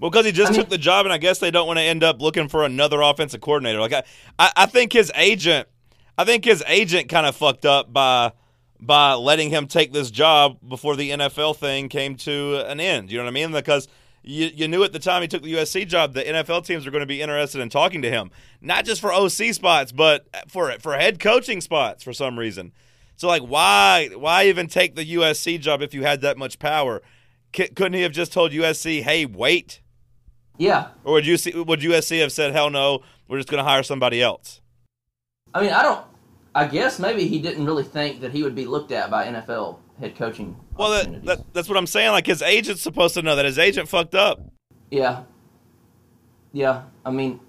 Well, 0.00 0.10
because 0.10 0.24
he 0.24 0.32
just 0.32 0.48
I 0.48 0.52
mean- 0.52 0.60
took 0.62 0.70
the 0.70 0.78
job, 0.78 1.04
and 1.04 1.12
I 1.12 1.18
guess 1.18 1.38
they 1.38 1.50
don't 1.50 1.66
want 1.66 1.78
to 1.78 1.82
end 1.82 2.02
up 2.02 2.22
looking 2.22 2.48
for 2.48 2.64
another 2.64 3.02
offensive 3.02 3.42
coordinator. 3.42 3.78
Like 3.78 3.92
I, 3.92 4.02
I, 4.38 4.52
I 4.56 4.66
think 4.66 4.94
his 4.94 5.12
agent, 5.14 5.68
I 6.16 6.24
think 6.24 6.46
his 6.46 6.64
agent 6.66 7.10
kind 7.10 7.26
of 7.26 7.36
fucked 7.36 7.66
up 7.66 7.92
by 7.92 8.32
by 8.80 9.12
letting 9.12 9.50
him 9.50 9.66
take 9.66 9.92
this 9.92 10.10
job 10.10 10.58
before 10.66 10.96
the 10.96 11.10
NFL 11.10 11.56
thing 11.56 11.90
came 11.90 12.16
to 12.16 12.64
an 12.66 12.80
end. 12.80 13.10
You 13.10 13.18
know 13.18 13.24
what 13.24 13.30
I 13.30 13.32
mean? 13.34 13.52
Because 13.52 13.86
you, 14.26 14.50
you 14.52 14.68
knew 14.68 14.82
at 14.82 14.92
the 14.92 14.98
time 14.98 15.22
he 15.22 15.28
took 15.28 15.42
the 15.42 15.54
USC 15.54 15.86
job, 15.86 16.12
the 16.12 16.22
NFL 16.22 16.66
teams 16.66 16.84
were 16.84 16.90
going 16.90 17.00
to 17.00 17.06
be 17.06 17.22
interested 17.22 17.60
in 17.60 17.68
talking 17.68 18.02
to 18.02 18.10
him, 18.10 18.30
not 18.60 18.84
just 18.84 19.00
for 19.00 19.12
OC 19.12 19.54
spots, 19.54 19.92
but 19.92 20.26
for 20.48 20.72
for 20.80 20.94
head 20.94 21.20
coaching 21.20 21.60
spots 21.60 22.02
for 22.02 22.12
some 22.12 22.38
reason. 22.38 22.72
So 23.14 23.28
like, 23.28 23.42
why 23.42 24.10
why 24.14 24.46
even 24.46 24.66
take 24.66 24.96
the 24.96 25.14
USC 25.14 25.60
job 25.60 25.80
if 25.80 25.94
you 25.94 26.02
had 26.02 26.20
that 26.22 26.36
much 26.36 26.58
power? 26.58 27.02
C- 27.54 27.68
couldn't 27.68 27.94
he 27.94 28.02
have 28.02 28.12
just 28.12 28.32
told 28.32 28.50
USC, 28.50 29.02
"Hey, 29.02 29.24
wait"? 29.24 29.80
yeah, 30.58 30.88
Or 31.04 31.14
would 31.14 31.26
you 31.26 31.36
see, 31.36 31.52
would 31.52 31.80
USC 31.80 32.20
have 32.20 32.32
said, 32.32 32.52
"Hell 32.52 32.70
no, 32.70 33.02
we're 33.28 33.38
just 33.38 33.48
going 33.48 33.62
to 33.62 33.68
hire 33.68 33.84
somebody 33.84 34.20
else"? 34.20 34.60
I 35.54 35.62
mean, 35.62 35.72
I 35.72 35.82
don't. 35.82 36.04
I 36.54 36.66
guess 36.66 36.98
maybe 36.98 37.28
he 37.28 37.38
didn't 37.38 37.64
really 37.64 37.84
think 37.84 38.22
that 38.22 38.32
he 38.32 38.42
would 38.42 38.54
be 38.54 38.64
looked 38.64 38.90
at 38.90 39.10
by 39.10 39.26
NFL 39.26 39.78
head 40.00 40.16
coaching. 40.16 40.56
Well, 40.76 40.90
that, 40.90 41.24
that, 41.24 41.54
that's 41.54 41.68
what 41.68 41.78
I'm 41.78 41.86
saying. 41.86 42.10
Like 42.12 42.26
his 42.26 42.42
agent's 42.42 42.82
supposed 42.82 43.14
to 43.14 43.22
know 43.22 43.36
that 43.36 43.44
his 43.44 43.58
agent 43.58 43.88
fucked 43.88 44.14
up. 44.14 44.40
Yeah. 44.90 45.22
Yeah. 46.52 46.82
I 47.04 47.10
mean, 47.10 47.40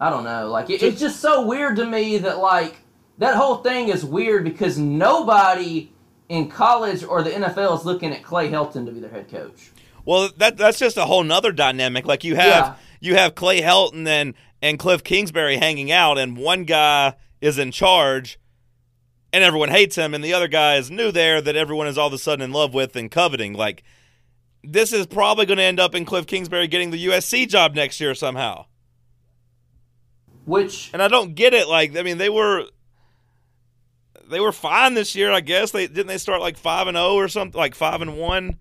I 0.00 0.10
don't 0.10 0.24
know. 0.24 0.48
Like, 0.50 0.68
it, 0.70 0.82
it's 0.82 1.00
just 1.00 1.20
so 1.20 1.46
weird 1.46 1.76
to 1.76 1.86
me 1.86 2.18
that, 2.18 2.38
like, 2.38 2.76
that 3.18 3.36
whole 3.36 3.56
thing 3.58 3.88
is 3.88 4.04
weird 4.04 4.42
because 4.42 4.76
nobody 4.78 5.92
in 6.28 6.48
college 6.48 7.04
or 7.04 7.22
the 7.22 7.30
NFL 7.30 7.78
is 7.78 7.84
looking 7.84 8.12
at 8.12 8.22
Clay 8.24 8.48
Helton 8.50 8.84
to 8.86 8.90
be 8.92 8.98
their 9.00 9.10
head 9.10 9.28
coach. 9.30 9.70
Well, 10.04 10.30
that 10.38 10.56
that's 10.56 10.78
just 10.80 10.96
a 10.96 11.04
whole 11.04 11.22
nother 11.22 11.52
dynamic. 11.52 12.04
Like 12.06 12.24
you 12.24 12.34
have 12.34 12.48
Yeah. 12.48 12.74
you 13.00 13.14
have 13.14 13.36
Clay 13.36 13.60
Helton 13.60 14.06
and 14.08 14.34
and 14.60 14.78
Cliff 14.78 15.04
Kingsbury 15.04 15.58
hanging 15.58 15.92
out, 15.92 16.18
and 16.18 16.36
one 16.36 16.64
guy 16.64 17.14
is 17.40 17.58
in 17.58 17.70
charge, 17.70 18.38
and 19.32 19.42
everyone 19.42 19.70
hates 19.70 19.96
him, 19.96 20.14
and 20.14 20.22
the 20.22 20.34
other 20.34 20.48
guy 20.48 20.76
is 20.76 20.90
new 20.90 21.10
there 21.10 21.40
that 21.40 21.56
everyone 21.56 21.86
is 21.86 21.96
all 21.96 22.08
of 22.08 22.12
a 22.12 22.18
sudden 22.18 22.44
in 22.44 22.52
love 22.52 22.74
with 22.74 22.96
and 22.96 23.10
coveting. 23.10 23.54
Like 23.54 23.82
this 24.64 24.92
is 24.92 25.06
probably 25.06 25.46
going 25.46 25.58
to 25.58 25.64
end 25.64 25.80
up 25.80 25.94
in 25.94 26.04
Cliff 26.04 26.26
Kingsbury 26.26 26.68
getting 26.68 26.90
the 26.90 27.06
USC 27.06 27.48
job 27.48 27.74
next 27.74 28.00
year 28.00 28.14
somehow. 28.14 28.66
Which, 30.44 30.90
And 30.92 31.02
I 31.02 31.08
don't 31.08 31.34
get 31.34 31.54
it. 31.54 31.68
Like, 31.68 31.96
I 31.96 32.02
mean, 32.02 32.18
they 32.18 32.28
were 32.28 32.66
they 34.28 34.40
were 34.40 34.52
fine 34.52 34.94
this 34.94 35.14
year, 35.14 35.30
I 35.30 35.40
guess. 35.40 35.70
They 35.70 35.86
didn't 35.86 36.08
they 36.08 36.18
start 36.18 36.40
like 36.40 36.56
five 36.56 36.88
and 36.88 36.96
zero 36.96 37.14
or 37.14 37.28
something, 37.28 37.56
like 37.58 37.74
five 37.74 38.02
and 38.02 38.16
one, 38.16 38.58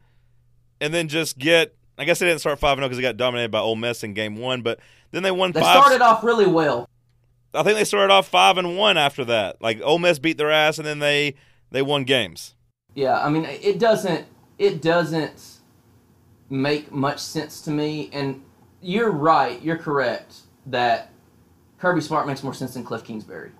and 0.79 0.93
then 0.93 1.07
just 1.07 1.37
get. 1.37 1.75
I 1.97 2.05
guess 2.05 2.19
they 2.19 2.25
didn't 2.25 2.39
start 2.39 2.59
five 2.59 2.73
and 2.73 2.79
oh 2.79 2.83
zero 2.83 2.89
because 2.89 2.97
they 2.97 3.03
got 3.03 3.17
dominated 3.17 3.51
by 3.51 3.59
Ole 3.59 3.75
Miss 3.75 4.03
in 4.03 4.13
game 4.13 4.37
one, 4.37 4.61
but 4.61 4.79
then 5.11 5.23
they 5.23 5.31
won 5.31 5.51
they 5.51 5.61
five. 5.61 5.83
started 5.83 6.01
off 6.01 6.23
really 6.23 6.47
well. 6.47 6.87
I 7.53 7.63
think 7.63 7.77
they 7.77 7.83
started 7.83 8.13
off 8.13 8.27
five 8.27 8.57
and 8.57 8.77
one 8.77 8.97
after 8.97 9.25
that. 9.25 9.61
Like 9.61 9.81
Ole 9.81 9.99
Miss 9.99 10.19
beat 10.19 10.37
their 10.37 10.51
ass, 10.51 10.77
and 10.77 10.87
then 10.87 10.99
they 10.99 11.35
they 11.71 11.81
won 11.81 12.03
games. 12.03 12.55
Yeah, 12.95 13.23
I 13.23 13.29
mean, 13.29 13.45
it 13.45 13.79
doesn't 13.79 14.25
it 14.57 14.81
doesn't 14.81 15.59
make 16.49 16.91
much 16.91 17.19
sense 17.19 17.61
to 17.61 17.71
me. 17.71 18.09
And 18.13 18.43
you're 18.81 19.11
right, 19.11 19.61
you're 19.61 19.77
correct 19.77 20.35
that 20.67 21.11
Kirby 21.79 22.01
Smart 22.01 22.27
makes 22.27 22.43
more 22.43 22.53
sense 22.53 22.73
than 22.73 22.83
Cliff 22.83 23.03
Kingsbury 23.03 23.51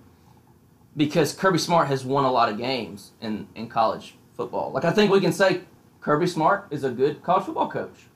because 0.95 1.33
Kirby 1.33 1.57
Smart 1.57 1.87
has 1.87 2.05
won 2.05 2.25
a 2.25 2.31
lot 2.31 2.49
of 2.49 2.57
games 2.57 3.11
in 3.21 3.47
in 3.55 3.67
college 3.67 4.15
football. 4.35 4.71
Like 4.71 4.85
I 4.85 4.91
think 4.91 5.11
we 5.11 5.19
can 5.19 5.33
say 5.33 5.61
Kirby 6.01 6.27
Smart 6.27 6.67
is 6.71 6.83
a 6.83 6.91
good 6.91 7.23
college 7.23 7.45
football 7.45 7.69
coach. 7.69 8.07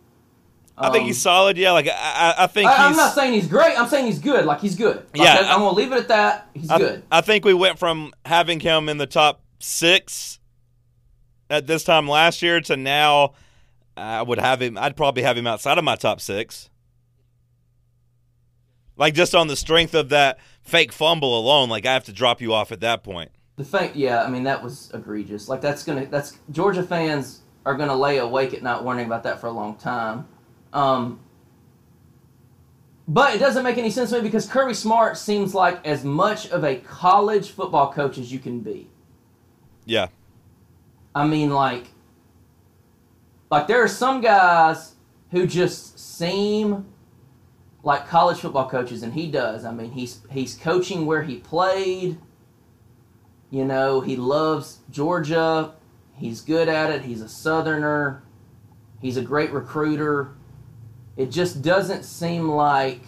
I 0.77 0.89
think 0.91 1.03
Um, 1.03 1.07
he's 1.07 1.21
solid. 1.21 1.57
Yeah, 1.57 1.71
like 1.71 1.87
I, 1.87 2.35
I- 2.39 2.47
think 2.47 2.69
I, 2.69 2.87
I'm 2.87 2.97
not 2.97 3.13
saying 3.13 3.33
he's 3.33 3.47
great. 3.47 3.79
I'm 3.79 3.87
saying 3.87 4.07
he's 4.07 4.19
good. 4.19 4.45
Like 4.45 4.59
he's 4.59 4.75
good. 4.75 4.97
Like, 4.97 5.15
Yeah, 5.15 5.37
I'm 5.53 5.59
gonna 5.59 5.71
leave 5.71 5.91
it 5.93 5.97
at 5.97 6.07
that. 6.09 6.49
He's 6.53 6.69
I, 6.69 6.77
good. 6.77 7.03
I 7.11 7.21
think 7.21 7.45
we 7.45 7.53
went 7.53 7.79
from 7.79 8.13
having 8.25 8.59
him 8.59 8.89
in 8.89 8.97
the 8.97 9.07
top 9.07 9.41
six 9.59 10.39
at 11.49 11.65
this 11.67 11.83
time 11.83 12.07
last 12.07 12.41
year 12.41 12.59
to 12.61 12.75
now. 12.75 13.33
I 13.97 14.21
would 14.21 14.39
have 14.39 14.61
him. 14.61 14.77
I'd 14.77 14.97
probably 14.97 15.23
have 15.23 15.37
him 15.37 15.47
outside 15.47 15.77
of 15.77 15.85
my 15.85 15.95
top 15.95 16.19
six. 16.19 16.69
Like 18.97 19.13
just 19.13 19.33
on 19.35 19.47
the 19.47 19.55
strength 19.55 19.93
of 19.93 20.09
that 20.09 20.39
fake 20.61 20.91
fumble 20.91 21.37
alone, 21.39 21.69
like 21.69 21.85
I 21.85 21.93
have 21.93 22.05
to 22.05 22.13
drop 22.13 22.41
you 22.41 22.53
off 22.53 22.71
at 22.71 22.81
that 22.81 23.03
point. 23.03 23.31
The 23.57 23.63
thing, 23.63 23.91
yeah, 23.95 24.23
I 24.23 24.29
mean 24.29 24.43
that 24.43 24.61
was 24.61 24.91
egregious. 24.93 25.47
Like 25.47 25.61
that's 25.61 25.83
gonna, 25.83 26.05
that's 26.07 26.37
Georgia 26.51 26.83
fans 26.83 27.41
are 27.65 27.75
gonna 27.75 27.95
lay 27.95 28.17
awake 28.17 28.53
at 28.53 28.63
night 28.63 28.83
wondering 28.83 29.07
about 29.07 29.23
that 29.23 29.39
for 29.39 29.47
a 29.47 29.51
long 29.51 29.75
time. 29.75 30.27
Um, 30.75 31.21
but 33.07 33.33
it 33.33 33.37
doesn't 33.37 33.63
make 33.63 33.77
any 33.77 33.89
sense 33.89 34.09
to 34.09 34.17
me 34.17 34.21
because 34.21 34.45
Kirby 34.45 34.73
Smart 34.73 35.17
seems 35.17 35.55
like 35.55 35.85
as 35.87 36.03
much 36.03 36.49
of 36.49 36.63
a 36.63 36.75
college 36.75 37.51
football 37.51 37.93
coach 37.93 38.17
as 38.17 38.31
you 38.31 38.39
can 38.39 38.59
be. 38.59 38.89
Yeah, 39.85 40.09
I 41.13 41.25
mean, 41.25 41.51
like, 41.51 41.85
like 43.49 43.67
there 43.67 43.81
are 43.81 43.87
some 43.87 44.19
guys 44.19 44.95
who 45.31 45.47
just 45.47 45.97
seem 45.97 46.85
like 47.81 48.07
college 48.07 48.39
football 48.39 48.67
coaches, 48.67 49.01
and 49.01 49.13
he 49.13 49.31
does. 49.31 49.63
I 49.63 49.71
mean, 49.71 49.91
he's 49.91 50.21
he's 50.29 50.55
coaching 50.55 51.05
where 51.05 51.23
he 51.23 51.37
played. 51.37 52.17
You 53.49 53.63
know, 53.63 54.01
he 54.01 54.17
loves 54.17 54.79
Georgia. 54.91 55.71
He's 56.15 56.41
good 56.41 56.67
at 56.67 56.89
it. 56.89 57.03
He's 57.03 57.21
a 57.21 57.29
Southerner. 57.29 58.23
He's 58.99 59.15
a 59.15 59.21
great 59.21 59.53
recruiter. 59.53 60.35
It 61.17 61.31
just 61.31 61.61
doesn't 61.61 62.03
seem 62.03 62.49
like. 62.49 63.01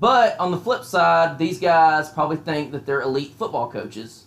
But 0.00 0.38
on 0.38 0.50
the 0.50 0.58
flip 0.58 0.84
side, 0.84 1.38
these 1.38 1.58
guys 1.58 2.10
probably 2.10 2.36
think 2.36 2.72
that 2.72 2.84
they're 2.84 3.00
elite 3.00 3.32
football 3.38 3.70
coaches, 3.70 4.24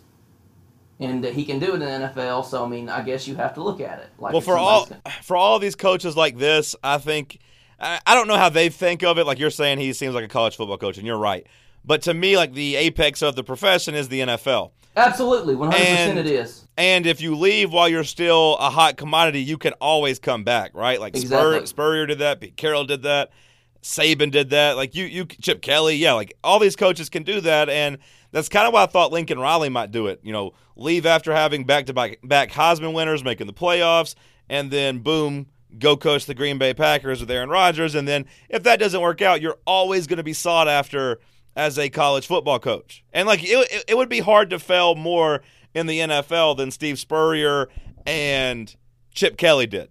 and 0.99 1.23
that 1.23 1.33
he 1.33 1.45
can 1.45 1.59
do 1.59 1.71
it 1.73 1.73
in 1.75 1.79
the 1.81 1.85
NFL. 1.85 2.45
So 2.45 2.63
I 2.65 2.67
mean, 2.67 2.89
I 2.89 3.01
guess 3.03 3.27
you 3.27 3.35
have 3.35 3.53
to 3.55 3.63
look 3.63 3.79
at 3.81 3.99
it. 3.99 4.09
Like 4.17 4.33
Well, 4.33 4.41
for 4.41 4.57
all 4.57 4.85
gonna- 4.85 5.01
for 5.23 5.35
all 5.37 5.59
these 5.59 5.75
coaches 5.75 6.15
like 6.17 6.37
this, 6.37 6.75
I 6.83 6.97
think 6.97 7.39
I, 7.79 7.99
I 8.07 8.15
don't 8.15 8.27
know 8.27 8.37
how 8.37 8.49
they 8.49 8.69
think 8.69 9.03
of 9.03 9.17
it. 9.17 9.25
Like 9.25 9.39
you're 9.39 9.49
saying, 9.51 9.77
he 9.79 9.93
seems 9.93 10.15
like 10.15 10.23
a 10.25 10.29
college 10.29 10.55
football 10.55 10.77
coach, 10.77 10.97
and 10.97 11.05
you're 11.05 11.17
right. 11.17 11.45
But 11.85 12.01
to 12.03 12.13
me, 12.13 12.35
like 12.37 12.53
the 12.53 12.75
apex 12.75 13.21
of 13.21 13.35
the 13.35 13.43
profession 13.43 13.93
is 13.93 14.09
the 14.09 14.21
NFL. 14.21 14.71
absolutely, 14.95 15.55
one 15.55 15.71
hundred 15.71 15.85
And- 15.85 16.11
percent, 16.13 16.27
it 16.27 16.31
is. 16.33 16.66
And 16.77 17.07
if 17.07 17.21
you 17.21 17.35
leave 17.35 17.73
while 17.73 17.89
you're 17.89 18.03
still 18.03 18.55
a 18.57 18.69
hot 18.69 18.97
commodity, 18.97 19.41
you 19.41 19.57
can 19.57 19.73
always 19.73 20.19
come 20.19 20.43
back, 20.43 20.71
right? 20.75 20.99
Like 20.99 21.17
Spur, 21.17 21.65
Spurrier 21.65 22.05
did 22.05 22.19
that, 22.19 22.39
Pete 22.39 22.55
Carroll 22.55 22.85
did 22.85 23.01
that, 23.01 23.31
Saban 23.81 24.29
did 24.29 24.51
that. 24.51 24.77
Like 24.77 24.93
you, 24.93 25.05
you, 25.05 25.25
Chip 25.25 25.63
Kelly, 25.63 25.95
yeah. 25.95 26.13
Like 26.13 26.37
all 26.43 26.59
these 26.59 26.75
coaches 26.75 27.09
can 27.09 27.23
do 27.23 27.41
that, 27.41 27.67
and 27.67 27.97
that's 28.31 28.47
kind 28.47 28.67
of 28.67 28.73
why 28.73 28.83
I 28.83 28.85
thought 28.85 29.11
Lincoln 29.11 29.39
Riley 29.39 29.69
might 29.69 29.91
do 29.91 30.05
it. 30.05 30.19
You 30.21 30.31
know, 30.31 30.53
leave 30.75 31.07
after 31.07 31.33
having 31.33 31.63
back 31.63 31.87
to 31.87 31.93
back 31.93 32.19
back 32.23 32.51
Heisman 32.51 32.93
winners, 32.93 33.23
making 33.23 33.47
the 33.47 33.53
playoffs, 33.53 34.13
and 34.47 34.69
then 34.69 34.99
boom, 34.99 35.47
go 35.79 35.97
coach 35.97 36.27
the 36.27 36.35
Green 36.35 36.59
Bay 36.59 36.75
Packers 36.75 37.21
with 37.21 37.31
Aaron 37.31 37.49
Rodgers. 37.49 37.95
And 37.95 38.07
then 38.07 38.25
if 38.49 38.61
that 38.63 38.79
doesn't 38.79 39.01
work 39.01 39.23
out, 39.23 39.41
you're 39.41 39.57
always 39.65 40.05
going 40.05 40.17
to 40.17 40.23
be 40.23 40.33
sought 40.33 40.67
after 40.67 41.19
as 41.55 41.79
a 41.79 41.89
college 41.89 42.27
football 42.27 42.59
coach. 42.59 43.03
And 43.13 43.27
like 43.27 43.39
it, 43.43 43.85
it 43.87 43.97
would 43.97 44.09
be 44.09 44.19
hard 44.19 44.51
to 44.51 44.59
fail 44.59 44.93
more 44.93 45.41
in 45.77 45.85
the 45.85 45.99
NFL 45.99 46.57
than 46.57 46.71
Steve 46.71 46.97
Spurrier 46.97 47.69
and 48.05 48.75
Chip 49.11 49.37
Kelly 49.37 49.67
did. 49.67 49.89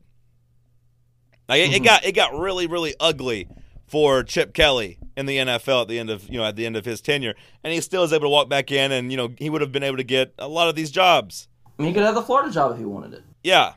Like 1.48 1.60
it, 1.60 1.70
it 1.70 1.74
mm-hmm. 1.76 1.84
got 1.84 2.04
it 2.04 2.12
got 2.12 2.36
really 2.36 2.66
really 2.66 2.94
ugly 2.98 3.48
for 3.86 4.24
Chip 4.24 4.52
Kelly 4.52 4.98
in 5.16 5.26
the 5.26 5.36
NFL 5.38 5.82
at 5.82 5.88
the 5.88 5.98
end 5.98 6.10
of 6.10 6.28
you 6.28 6.38
know 6.38 6.44
at 6.44 6.56
the 6.56 6.66
end 6.66 6.76
of 6.76 6.84
his 6.84 7.00
tenure, 7.00 7.34
and 7.62 7.72
he 7.72 7.80
still 7.80 8.02
is 8.02 8.12
able 8.12 8.24
to 8.24 8.30
walk 8.30 8.48
back 8.48 8.72
in, 8.72 8.90
and 8.90 9.12
you 9.12 9.16
know 9.16 9.32
he 9.38 9.48
would 9.48 9.60
have 9.60 9.70
been 9.70 9.84
able 9.84 9.96
to 9.96 10.04
get 10.04 10.34
a 10.38 10.48
lot 10.48 10.68
of 10.68 10.74
these 10.74 10.90
jobs. 10.90 11.48
He 11.78 11.92
could 11.92 12.02
have 12.02 12.14
the 12.14 12.22
Florida 12.22 12.50
job 12.50 12.72
if 12.72 12.78
he 12.78 12.84
wanted 12.84 13.14
it. 13.14 13.22
Yeah. 13.44 13.74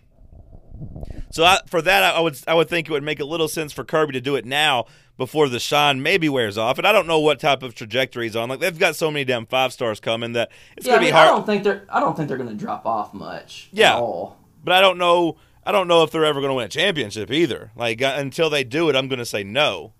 So 1.32 1.44
I, 1.44 1.60
for 1.68 1.82
that, 1.82 2.04
I, 2.04 2.12
I 2.12 2.20
would 2.22 2.40
I 2.48 2.56
would 2.56 2.70
think 2.70 2.90
it 2.90 2.92
would 2.92 3.04
make 3.04 3.20
a 3.20 3.26
little 3.26 3.48
sense 3.48 3.72
for 3.72 3.84
Kirby 3.84 4.14
to 4.14 4.22
do 4.22 4.36
it 4.36 4.46
now 4.46 4.86
before 5.20 5.50
the 5.50 5.60
shine 5.60 6.02
maybe 6.02 6.30
wears 6.30 6.58
off, 6.58 6.80
and 6.80 6.88
I 6.88 6.92
don't 6.92 7.06
know 7.06 7.20
what 7.20 7.40
type 7.40 7.62
of 7.62 7.76
trajectory 7.76 8.26
he's 8.26 8.36
on. 8.36 8.50
Like 8.50 8.60
they've 8.62 8.80
got 8.80 8.96
so 8.96 9.12
many 9.12 9.26
damn 9.26 9.46
five 9.46 9.72
stars 9.74 10.00
coming 10.00 10.32
that 10.34 10.50
it's 10.76 10.88
yeah, 10.88 10.94
gonna 10.94 11.04
mean, 11.06 11.14
be 11.14 11.18
I 11.18 11.26
don't 11.26 11.46
think 11.46 11.64
they're. 11.64 11.86
I 11.90 12.00
don't 12.00 12.16
think 12.18 12.28
they're 12.30 12.38
going 12.38 12.50
to 12.50 12.56
drop 12.56 12.88
off 12.88 13.14
much. 13.14 13.70
Yeah. 13.72 13.96
At 13.98 14.00
all. 14.00 14.38
but 14.64 14.74
I 14.74 14.82
don't 14.82 14.98
know. 14.98 15.38
I 15.64 15.72
don't 15.72 15.88
know 15.88 16.02
if 16.04 16.10
they're 16.10 16.26
ever 16.26 16.40
going 16.40 16.50
to 16.50 16.56
win 16.56 16.66
a 16.66 16.70
championship 16.70 17.30
either. 17.32 17.72
Like 17.76 18.02
uh, 18.02 18.14
until 18.18 18.50
they 18.50 18.64
do 18.64 18.90
it, 18.90 18.96
I'm 18.96 19.08
going 19.08 19.20
to 19.20 19.26
say 19.26 19.44
no. 19.44 19.94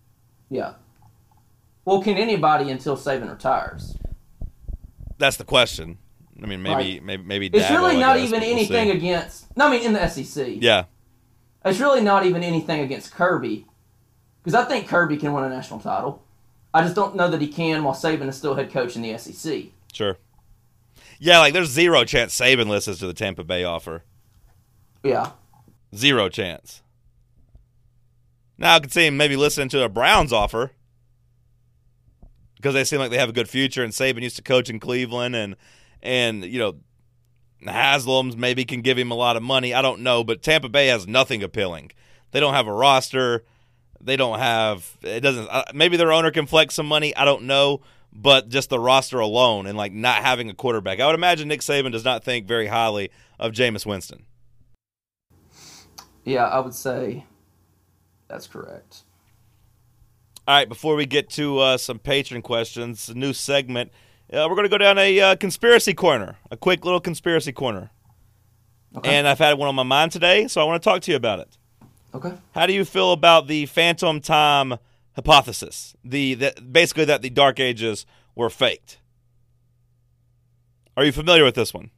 Yeah. 0.50 0.74
Well, 1.86 2.02
can 2.02 2.18
anybody 2.18 2.72
until 2.72 2.96
Saban 2.96 3.30
retires? 3.30 3.98
That's 5.18 5.38
the 5.38 5.44
question. 5.44 5.98
I 6.42 6.46
mean, 6.46 6.62
maybe 6.62 6.74
Right. 6.76 7.04
maybe 7.04 7.24
maybe. 7.24 7.48
It's 7.48 7.66
Dabo, 7.66 7.72
really 7.78 7.98
not 8.00 8.16
guess, 8.16 8.28
even 8.30 8.42
anything 8.42 8.90
see. 8.90 8.98
against. 8.98 9.58
No, 9.58 9.68
I 9.68 9.72
mean 9.72 9.82
in 9.84 9.92
the 9.94 10.08
SEC. 10.08 10.48
Yeah, 10.62 10.86
It's 11.66 11.80
really 11.82 12.00
not 12.02 12.26
even 12.26 12.42
anything 12.44 12.80
against 12.80 13.14
Kirby, 13.14 13.66
because 14.44 14.54
I 14.56 14.66
think 14.66 14.88
Kirby 14.88 15.18
can 15.18 15.34
win 15.34 15.44
a 15.44 15.50
national 15.50 15.80
title. 15.80 16.24
I 16.74 16.84
just 16.84 16.96
don't 16.96 17.16
know 17.16 17.30
that 17.30 17.42
he 17.42 17.48
can 17.48 17.84
while 17.84 17.96
Saban 17.96 18.28
is 18.28 18.38
still 18.38 18.56
head 18.56 18.72
coach 18.72 18.96
in 18.96 19.02
the 19.02 19.18
SEC. 19.18 19.66
sure. 19.94 20.18
Yeah, 21.22 21.40
like 21.40 21.54
there's 21.54 21.70
zero 21.70 22.06
chance 22.06 22.38
Saban 22.40 22.68
listens 22.68 23.00
to 23.00 23.08
the 23.08 23.14
Tampa 23.14 23.44
Bay 23.44 23.66
offer. 23.66 24.04
Yeah. 25.04 25.32
Zero 25.94 26.30
chance. 26.30 26.82
Now 28.58 28.76
I 28.76 28.80
could 28.80 28.94
see 28.94 29.08
him 29.08 29.18
maybe 29.18 29.36
listening 29.36 29.70
to 29.70 29.84
a 29.84 29.90
Browns 29.90 30.32
offer 30.32 30.72
because 32.56 32.74
they 32.74 32.84
seem 32.84 33.00
like 33.00 33.12
they 33.12 33.18
have 33.18 33.30
a 33.30 33.34
good 33.34 33.50
future, 33.50 33.84
and 33.84 33.94
Saban 33.94 34.22
used 34.22 34.36
to 34.36 34.42
coach 34.42 34.70
in 34.70 34.80
Cleveland, 34.80 35.36
and 35.36 35.56
and 36.02 36.46
you 36.46 36.60
know 36.60 36.76
Haslam's 37.66 38.38
maybe 38.38 38.66
can 38.66 38.82
give 38.82 38.98
him 38.98 39.12
a 39.12 39.16
lot 39.16 39.36
of 39.36 39.44
money. 39.44 39.74
I 39.74 39.82
don't 39.82 40.02
know, 40.02 40.24
but 40.24 40.42
Tampa 40.42 40.70
Bay 40.70 40.88
has 40.88 41.08
nothing 41.08 41.44
appealing. 41.44 41.92
They 42.32 42.40
don't 42.40 42.54
have 42.54 42.68
a 42.68 42.74
roster. 42.74 43.44
They 44.02 44.16
don't 44.16 44.40
have. 44.40 44.98
It 45.02 45.22
doesn't. 45.22 45.48
Uh, 45.50 45.66
maybe 45.74 45.98
their 45.98 46.12
owner 46.12 46.32
can 46.32 46.46
flex 46.46 46.76
some 46.76 46.86
money. 46.86 47.16
I 47.16 47.26
don't 47.26 47.44
know, 47.44 47.82
but 48.14 48.50
just 48.50 48.70
the 48.70 48.80
roster 48.80 49.20
alone 49.20 49.68
and 49.68 49.78
like 49.78 49.92
not 49.92 50.24
having 50.24 50.50
a 50.50 50.54
quarterback, 50.54 51.00
I 51.00 51.06
would 51.06 51.16
imagine 51.16 51.48
Nick 51.48 51.62
Saban 51.62 51.92
does 51.92 52.06
not 52.06 52.24
think 52.24 52.48
very 52.48 52.68
highly 52.68 53.12
of 53.38 53.52
Jameis 53.52 53.86
Winston. 53.86 54.26
Yeah, 56.24 56.46
I 56.46 56.60
would 56.60 56.74
say 56.74 57.26
that's 58.28 58.48
correct. 58.48 59.04
All 60.48 60.56
right, 60.56 60.68
before 60.68 60.96
we 60.96 61.06
get 61.06 61.30
to 61.32 61.60
uh, 61.60 61.78
some 61.78 62.00
patron 62.00 62.42
questions, 62.42 63.10
a 63.10 63.14
new 63.14 63.34
segment, 63.34 63.92
uh, 64.34 64.48
we're 64.50 64.56
going 64.56 64.64
to 64.64 64.70
go 64.70 64.78
down 64.78 64.98
a 64.98 65.20
uh, 65.20 65.36
conspiracy 65.36 65.94
corner, 65.94 66.38
a 66.50 66.58
quick 66.58 66.86
little 66.86 67.00
conspiracy 67.00 67.52
corner. 67.52 67.92
Okay. 68.96 69.14
And 69.14 69.28
I've 69.28 69.38
had 69.38 69.58
one 69.58 69.68
on 69.68 69.76
my 69.76 69.84
mind 69.84 70.12
today, 70.12 70.48
so 70.48 70.62
I 70.62 70.64
want 70.64 70.82
to 70.82 70.90
talk 70.90 71.02
to 71.04 71.12
you 71.12 71.18
about 71.18 71.40
it. 71.40 71.58
Okay. 72.14 72.34
How 72.54 72.66
do 72.66 72.74
you 72.74 72.86
feel 72.86 73.12
about 73.12 73.48
the 73.48 73.66
phantom 73.68 74.22
time 74.22 74.76
hypothesis? 75.14 75.96
The 76.04 76.34
that 76.36 76.74
basically 76.74 77.06
that 77.06 77.22
the 77.22 77.30
Dark 77.30 77.60
Ages 77.60 78.06
were 78.36 78.50
faked. 78.50 78.98
Are 80.98 81.06
you 81.06 81.12
familiar 81.12 81.44
with 81.44 81.56
this 81.56 81.74
one? 81.74 81.92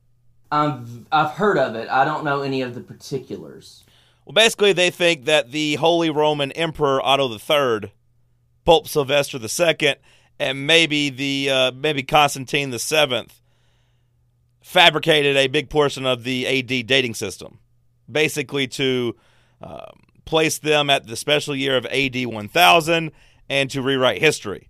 I've 0.51 1.05
I've 1.11 1.31
heard 1.31 1.57
of 1.57 1.75
it. 1.75 1.89
I 1.89 2.03
don't 2.03 2.25
know 2.25 2.41
any 2.41 2.61
of 2.61 2.75
the 2.75 2.81
particulars. 2.81 3.83
Well, 4.25 4.33
basically, 4.33 4.73
they 4.73 4.91
think 4.91 5.25
that 5.25 5.51
the 5.51 5.75
Holy 5.75 6.09
Roman 6.09 6.51
Emperor 6.51 7.03
Otto 7.03 7.31
III, 7.31 7.91
Pope 8.65 8.87
Sylvester 8.87 9.39
II, 9.39 9.95
and 10.39 10.67
maybe 10.67 11.09
the 11.09 11.49
uh, 11.49 11.71
maybe 11.71 12.03
Constantine 12.03 12.69
the 12.69 12.79
Seventh 12.79 13.41
fabricated 14.61 15.35
a 15.37 15.47
big 15.47 15.69
portion 15.69 16.05
of 16.05 16.23
the 16.23 16.45
AD 16.47 16.85
dating 16.85 17.15
system, 17.15 17.59
basically 18.09 18.67
to 18.67 19.15
um, 19.61 20.03
place 20.25 20.59
them 20.59 20.89
at 20.89 21.07
the 21.07 21.15
special 21.15 21.55
year 21.55 21.77
of 21.77 21.85
AD 21.87 22.25
1000 22.25 23.11
and 23.49 23.69
to 23.69 23.81
rewrite 23.81 24.21
history, 24.21 24.69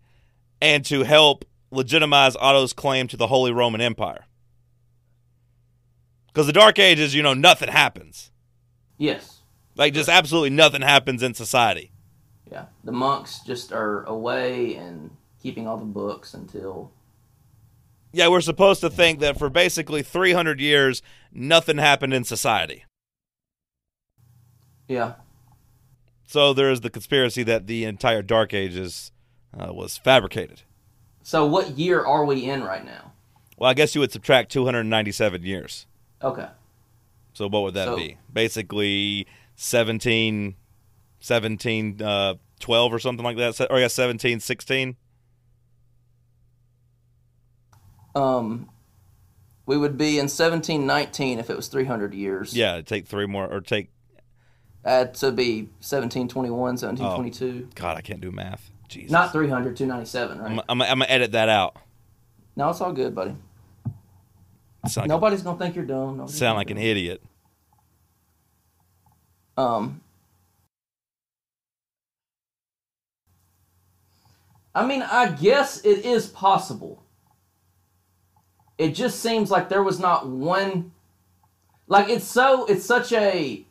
and 0.60 0.84
to 0.86 1.04
help 1.04 1.45
legitimize 1.71 2.36
Otto's 2.38 2.73
claim 2.73 3.08
to 3.08 3.17
the 3.17 3.27
Holy 3.27 3.51
Roman 3.51 3.80
Empire. 3.82 4.25
Because 6.27 6.47
the 6.47 6.54
Dark 6.54 6.80
Ages, 6.80 7.13
you 7.13 7.21
know, 7.21 7.34
nothing 7.34 7.69
happens. 7.69 8.32
Yes. 8.97 9.41
Like 9.75 9.93
just 9.93 10.10
absolutely 10.10 10.49
nothing 10.49 10.82
happens 10.82 11.23
in 11.23 11.34
society. 11.34 11.91
Yeah. 12.51 12.65
The 12.84 12.91
monks 12.91 13.39
just 13.45 13.71
are 13.71 14.04
away 14.04 14.75
and 14.75 15.12
keeping 15.41 15.67
all 15.67 15.77
the 15.77 15.86
books 15.86 16.34
until 16.34 16.91
Yeah, 18.12 18.27
we're 18.27 18.41
supposed 18.41 18.82
to 18.82 18.89
think 18.89 19.19
that 19.19 19.38
for 19.38 19.49
basically 19.49 20.04
300 20.04 20.60
years 20.60 21.01
nothing 21.32 21.77
happened 21.77 22.13
in 22.13 22.23
society. 22.23 22.86
Yeah. 24.91 25.13
So 26.27 26.54
there 26.54 26.69
is 26.71 26.82
the 26.82 26.89
conspiracy 26.89 27.43
that 27.43 27.67
the 27.67 27.84
entire 27.86 28.21
Dark 28.21 28.54
Ages 28.54 29.12
uh, 29.58 29.73
was 29.73 29.97
fabricated. 29.97 30.62
So 31.23 31.45
what 31.45 31.77
year 31.77 32.04
are 32.04 32.25
we 32.25 32.49
in 32.49 32.63
right 32.63 32.86
now? 32.86 33.12
Well, 33.58 33.69
I 33.69 33.73
guess 33.73 33.93
you 33.95 34.01
would 34.01 34.12
subtract 34.12 34.51
297 34.51 35.43
years. 35.43 35.86
Okay. 36.23 36.47
So 37.34 37.47
what 37.47 37.63
would 37.63 37.73
that 37.75 37.86
So- 37.86 37.95
be? 37.95 38.17
Basically 38.32 39.27
17 39.56 40.56
17 41.19 42.01
uh 42.01 42.34
12 42.60 42.93
or 42.93 42.99
something 42.99 43.23
like 43.23 43.38
that. 43.38 43.67
Or 43.69 43.80
yeah, 43.80 43.88
17 43.88 44.39
16. 44.39 44.95
Um 48.15 48.69
we 49.65 49.77
would 49.77 49.97
be 49.97 50.17
in 50.17 50.27
1719 50.27 51.39
if 51.39 51.49
it 51.49 51.56
was 51.56 51.67
300 51.67 52.13
years. 52.13 52.56
Yeah, 52.56 52.82
take 52.82 53.06
3 53.08 53.27
more 53.27 53.47
or 53.47 53.62
take 53.62 53.89
Add 54.83 55.13
to 55.15 55.31
be 55.31 55.63
1721, 55.79 56.57
1722. 56.59 57.69
God, 57.75 57.97
I 57.97 58.01
can't 58.01 58.21
do 58.21 58.31
math. 58.31 58.71
Jesus. 58.87 59.11
Not 59.11 59.31
300, 59.31 59.77
297, 59.77 60.39
right? 60.39 60.51
I'm, 60.51 60.59
I'm, 60.67 60.81
I'm 60.81 60.97
going 60.99 61.07
to 61.07 61.11
edit 61.11 61.31
that 61.33 61.49
out. 61.49 61.77
no, 62.55 62.69
it's 62.69 62.81
all 62.81 62.91
good, 62.91 63.13
buddy. 63.15 63.35
Like, 64.97 65.07
Nobody's 65.07 65.43
going 65.43 65.57
to 65.57 65.63
think 65.63 65.75
you're 65.75 65.85
dumb. 65.85 66.17
Nobody's 66.17 66.37
sound 66.37 66.57
like 66.57 66.71
an 66.71 66.77
idiot. 66.77 67.21
Um 69.57 70.01
I 74.73 74.85
mean, 74.85 75.01
I 75.01 75.29
guess 75.29 75.81
it 75.81 76.05
is 76.05 76.27
possible. 76.27 77.03
It 78.77 78.95
just 78.95 79.19
seems 79.19 79.51
like 79.51 79.69
there 79.69 79.83
was 79.83 79.99
not 79.99 80.27
one 80.27 80.93
like 81.87 82.07
it's 82.09 82.25
so 82.25 82.65
it's 82.65 82.85
such 82.85 83.11
a 83.11 83.65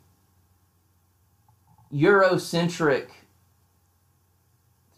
Eurocentric 1.93 3.09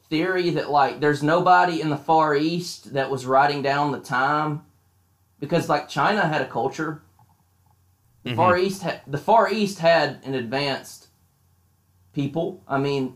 theory 0.10 0.52
that 0.52 0.70
like 0.70 1.00
there's 1.00 1.24
nobody 1.24 1.82
in 1.82 1.90
the 1.90 1.98
Far 1.98 2.36
East 2.36 2.94
that 2.94 3.10
was 3.10 3.26
writing 3.26 3.62
down 3.62 3.92
the 3.92 4.00
time 4.00 4.62
because 5.40 5.70
like 5.70 5.90
China 5.90 6.28
had 6.28 6.42
a 6.42 6.48
culture. 6.48 7.02
The 8.24 8.30
mm-hmm. 8.30 8.38
Far 8.38 8.58
East 8.58 8.84
had 8.84 9.02
the 9.08 9.18
Far 9.18 9.52
East 9.52 9.80
had 9.80 10.20
an 10.24 10.36
advanced 10.36 11.08
people. 12.14 12.64
I 12.68 12.78
mean, 12.78 13.16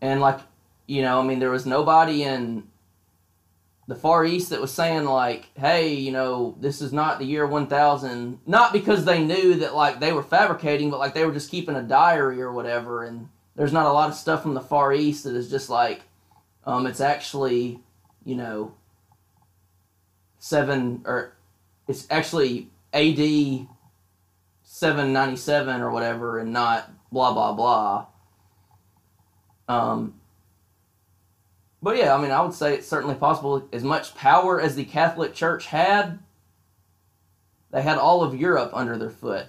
and 0.00 0.20
like, 0.20 0.40
you 0.86 1.02
know, 1.02 1.20
I 1.20 1.24
mean, 1.24 1.38
there 1.38 1.50
was 1.50 1.66
nobody 1.66 2.22
in 2.22 2.64
the 3.90 3.96
Far 3.96 4.24
East 4.24 4.50
that 4.50 4.60
was 4.60 4.72
saying 4.72 5.04
like, 5.04 5.48
"Hey, 5.56 5.94
you 5.94 6.12
know, 6.12 6.54
this 6.60 6.80
is 6.80 6.92
not 6.92 7.18
the 7.18 7.24
year 7.24 7.44
1000." 7.44 8.38
Not 8.46 8.72
because 8.72 9.04
they 9.04 9.20
knew 9.20 9.56
that 9.56 9.74
like 9.74 9.98
they 9.98 10.12
were 10.12 10.22
fabricating, 10.22 10.90
but 10.90 11.00
like 11.00 11.12
they 11.12 11.26
were 11.26 11.32
just 11.32 11.50
keeping 11.50 11.74
a 11.74 11.82
diary 11.82 12.40
or 12.40 12.52
whatever. 12.52 13.02
And 13.02 13.28
there's 13.56 13.72
not 13.72 13.86
a 13.86 13.92
lot 13.92 14.08
of 14.08 14.14
stuff 14.14 14.42
from 14.42 14.54
the 14.54 14.60
Far 14.60 14.92
East 14.92 15.24
that 15.24 15.34
is 15.34 15.50
just 15.50 15.68
like, 15.68 16.02
um, 16.64 16.86
it's 16.86 17.00
actually, 17.00 17.80
you 18.24 18.36
know, 18.36 18.72
seven 20.38 21.02
or 21.04 21.34
it's 21.88 22.06
actually 22.10 22.68
AD 22.92 23.66
797 24.62 25.80
or 25.80 25.90
whatever, 25.90 26.38
and 26.38 26.52
not 26.52 26.92
blah 27.10 27.34
blah 27.34 27.52
blah. 27.52 28.06
Um, 29.66 30.19
but 31.82 31.96
yeah, 31.96 32.14
I 32.14 32.20
mean, 32.20 32.30
I 32.30 32.42
would 32.42 32.54
say 32.54 32.74
it's 32.74 32.88
certainly 32.88 33.14
possible. 33.14 33.66
As 33.72 33.82
much 33.82 34.14
power 34.14 34.60
as 34.60 34.76
the 34.76 34.84
Catholic 34.84 35.34
Church 35.34 35.66
had, 35.66 36.18
they 37.70 37.82
had 37.82 37.98
all 37.98 38.22
of 38.22 38.38
Europe 38.38 38.70
under 38.74 38.98
their 38.98 39.10
foot. 39.10 39.46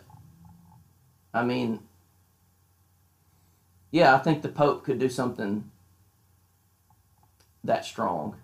I 1.34 1.44
mean, 1.44 1.80
yeah, 3.91 4.15
I 4.15 4.20
think 4.20 4.41
the 4.41 4.50
Pope 4.50 4.84
could 4.84 5.00
do 5.00 5.10
something 5.10 5.70
that 7.63 7.86
strong. 7.86 8.36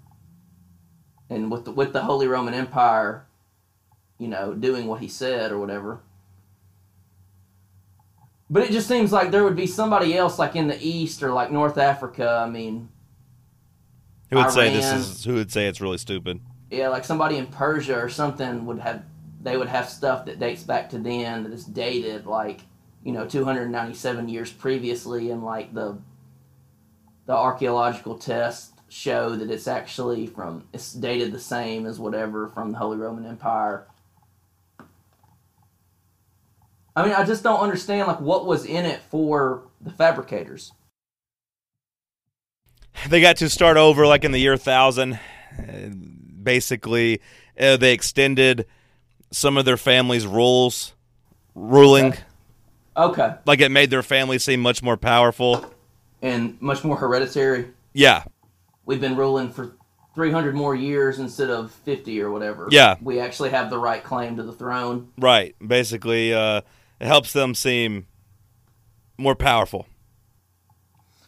And 1.29 1.51
with 1.51 1.65
the 1.65 1.71
with 1.71 1.93
the 1.93 2.03
Holy 2.03 2.27
Roman 2.27 2.53
Empire, 2.53 3.25
you 4.17 4.27
know, 4.27 4.53
doing 4.53 4.87
what 4.87 5.01
he 5.01 5.07
said 5.07 5.51
or 5.51 5.59
whatever. 5.59 5.99
But 8.49 8.63
it 8.63 8.71
just 8.71 8.87
seems 8.87 9.11
like 9.11 9.31
there 9.31 9.43
would 9.43 9.57
be 9.57 9.67
somebody 9.67 10.15
else 10.17 10.39
like 10.39 10.55
in 10.55 10.67
the 10.67 10.81
East 10.81 11.21
or 11.21 11.31
like 11.31 11.51
North 11.51 11.77
Africa. 11.77 12.43
I 12.45 12.49
mean, 12.49 12.89
Who 14.29 14.37
would 14.37 14.51
say 14.51 14.73
this 14.73 14.91
is? 14.91 15.23
Who 15.23 15.35
would 15.35 15.51
say 15.51 15.67
it's 15.67 15.81
really 15.81 15.97
stupid? 15.97 16.41
yeah, 16.69 16.89
like 16.89 17.05
somebody 17.05 17.37
in 17.37 17.47
Persia 17.47 17.97
or 17.97 18.09
something 18.09 18.65
would 18.65 18.79
have 18.79 19.03
they 19.41 19.55
would 19.55 19.69
have 19.69 19.89
stuff 19.89 20.25
that 20.25 20.39
dates 20.39 20.63
back 20.63 20.89
to 20.89 20.97
then 20.97 21.43
that 21.43 21.53
is 21.53 21.63
dated 21.63 22.25
like 22.25 22.61
you 23.03 23.11
know 23.13 23.25
297 23.25 24.27
years 24.27 24.51
previously 24.51 25.31
and 25.31 25.43
like 25.43 25.73
the 25.73 25.97
the 27.25 27.33
archaeological 27.33 28.17
tests 28.17 28.73
show 28.89 29.35
that 29.35 29.51
it's 29.51 29.67
actually 29.67 30.27
from 30.27 30.65
it's 30.73 30.93
dated 30.93 31.31
the 31.31 31.39
same 31.39 31.85
as 31.85 31.99
whatever 31.99 32.47
from 32.49 32.71
the 32.71 32.77
Holy 32.77 32.97
Roman 32.97 33.25
Empire. 33.25 33.87
I 36.95 37.03
mean, 37.03 37.13
I 37.13 37.23
just 37.25 37.43
don't 37.43 37.59
understand 37.59 38.07
like 38.07 38.19
what 38.19 38.45
was 38.45 38.65
in 38.65 38.85
it 38.85 39.01
for 39.11 39.63
the 39.79 39.91
fabricators. 39.91 40.71
They 43.09 43.21
got 43.21 43.37
to 43.37 43.49
start 43.49 43.77
over 43.77 44.05
like 44.07 44.23
in 44.23 44.31
the 44.31 44.39
year 44.39 44.57
thousand. 44.57 45.19
Uh, 45.57 45.89
Basically, 46.41 47.19
uh, 47.59 47.75
they 47.75 47.91
extended 47.91 48.65
some 49.31 49.57
of 49.57 49.65
their 49.65 49.75
family's 49.75 50.25
rules, 50.25 50.93
ruling. 51.55 52.05
Okay. 52.13 52.21
Okay, 52.95 53.33
Like 53.45 53.59
it 53.59 53.69
made 53.69 53.89
their 53.89 54.01
family 54.01 54.39
seem 54.39 54.61
much 54.61 54.81
more 54.81 54.95
powerful. 54.97 55.71
and 56.21 56.59
much 56.61 56.83
more 56.85 56.95
hereditary. 56.95 57.67
Yeah, 57.93 58.23
we've 58.85 59.01
been 59.01 59.15
ruling 59.17 59.51
for 59.51 59.75
300 60.15 60.55
more 60.55 60.73
years 60.73 61.19
instead 61.19 61.49
of 61.49 61.71
50 61.71 62.21
or 62.21 62.31
whatever. 62.31 62.69
Yeah. 62.71 62.95
We 63.01 63.19
actually 63.19 63.49
have 63.51 63.69
the 63.69 63.77
right 63.77 64.03
claim 64.03 64.37
to 64.37 64.43
the 64.43 64.53
throne. 64.53 65.09
right. 65.17 65.53
Basically, 65.65 66.33
uh, 66.33 66.61
it 67.01 67.05
helps 67.07 67.33
them 67.33 67.53
seem 67.53 68.07
more 69.17 69.35
powerful. 69.35 69.85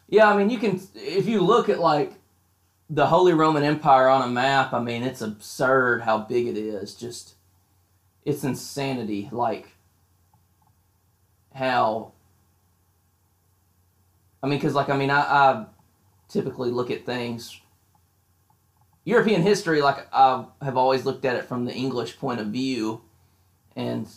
Yeah, 0.10 0.28
I 0.28 0.36
mean, 0.36 0.50
you 0.50 0.58
can, 0.58 0.82
if 0.95 1.28
you 1.28 1.41
look 1.41 1.69
at 1.69 1.80
like 1.80 2.13
the 2.89 3.06
Holy 3.06 3.34
Roman 3.34 3.63
Empire 3.63 4.10
on 4.10 4.24
a 4.24 4.28
map, 4.28 4.74
I 4.74 4.80
mean, 4.80 5.04
it's 5.04 5.22
absurd 5.22 6.02
how 6.02 6.17
big 6.17 6.48
it 6.48 6.58
is. 6.58 6.95
Just, 6.95 7.36
it's 8.26 8.43
insanity. 8.43 9.30
Like, 9.32 9.69
how, 11.54 12.13
I 14.41 14.48
mean, 14.48 14.58
because, 14.58 14.74
like, 14.74 14.89
I 14.89 14.98
mean, 14.98 15.12
I, 15.12 15.19
I 15.19 15.65
typically 16.28 16.72
look 16.72 16.89
at 16.89 17.06
things, 17.06 17.60
European 19.06 19.43
history, 19.43 19.82
like, 19.82 20.08
I 20.12 20.45
have 20.62 20.78
always 20.78 21.06
looked 21.06 21.26
at 21.26 21.36
it 21.36 21.45
from 21.45 21.65
the 21.65 21.74
English 21.74 22.17
point 22.17 22.39
of 22.39 22.48
view, 22.48 23.02
and 23.76 24.08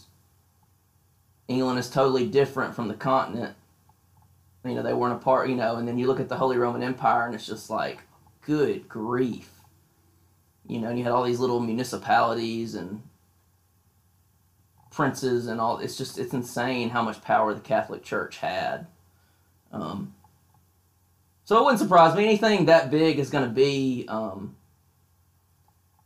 England 1.48 1.78
is 1.78 1.90
totally 1.90 2.26
different 2.26 2.74
from 2.74 2.88
the 2.88 2.94
continent 2.94 3.56
you 4.64 4.74
know 4.74 4.82
they 4.82 4.94
weren't 4.94 5.14
a 5.14 5.24
part 5.24 5.48
you 5.48 5.56
know 5.56 5.76
and 5.76 5.86
then 5.88 5.98
you 5.98 6.06
look 6.06 6.20
at 6.20 6.28
the 6.28 6.36
holy 6.36 6.56
roman 6.56 6.82
empire 6.82 7.26
and 7.26 7.34
it's 7.34 7.46
just 7.46 7.70
like 7.70 7.98
good 8.42 8.88
grief. 8.88 9.48
You 10.66 10.80
know 10.80 10.88
and 10.88 10.98
you 10.98 11.04
had 11.04 11.12
all 11.12 11.24
these 11.24 11.40
little 11.40 11.60
municipalities 11.60 12.74
and 12.74 13.02
princes 14.90 15.46
and 15.46 15.60
all 15.60 15.78
it's 15.78 15.96
just 15.96 16.18
it's 16.18 16.34
insane 16.34 16.90
how 16.90 17.02
much 17.02 17.22
power 17.22 17.54
the 17.54 17.60
catholic 17.60 18.02
church 18.02 18.38
had. 18.38 18.86
Um, 19.72 20.14
so 21.44 21.58
it 21.58 21.64
wouldn't 21.64 21.80
surprise 21.80 22.14
me 22.14 22.24
anything 22.24 22.66
that 22.66 22.90
big 22.90 23.18
is 23.18 23.30
going 23.30 23.44
to 23.44 23.50
be 23.50 24.04
um, 24.08 24.54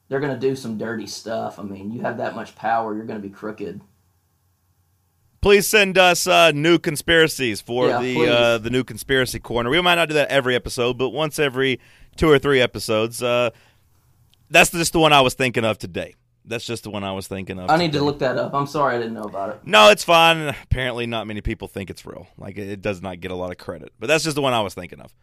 they're 0.09 0.21
going 0.21 0.33
to 0.33 0.39
do 0.39 0.55
some 0.57 0.79
dirty 0.79 1.07
stuff. 1.07 1.59
I 1.59 1.63
mean 1.63 1.91
you 1.91 2.01
have 2.03 2.19
that 2.19 2.35
much 2.35 2.55
power 2.57 2.95
you're 2.95 3.07
going 3.07 3.21
to 3.21 3.29
be 3.29 3.35
crooked 3.35 3.81
Please 5.47 5.69
send 5.69 5.97
us 5.97 6.27
uh, 6.27 6.51
new 6.51 6.77
conspiracies 6.77 7.61
for 7.61 7.87
Yeah, 7.87 8.01
the 8.01 8.27
uh, 8.29 8.59
the 8.59 8.69
new 8.69 8.83
conspiracy 8.83 9.39
corner. 9.39 9.71
We 9.71 9.81
might 9.81 9.95
not 9.95 10.09
do 10.09 10.15
that 10.15 10.29
every 10.29 10.57
episode, 10.57 10.99
but 10.99 11.11
once 11.11 11.39
every 11.39 11.79
two 12.17 12.29
or 12.29 12.37
three 12.37 12.61
episodes. 12.61 13.23
Uh, 13.23 13.51
that's 14.51 14.73
just 14.73 14.93
the 14.93 14.99
one 14.99 15.13
I 15.13 15.21
was 15.21 15.35
thinking 15.35 15.65
of 15.65 15.79
today. 15.79 16.17
That's 16.45 16.67
just 16.67 16.83
the 16.83 16.91
one 16.91 17.05
I 17.05 17.13
was 17.13 17.29
thinking 17.29 17.61
of. 17.61 17.71
i 17.71 17.77
need 17.77 17.93
to 17.93 18.03
look 18.03 18.19
that 18.19 18.37
up 18.37 18.55
i'm 18.55 18.67
sorry 18.67 18.97
i 18.97 18.99
didn't 18.99 19.15
know 19.15 19.23
about 19.23 19.51
it 19.51 19.61
No, 19.65 19.91
it's 19.91 20.03
fine. 20.03 20.49
Apparently, 20.49 21.07
not 21.07 21.29
many 21.29 21.43
people 21.43 21.69
think 21.69 21.91
it's 21.91 22.05
real. 22.05 22.27
Like 22.37 22.59
it 22.59 22.83
does 22.83 23.01
not 23.01 23.21
get 23.21 23.31
a 23.31 23.37
lot 23.37 23.53
of 23.53 23.57
credit. 23.57 23.93
But 24.01 24.09
that's 24.09 24.25
just 24.25 24.35
the 24.35 24.43
one 24.43 24.53
I 24.53 24.63
was 24.63 24.75
thinking 24.75 24.99
of. 24.99 25.15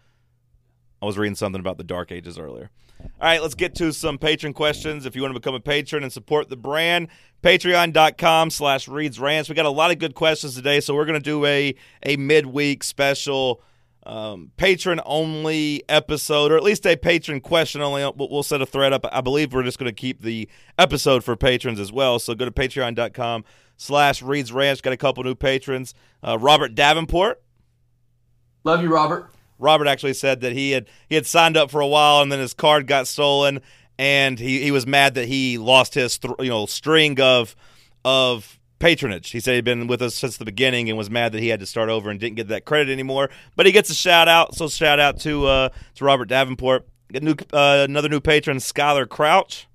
I 1.03 1.05
was 1.05 1.17
reading 1.17 1.35
something 1.35 1.59
about 1.59 1.77
the 1.77 1.83
Dark 1.83 2.13
Ages 2.13 2.39
earlier. 2.39 2.69
All 3.01 3.09
right, 3.19 3.41
let's 3.41 3.55
get 3.55 3.75
to 3.75 3.91
some 3.91 4.17
patron 4.17 4.53
questions. 4.53 5.05
If 5.05 5.17
you 5.17 5.21
want 5.21 5.33
to 5.33 5.39
become 5.41 5.53
a 5.53 5.59
patron 5.59 6.01
and 6.01 6.13
support 6.13 6.47
the 6.47 6.55
brand, 6.55 7.09
patreon.com 7.41 8.49
slash 8.49 8.87
Reed's 8.87 9.19
Ranch. 9.19 9.49
We 9.49 9.55
got 9.55 9.65
a 9.65 9.69
lot 9.69 9.91
of 9.91 9.99
good 9.99 10.15
questions 10.15 10.55
today, 10.55 10.79
so 10.79 10.95
we're 10.95 11.03
going 11.03 11.19
to 11.19 11.23
do 11.23 11.45
a, 11.45 11.75
a 12.03 12.15
midweek 12.15 12.85
special 12.85 13.61
um, 14.05 14.51
patron 14.55 15.01
only 15.05 15.83
episode, 15.89 16.53
or 16.53 16.55
at 16.55 16.63
least 16.63 16.87
a 16.87 16.95
patron 16.95 17.41
question 17.41 17.81
only. 17.81 18.09
We'll 18.15 18.41
set 18.41 18.61
a 18.61 18.65
thread 18.65 18.93
up. 18.93 19.05
I 19.11 19.19
believe 19.19 19.51
we're 19.51 19.63
just 19.63 19.79
going 19.79 19.93
to 19.93 20.01
keep 20.01 20.21
the 20.21 20.47
episode 20.79 21.25
for 21.25 21.35
patrons 21.35 21.81
as 21.81 21.91
well. 21.91 22.17
So 22.17 22.33
go 22.33 22.45
to 22.45 22.51
patreon.com 22.51 23.43
slash 23.75 24.21
Reed's 24.21 24.53
Ranch. 24.53 24.81
Got 24.81 24.93
a 24.93 24.97
couple 24.97 25.21
new 25.25 25.35
patrons. 25.35 25.93
Uh, 26.25 26.37
Robert 26.39 26.75
Davenport. 26.75 27.43
love 28.63 28.81
you 28.81 28.87
robert 28.87 29.32
Robert 29.59 29.87
actually 29.87 30.13
said 30.13 30.41
that 30.41 30.53
he 30.53 30.71
had 30.71 30.87
he 31.09 31.15
had 31.15 31.25
signed 31.25 31.57
up 31.57 31.71
for 31.71 31.81
a 31.81 31.87
while 31.87 32.21
and 32.21 32.31
then 32.31 32.39
his 32.39 32.53
card 32.53 32.87
got 32.87 33.07
stolen 33.07 33.61
and 33.97 34.39
he, 34.39 34.61
he 34.61 34.71
was 34.71 34.87
mad 34.87 35.13
that 35.15 35.27
he 35.27 35.57
lost 35.57 35.93
his 35.93 36.17
th- 36.17 36.33
you 36.39 36.49
know 36.49 36.65
string 36.65 37.19
of 37.19 37.55
of 38.03 38.59
patronage. 38.79 39.29
He 39.31 39.39
said 39.39 39.55
he'd 39.55 39.65
been 39.65 39.87
with 39.87 40.01
us 40.01 40.15
since 40.15 40.37
the 40.37 40.45
beginning 40.45 40.89
and 40.89 40.97
was 40.97 41.09
mad 41.09 41.31
that 41.31 41.39
he 41.39 41.47
had 41.47 41.59
to 41.61 41.65
start 41.65 41.89
over 41.89 42.09
and 42.09 42.19
didn't 42.19 42.35
get 42.35 42.49
that 42.49 42.65
credit 42.65 42.91
anymore. 42.91 43.29
But 43.55 43.65
he 43.65 43.71
gets 43.71 43.89
a 43.89 43.95
shout 43.95 44.27
out, 44.27 44.55
so 44.55 44.67
shout 44.67 44.99
out 44.99 45.19
to 45.21 45.45
uh, 45.45 45.69
to 45.95 46.05
Robert 46.05 46.25
Davenport. 46.25 46.87
Get 47.11 47.23
new 47.23 47.35
uh, 47.53 47.85
another 47.87 48.09
new 48.09 48.19
patron, 48.19 48.57
Skylar 48.57 49.07
Crouch, 49.07 49.67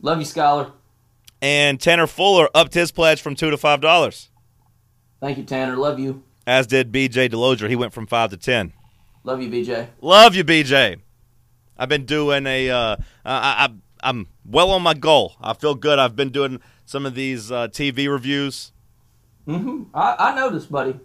love 0.00 0.18
you 0.18 0.26
Skylar 0.26 0.72
and 1.40 1.80
Tanner 1.80 2.06
Fuller 2.06 2.48
upped 2.54 2.74
his 2.74 2.90
pledge 2.90 3.20
from 3.20 3.34
two 3.34 3.50
to 3.50 3.56
five 3.56 3.80
dollars. 3.80 4.30
Thank 5.20 5.38
you, 5.38 5.44
Tanner. 5.44 5.76
Love 5.76 5.98
you. 5.98 6.22
As 6.46 6.66
did 6.66 6.92
BJ 6.92 7.30
Deloger. 7.30 7.68
He 7.68 7.76
went 7.76 7.92
from 7.92 8.06
five 8.06 8.30
to 8.30 8.36
ten. 8.36 8.72
Love 9.28 9.42
you, 9.42 9.50
BJ. 9.50 9.88
Love 10.00 10.34
you, 10.34 10.42
BJ. 10.42 11.00
I've 11.76 11.90
been 11.90 12.06
doing 12.06 12.46
a. 12.46 12.70
Uh, 12.70 12.96
I, 13.26 13.66
I, 13.66 13.68
I'm 14.02 14.28
well 14.42 14.70
on 14.70 14.80
my 14.80 14.94
goal. 14.94 15.36
I 15.38 15.52
feel 15.52 15.74
good. 15.74 15.98
I've 15.98 16.16
been 16.16 16.30
doing 16.30 16.62
some 16.86 17.04
of 17.04 17.14
these 17.14 17.52
uh, 17.52 17.68
TV 17.68 18.10
reviews. 18.10 18.72
Mm-hmm. 19.46 19.94
I, 19.94 20.16
I 20.18 20.34
noticed, 20.34 20.72
buddy. 20.72 20.98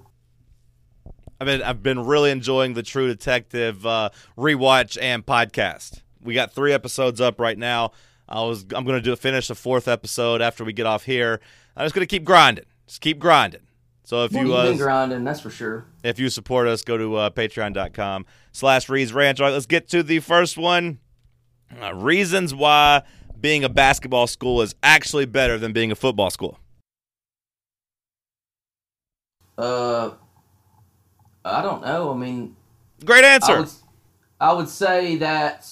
I've 1.42 1.48
been 1.48 1.62
I've 1.62 1.84
been 1.84 2.06
really 2.06 2.32
enjoying 2.32 2.76
the 2.76 2.84
True 2.84 3.08
Detective 3.08 3.86
uh, 3.86 4.12
rewatch 4.38 4.98
and 5.02 5.26
podcast. 5.26 6.00
We 6.22 6.34
got 6.34 6.54
three 6.54 6.72
episodes 6.72 7.20
up 7.20 7.42
right 7.42 7.58
now. 7.58 7.92
I 8.30 8.42
was 8.44 8.64
I'm 8.74 8.86
gonna 8.86 9.02
do 9.02 9.14
finish 9.18 9.50
the 9.50 9.56
fourth 9.56 9.90
episode 9.90 10.42
after 10.42 10.64
we 10.64 10.72
get 10.72 10.86
off 10.86 11.04
here. 11.04 11.42
I'm 11.76 11.84
just 11.84 11.94
gonna 11.94 12.06
keep 12.06 12.24
grinding. 12.24 12.68
Just 12.88 13.02
keep 13.02 13.20
grinding. 13.20 13.68
So 14.04 14.26
if 14.26 14.32
Well, 14.34 14.46
you 14.46 14.54
uh, 14.54 14.74
grinding, 14.76 15.24
that's 15.24 15.40
for 15.40 15.50
sure. 15.50 15.86
if 16.04 16.20
you 16.20 16.30
support 16.30 16.68
us, 16.68 16.84
go 16.84 16.98
to 16.98 17.16
uh, 17.16 17.30
patreon.com 17.30 18.26
slash 18.52 18.90
Reed's 18.90 19.14
Ranch. 19.14 19.40
All 19.40 19.48
right, 19.48 19.54
let's 19.54 19.66
get 19.66 19.88
to 19.90 20.04
the 20.04 20.20
first 20.20 20.58
one. 20.58 21.00
Uh, 21.82 21.94
reasons 21.96 22.54
why 22.54 23.04
being 23.40 23.64
a 23.64 23.70
basketball 23.70 24.28
school 24.28 24.62
is 24.62 24.76
actually 24.84 25.26
better 25.26 25.58
than 25.58 25.72
being 25.74 25.92
a 25.92 25.96
football 25.96 26.30
school. 26.30 26.60
Uh, 29.58 30.12
I 31.46 31.62
don't 31.62 31.82
know. 31.84 32.12
I 32.12 32.18
mean, 32.18 32.56
Great 33.06 33.24
answer. 33.24 33.54
I 33.54 33.60
would, 33.60 33.70
I 34.40 34.54
would 34.54 34.70
say 34.70 35.18
that 35.18 35.70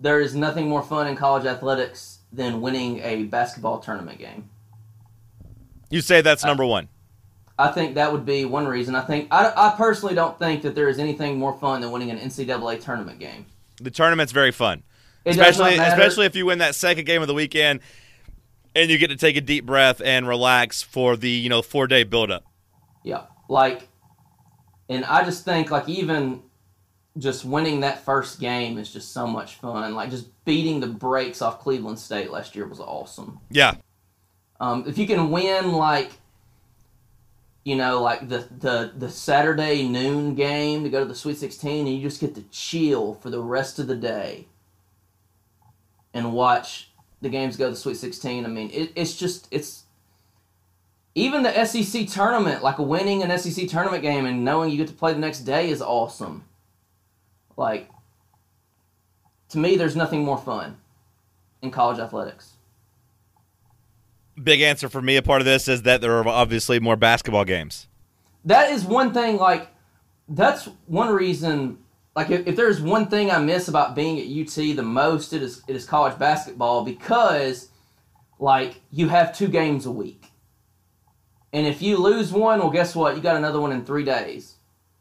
there 0.00 0.20
is 0.20 0.34
nothing 0.34 0.68
more 0.68 0.82
fun 0.82 1.06
in 1.06 1.16
college 1.16 1.44
athletics 1.44 2.18
than 2.32 2.60
winning 2.60 3.00
a 3.00 3.24
basketball 3.24 3.78
tournament 3.80 4.18
game. 4.18 4.48
You 5.92 6.00
say 6.00 6.20
that's 6.20 6.44
number 6.44 6.64
one. 6.64 6.88
I 7.58 7.68
think 7.68 7.94
that 7.94 8.10
would 8.12 8.24
be 8.24 8.44
one 8.44 8.66
reason. 8.66 8.94
I 8.94 9.02
think 9.02 9.28
I, 9.30 9.52
I 9.54 9.74
personally 9.76 10.14
don't 10.14 10.38
think 10.38 10.62
that 10.62 10.74
there 10.74 10.88
is 10.88 10.98
anything 10.98 11.38
more 11.38 11.52
fun 11.58 11.80
than 11.80 11.90
winning 11.92 12.10
an 12.10 12.18
NCAA 12.18 12.82
tournament 12.82 13.18
game. 13.18 13.46
The 13.80 13.90
tournament's 13.90 14.32
very 14.32 14.52
fun, 14.52 14.82
It 15.24 15.30
especially 15.30 15.76
especially 15.76 16.26
if 16.26 16.34
you 16.34 16.46
win 16.46 16.58
that 16.58 16.74
second 16.74 17.04
game 17.04 17.20
of 17.22 17.28
the 17.28 17.34
weekend, 17.34 17.80
and 18.74 18.90
you 18.90 18.98
get 18.98 19.08
to 19.08 19.16
take 19.16 19.36
a 19.36 19.40
deep 19.40 19.66
breath 19.66 20.00
and 20.04 20.26
relax 20.26 20.82
for 20.82 21.16
the 21.16 21.30
you 21.30 21.48
know 21.48 21.62
four 21.62 21.86
day 21.86 22.04
build 22.04 22.30
up. 22.30 22.44
Yeah, 23.04 23.24
like, 23.48 23.88
and 24.88 25.04
I 25.04 25.24
just 25.24 25.44
think 25.44 25.70
like 25.70 25.88
even 25.88 26.42
just 27.18 27.44
winning 27.44 27.80
that 27.80 28.04
first 28.04 28.40
game 28.40 28.78
is 28.78 28.90
just 28.92 29.12
so 29.12 29.26
much 29.26 29.56
fun. 29.56 29.94
Like 29.94 30.10
just 30.10 30.44
beating 30.44 30.80
the 30.80 30.86
brakes 30.86 31.42
off 31.42 31.60
Cleveland 31.60 31.98
State 31.98 32.30
last 32.30 32.56
year 32.56 32.66
was 32.66 32.80
awesome. 32.80 33.40
Yeah, 33.50 33.74
Um, 34.62 34.84
if 34.86 34.96
you 34.96 35.08
can 35.08 35.32
win 35.32 35.72
like, 35.72 36.12
you 37.64 37.74
know, 37.74 38.00
like 38.00 38.28
the 38.28 38.46
the 38.60 38.92
the 38.96 39.10
Saturday 39.10 39.88
noon 39.88 40.36
game 40.36 40.84
to 40.84 40.88
go 40.88 41.00
to 41.00 41.04
the 41.04 41.16
Sweet 41.16 41.36
Sixteen, 41.36 41.88
and 41.88 41.96
you 41.96 42.00
just 42.00 42.20
get 42.20 42.36
to 42.36 42.44
chill 42.52 43.14
for 43.14 43.28
the 43.28 43.40
rest 43.40 43.80
of 43.80 43.88
the 43.88 43.96
day 43.96 44.46
and 46.14 46.32
watch 46.32 46.90
the 47.20 47.28
games 47.28 47.56
go 47.56 47.64
to 47.64 47.70
the 47.72 47.76
Sweet 47.76 47.96
Sixteen. 47.96 48.44
I 48.44 48.48
mean, 48.48 48.70
it, 48.72 48.92
it's 48.94 49.16
just 49.16 49.48
it's 49.50 49.82
even 51.16 51.42
the 51.42 51.64
SEC 51.64 52.06
tournament, 52.06 52.62
like 52.62 52.78
winning 52.78 53.24
an 53.24 53.36
SEC 53.36 53.66
tournament 53.66 54.04
game 54.04 54.26
and 54.26 54.44
knowing 54.44 54.70
you 54.70 54.76
get 54.76 54.86
to 54.86 54.94
play 54.94 55.12
the 55.12 55.18
next 55.18 55.40
day 55.40 55.70
is 55.70 55.82
awesome. 55.82 56.44
Like, 57.56 57.90
to 59.48 59.58
me, 59.58 59.76
there's 59.76 59.96
nothing 59.96 60.24
more 60.24 60.38
fun 60.38 60.76
in 61.62 61.72
college 61.72 61.98
athletics. 61.98 62.51
Big 64.42 64.60
answer 64.60 64.88
for 64.88 65.02
me. 65.02 65.16
A 65.16 65.22
part 65.22 65.40
of 65.40 65.44
this 65.46 65.68
is 65.68 65.82
that 65.82 66.00
there 66.00 66.16
are 66.18 66.26
obviously 66.28 66.78
more 66.80 66.96
basketball 66.96 67.44
games. 67.44 67.88
that 68.44 68.70
is 68.70 68.84
one 68.84 69.12
thing 69.12 69.36
like 69.36 69.68
that's 70.28 70.68
one 70.86 71.10
reason 71.10 71.78
like 72.16 72.30
if, 72.30 72.46
if 72.46 72.56
there's 72.56 72.80
one 72.80 73.06
thing 73.06 73.30
i 73.30 73.38
miss 73.38 73.68
about 73.68 73.94
being 73.94 74.18
at 74.18 74.26
ut 74.26 74.54
the 74.76 74.82
most 74.82 75.32
it 75.32 75.42
is 75.42 75.62
it 75.68 75.76
is 75.76 75.84
college 75.84 76.18
basketball 76.18 76.84
because 76.84 77.68
like 78.38 78.80
you 78.90 79.08
have 79.08 79.36
two 79.36 79.48
games 79.48 79.86
a 79.86 79.90
week 79.90 80.26
and 81.52 81.66
if 81.66 81.82
you 81.82 81.96
lose 81.96 82.32
one 82.32 82.58
well 82.60 82.70
guess 82.70 82.94
what 82.96 83.14
you 83.16 83.22
got 83.22 83.36
another 83.36 83.60
one 83.60 83.72
in 83.72 83.84
three 83.84 84.04
days 84.04 84.56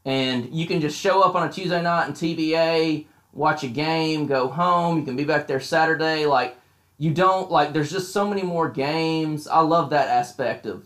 and 0.06 0.54
you 0.54 0.66
can 0.68 0.82
just 0.82 1.00
show 1.00 1.22
up 1.22 1.34
on 1.36 1.48
a 1.48 1.52
tuesday 1.52 1.82
night 1.82 2.08
in 2.08 2.14
tba 2.14 3.06
watch 3.34 3.64
a 3.64 3.68
game 3.68 4.28
go 4.28 4.48
home 4.48 4.98
you 5.00 5.04
can 5.06 5.16
be 5.16 5.24
back 5.24 5.48
there 5.48 5.60
saturday 5.60 6.26
like 6.26 6.56
you 7.02 7.12
don't 7.12 7.52
like 7.52 7.74
there's 7.74 7.92
just 7.92 8.14
so 8.14 8.28
many 8.28 8.44
more 8.44 8.70
games 8.70 9.48
i 9.48 9.60
love 9.60 9.90
that 9.90 10.08
aspect 10.08 10.66
of 10.66 10.86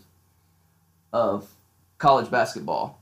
of 1.12 1.48
college 1.98 2.30
basketball. 2.30 3.00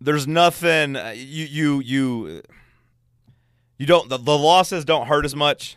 There's 0.00 0.26
nothing 0.26 0.94
uh, 0.94 1.14
you 1.16 1.46
you 1.46 1.80
you 1.80 2.42
you 3.78 3.86
don't 3.86 4.08
the, 4.08 4.18
the 4.18 4.36
losses 4.36 4.84
don't 4.84 5.06
hurt 5.06 5.24
as 5.24 5.34
much. 5.34 5.76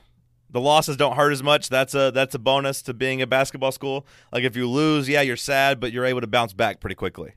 The 0.52 0.60
losses 0.60 0.98
don't 0.98 1.16
hurt 1.16 1.32
as 1.32 1.42
much. 1.42 1.70
That's 1.70 1.96
a 1.96 2.12
that's 2.12 2.36
a 2.36 2.40
bonus 2.40 2.82
to 2.84 2.94
being 2.94 3.22
a 3.22 3.28
basketball 3.28 3.72
school. 3.72 4.06
Like 4.34 4.44
if 4.44 4.56
you 4.58 4.68
lose, 4.70 5.08
yeah, 5.08 5.22
you're 5.22 5.38
sad, 5.38 5.80
but 5.80 5.94
you're 5.94 6.06
able 6.06 6.22
to 6.22 6.28
bounce 6.28 6.54
back 6.54 6.82
pretty 6.82 6.96
quickly. 6.96 7.34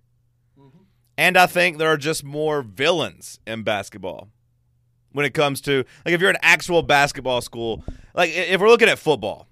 And 1.17 1.37
I 1.37 1.47
think 1.47 1.79
there 1.79 1.89
are 1.89 1.97
just 1.97 2.25
more 2.25 2.63
villains 2.63 3.39
in 3.47 3.63
basketball 3.63 4.29
when 5.13 5.27
it 5.27 5.35
comes 5.35 5.61
to 5.63 5.85
like 6.05 6.15
if 6.15 6.21
you're 6.21 6.31
an 6.31 6.37
actual 6.43 6.83
basketball 6.83 7.41
school. 7.41 7.85
Like 8.15 8.31
if 8.31 8.61
we're 8.61 8.69
looking 8.69 8.89
at 8.89 8.99
football, 8.99 9.47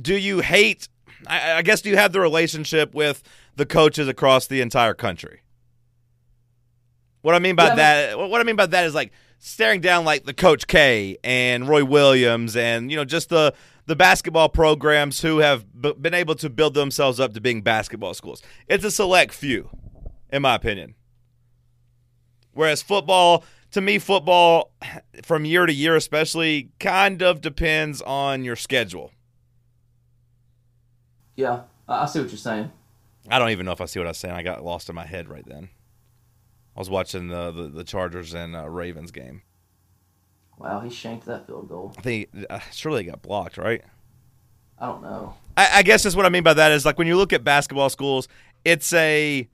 do 0.00 0.16
you 0.16 0.40
hate? 0.40 0.88
I, 1.26 1.54
I 1.54 1.62
guess 1.62 1.80
do 1.82 1.90
you 1.90 1.96
have 1.96 2.12
the 2.12 2.20
relationship 2.20 2.94
with 2.94 3.22
the 3.56 3.66
coaches 3.66 4.08
across 4.08 4.46
the 4.46 4.60
entire 4.60 4.94
country? 4.94 5.40
What 7.22 7.34
I 7.34 7.38
mean 7.38 7.54
by 7.54 7.68
Yeah, 7.68 7.74
that, 7.76 8.18
what 8.18 8.40
I 8.40 8.44
mean 8.44 8.56
by 8.56 8.66
that 8.66 8.84
is 8.84 8.94
like 8.94 9.12
staring 9.38 9.80
down 9.80 10.04
like 10.04 10.24
the 10.24 10.34
Coach 10.34 10.66
K 10.66 11.18
and 11.22 11.68
Roy 11.68 11.84
Williams 11.84 12.56
and 12.56 12.90
you 12.90 12.96
know 12.96 13.04
just 13.04 13.28
the 13.28 13.54
the 13.86 13.96
basketball 13.96 14.48
programs 14.48 15.20
who 15.20 15.38
have 15.38 15.64
b- 15.80 15.94
been 16.00 16.14
able 16.14 16.34
to 16.36 16.48
build 16.48 16.74
themselves 16.74 17.18
up 17.18 17.34
to 17.34 17.40
being 17.40 17.62
basketball 17.62 18.14
schools. 18.14 18.42
It's 18.68 18.84
a 18.84 18.90
select 18.90 19.32
few, 19.32 19.70
in 20.32 20.42
my 20.42 20.54
opinion. 20.54 20.94
Whereas 22.52 22.82
football, 22.82 23.44
to 23.72 23.80
me, 23.80 23.98
football 23.98 24.72
from 25.22 25.44
year 25.44 25.66
to 25.66 25.72
year, 25.72 25.96
especially, 25.96 26.70
kind 26.78 27.22
of 27.22 27.40
depends 27.40 28.02
on 28.02 28.44
your 28.44 28.56
schedule. 28.56 29.10
Yeah, 31.34 31.62
I 31.88 32.06
see 32.06 32.20
what 32.20 32.28
you're 32.28 32.38
saying. 32.38 32.70
I 33.28 33.38
don't 33.38 33.50
even 33.50 33.64
know 33.66 33.72
if 33.72 33.80
I 33.80 33.86
see 33.86 33.98
what 33.98 34.06
I 34.06 34.10
was 34.10 34.18
saying. 34.18 34.34
I 34.34 34.42
got 34.42 34.64
lost 34.64 34.88
in 34.88 34.94
my 34.94 35.06
head 35.06 35.28
right 35.28 35.46
then. 35.46 35.70
I 36.76 36.78
was 36.78 36.90
watching 36.90 37.28
the 37.28 37.50
the, 37.50 37.68
the 37.68 37.84
Chargers 37.84 38.34
and 38.34 38.54
uh, 38.54 38.68
Ravens 38.68 39.10
game. 39.10 39.42
Wow, 40.62 40.78
he 40.78 40.90
shanked 40.90 41.26
that 41.26 41.46
field 41.46 41.68
goal. 41.68 41.92
I 41.98 42.00
think 42.02 42.28
uh, 42.48 42.60
surely 42.70 43.02
it 43.02 43.10
got 43.10 43.20
blocked, 43.20 43.58
right? 43.58 43.82
I 44.78 44.86
don't 44.86 45.02
know. 45.02 45.34
I, 45.56 45.78
I 45.78 45.82
guess 45.82 46.04
that's 46.04 46.14
what 46.14 46.24
I 46.24 46.28
mean 46.28 46.44
by 46.44 46.54
that 46.54 46.70
is 46.70 46.84
like 46.84 46.98
when 46.98 47.08
you 47.08 47.16
look 47.16 47.32
at 47.32 47.42
basketball 47.42 47.90
schools, 47.90 48.28
it's 48.64 48.92
a 48.92 49.48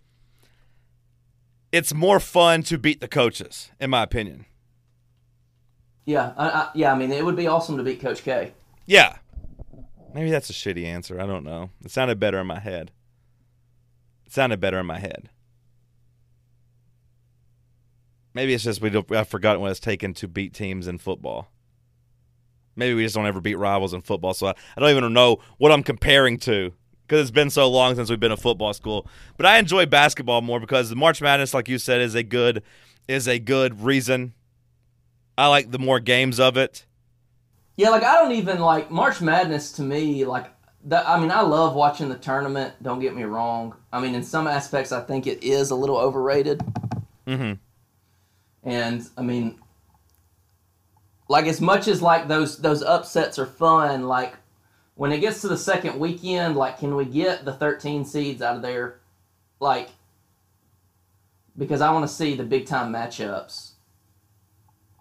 it's 1.73 1.95
more 1.95 2.21
fun 2.21 2.63
to 2.65 2.77
beat 2.77 3.01
the 3.01 3.09
coaches, 3.09 3.71
in 3.81 3.89
my 3.89 4.03
opinion. 4.03 4.45
Yeah, 6.05 6.33
I, 6.37 6.49
I, 6.49 6.69
yeah. 6.75 6.93
I 6.93 6.95
mean, 6.95 7.11
it 7.11 7.25
would 7.25 7.37
be 7.37 7.47
awesome 7.47 7.79
to 7.79 7.83
beat 7.83 8.01
Coach 8.01 8.23
K. 8.23 8.53
Yeah. 8.87 9.17
Maybe 10.15 10.31
that's 10.31 10.51
a 10.51 10.55
shitty 10.55 10.85
answer. 10.85 11.21
I 11.21 11.27
don't 11.27 11.45
know. 11.45 11.71
It 11.85 11.91
sounded 11.91 12.19
better 12.21 12.39
in 12.39 12.47
my 12.47 12.61
head. 12.61 12.93
It 14.27 14.33
sounded 14.33 14.61
better 14.61 14.79
in 14.79 14.87
my 14.87 14.99
head. 14.99 15.31
Maybe 18.35 18.55
it's 18.55 18.65
just 18.65 18.81
we 18.81 18.91
don't, 18.91 19.11
I've 19.13 19.29
forgotten 19.29 19.61
what 19.61 19.71
it's 19.71 19.81
taken 19.81 20.15
to 20.15 20.29
beat 20.29 20.55
teams 20.55 20.87
in 20.87 20.99
football. 20.99 21.51
Maybe 22.77 22.95
we 22.95 23.03
just 23.03 23.15
don't 23.15 23.27
ever 23.27 23.41
beat 23.41 23.57
rivals 23.57 23.93
in 23.93 24.03
football, 24.03 24.35
so 24.35 24.49
I, 24.49 24.55
I 24.77 24.81
don't 24.81 24.91
even 24.91 25.13
know 25.13 25.39
what 25.59 25.73
I'm 25.73 25.83
comparing 25.83 26.39
to 26.41 26.73
because 27.09 27.23
it's 27.23 27.31
been 27.31 27.51
so 27.51 27.69
long 27.69 27.97
since 27.97 28.11
we've 28.11 28.21
been 28.21 28.33
a 28.33 28.37
football 28.37 28.75
school. 28.75 29.07
But 29.37 29.47
I 29.47 29.59
enjoy 29.59 29.87
basketball 29.87 30.43
more 30.43 30.61
because 30.61 30.91
the 30.91 30.97
March 30.97 31.23
Madness, 31.23 31.55
like 31.55 31.69
you 31.69 31.79
said, 31.79 32.01
is 32.01 32.15
a 32.15 32.23
good 32.23 32.63
is 33.09 33.27
a 33.27 33.39
good 33.39 33.83
reason. 33.83 34.35
I 35.37 35.49
like 35.49 35.71
the 35.71 35.79
more 35.79 35.99
games 35.99 36.39
of 36.39 36.57
it. 36.57 36.85
Yeah, 37.77 37.91
like 37.91 38.03
I 38.03 38.17
don't 38.17 38.33
even 38.33 38.59
like 38.59 38.91
March 38.91 39.21
Madness 39.21 39.73
to 39.73 39.83
me. 39.83 40.25
Like 40.25 40.53
that. 40.85 41.09
I 41.09 41.19
mean, 41.19 41.31
I 41.31 41.41
love 41.41 41.75
watching 41.75 42.09
the 42.09 42.19
tournament. 42.19 42.75
Don't 42.83 43.01
get 43.01 43.17
me 43.17 43.23
wrong. 43.23 43.75
I 43.93 44.01
mean, 44.01 44.15
in 44.15 44.23
some 44.23 44.47
aspects, 44.47 44.93
I 44.93 45.01
think 45.01 45.27
it 45.27 45.43
is 45.43 45.71
a 45.71 45.75
little 45.75 45.97
overrated. 45.97 46.61
Mm-hmm. 47.27 47.55
And 48.65 49.09
I 49.17 49.23
mean, 49.23 49.59
like 51.29 51.47
as 51.47 51.61
much 51.61 51.89
as 51.89 52.03
like 52.03 52.29
those 52.29 52.59
those 52.59 52.83
upsets 52.83 53.39
are 53.39 53.47
fun, 53.47 54.07
like 54.09 54.35
when 54.95 55.13
it 55.13 55.21
gets 55.21 55.41
to 55.43 55.49
the 55.49 55.57
second 55.57 55.99
weekend, 55.99 56.57
like 56.57 56.79
can 56.79 56.97
we 56.97 57.05
get 57.05 57.45
the 57.45 57.53
13 57.53 58.05
seeds 58.05 58.43
out 58.43 58.57
of 58.57 58.63
there? 58.63 58.99
Like 59.61 59.91
because 61.57 61.81
I 61.81 61.91
want 61.91 62.09
to 62.09 62.15
see 62.15 62.35
the 62.35 62.45
big 62.45 62.67
time 62.67 62.93
matchups 62.93 63.73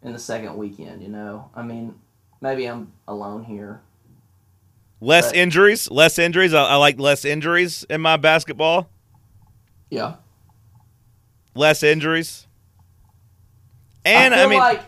in 0.01 0.13
the 0.13 0.19
second 0.19 0.57
weekend, 0.57 1.03
you 1.03 1.09
know. 1.09 1.49
I 1.55 1.61
mean, 1.61 1.95
maybe 2.41 2.65
I'm 2.65 2.91
alone 3.07 3.43
here. 3.43 3.81
Less 4.99 5.27
But- 5.27 5.35
injuries, 5.35 5.89
less 5.91 6.17
injuries. 6.17 6.53
I, 6.53 6.63
I 6.63 6.75
like 6.75 6.99
less 6.99 7.23
injuries 7.25 7.85
in 7.89 8.01
my 8.01 8.17
basketball. 8.17 8.89
Yeah. 9.91 10.15
Less 11.53 11.83
injuries. 11.83 12.46
And 14.05 14.33
I 14.33 14.37
I, 14.37 14.41
feel 14.41 14.49
mean, 14.49 14.59
like 14.59 14.83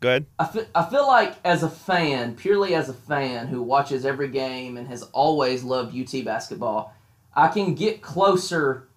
go 0.00 0.08
ahead. 0.08 0.26
I 0.38 0.46
feel, 0.46 0.66
I 0.74 0.84
feel 0.84 1.06
like 1.06 1.34
as 1.44 1.62
a 1.62 1.68
fan, 1.70 2.34
purely 2.36 2.74
as 2.74 2.88
a 2.88 2.94
fan 2.94 3.48
who 3.48 3.62
watches 3.62 4.04
every 4.04 4.28
game 4.28 4.76
and 4.76 4.88
has 4.88 5.02
always 5.12 5.62
loved 5.62 5.96
UT 5.96 6.24
basketball, 6.24 6.94
I 7.34 7.48
can 7.48 7.74
get 7.74 8.02
closer 8.02 8.88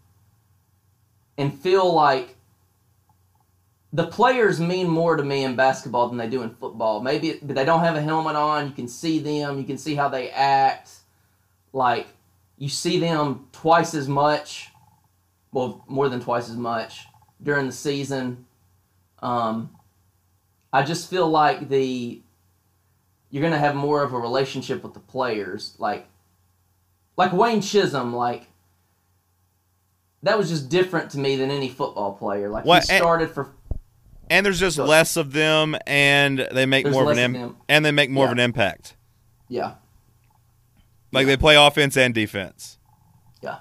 and 1.38 1.58
feel 1.60 1.94
like 1.94 2.36
the 3.94 4.08
players 4.08 4.60
mean 4.60 4.90
more 4.90 5.16
to 5.16 5.24
me 5.24 5.44
in 5.44 5.56
basketball 5.56 6.10
than 6.10 6.18
they 6.18 6.28
do 6.28 6.44
in 6.44 6.50
football. 6.50 7.02
Maybe 7.02 7.30
it, 7.30 7.48
but 7.48 7.56
they 7.56 7.64
don't 7.66 7.80
have 7.80 7.96
a 7.96 8.02
helmet 8.02 8.36
on. 8.36 8.68
You 8.68 8.74
can 8.74 8.88
see 8.88 9.20
them. 9.20 9.58
You 9.58 9.64
can 9.64 9.78
see 9.78 9.96
how 9.96 10.10
they 10.10 10.30
act. 10.32 10.92
Like 11.72 12.08
you 12.58 12.70
see 12.70 13.00
them 13.00 13.48
twice 13.52 13.94
as 13.94 14.08
much, 14.08 14.70
well, 15.52 15.84
more 15.88 16.10
than 16.10 16.20
twice 16.20 16.50
as 16.50 16.58
much 16.58 17.06
during 17.42 17.68
the 17.68 17.72
season. 17.72 18.45
Um, 19.26 19.72
I 20.72 20.84
just 20.84 21.10
feel 21.10 21.28
like 21.28 21.70
the 21.70 22.22
you're 23.32 23.42
gonna 23.44 23.58
have 23.58 23.76
more 23.76 24.04
of 24.04 24.14
a 24.14 24.20
relationship 24.20 24.84
with 24.84 24.94
the 24.94 25.00
players. 25.00 25.76
Like 25.80 26.08
like 27.18 27.34
Wayne 27.34 27.62
Chism, 27.62 28.14
like 28.14 28.48
that 30.24 30.38
was 30.38 30.50
just 30.50 30.70
different 30.70 31.12
to 31.12 31.20
me 31.20 31.36
than 31.36 31.50
any 31.52 31.70
football 31.70 32.14
player. 32.14 32.50
Like 32.50 32.66
What- 32.66 32.86
he 32.86 32.94
and- 32.94 33.02
started 33.02 33.32
for 33.32 33.52
And 34.30 34.46
there's 34.46 34.60
just 34.60 34.78
less 34.80 35.18
of 35.18 35.34
them, 35.34 35.76
and 35.86 36.48
they 36.52 36.66
make 36.66 36.88
more 36.90 37.12
of 37.12 37.18
an 37.18 37.36
of 37.36 37.56
and 37.70 37.86
they 37.86 37.92
make 37.92 38.10
more 38.10 38.26
of 38.26 38.32
an 38.32 38.40
impact. 38.40 38.96
yeah 39.50 39.76
Like 41.12 41.28
they 41.28 41.38
play 41.38 41.56
offense 41.56 41.96
and 41.98 42.14
defense. 42.14 42.78
yeah 43.42 43.60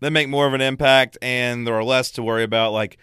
They 0.00 0.10
make 0.10 0.28
more 0.28 0.46
of 0.46 0.54
an 0.54 0.60
impact, 0.60 1.16
and 1.22 1.66
there 1.66 1.74
are 1.74 1.84
less 1.84 2.10
to 2.12 2.22
worry 2.22 2.44
about. 2.44 2.72
Like 2.72 2.98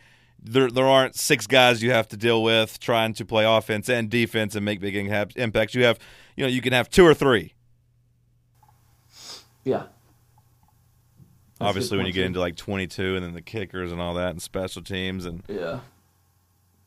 there, 0.45 0.69
there 0.69 0.87
aren't 0.87 1.15
six 1.15 1.47
guys 1.47 1.81
you 1.81 1.91
have 1.91 2.07
to 2.09 2.17
deal 2.17 2.43
with 2.43 2.79
trying 2.79 3.13
to 3.15 3.25
play 3.25 3.45
offense 3.45 3.89
and 3.89 4.09
defense 4.09 4.55
and 4.55 4.63
make 4.63 4.79
big 4.79 4.95
impacts. 4.95 5.75
You 5.75 5.83
have, 5.85 5.99
you 6.35 6.43
know, 6.43 6.49
you 6.49 6.61
can 6.61 6.73
have 6.73 6.89
two 6.89 7.05
or 7.05 7.13
three. 7.13 7.53
yeah. 9.63 9.87
That's 11.59 11.69
Obviously, 11.69 11.97
when 11.97 12.05
you 12.05 12.11
get 12.11 12.25
into 12.25 12.41
like 12.41 12.57
22, 12.57 13.15
and 13.15 13.25
then 13.25 13.33
the 13.33 13.41
kickers 13.41 13.93
and 13.93 14.01
all 14.01 14.15
that, 14.15 14.31
and 14.31 14.41
special 14.41 14.81
teams, 14.81 15.25
and 15.25 15.41
Yeah. 15.47 15.79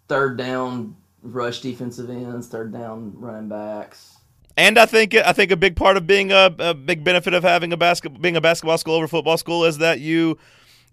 Third 0.08 0.36
down 0.36 0.96
rush 1.22 1.60
defensive 1.60 2.10
ends, 2.10 2.48
third 2.48 2.72
down 2.72 3.12
running 3.16 3.48
backs. 3.48 4.16
And 4.58 4.78
I 4.78 4.86
think 4.86 5.14
I 5.14 5.32
think 5.32 5.52
a 5.52 5.56
big 5.56 5.74
part 5.76 5.96
of 5.96 6.06
being 6.06 6.32
a, 6.32 6.54
a 6.58 6.74
big 6.74 7.02
benefit 7.02 7.32
of 7.32 7.44
having 7.44 7.72
a 7.72 7.76
basket 7.76 8.20
being 8.20 8.36
a 8.36 8.40
basketball 8.40 8.76
school 8.76 8.94
over 8.94 9.08
football 9.08 9.38
school 9.38 9.64
is 9.64 9.78
that 9.78 10.00
you 10.00 10.36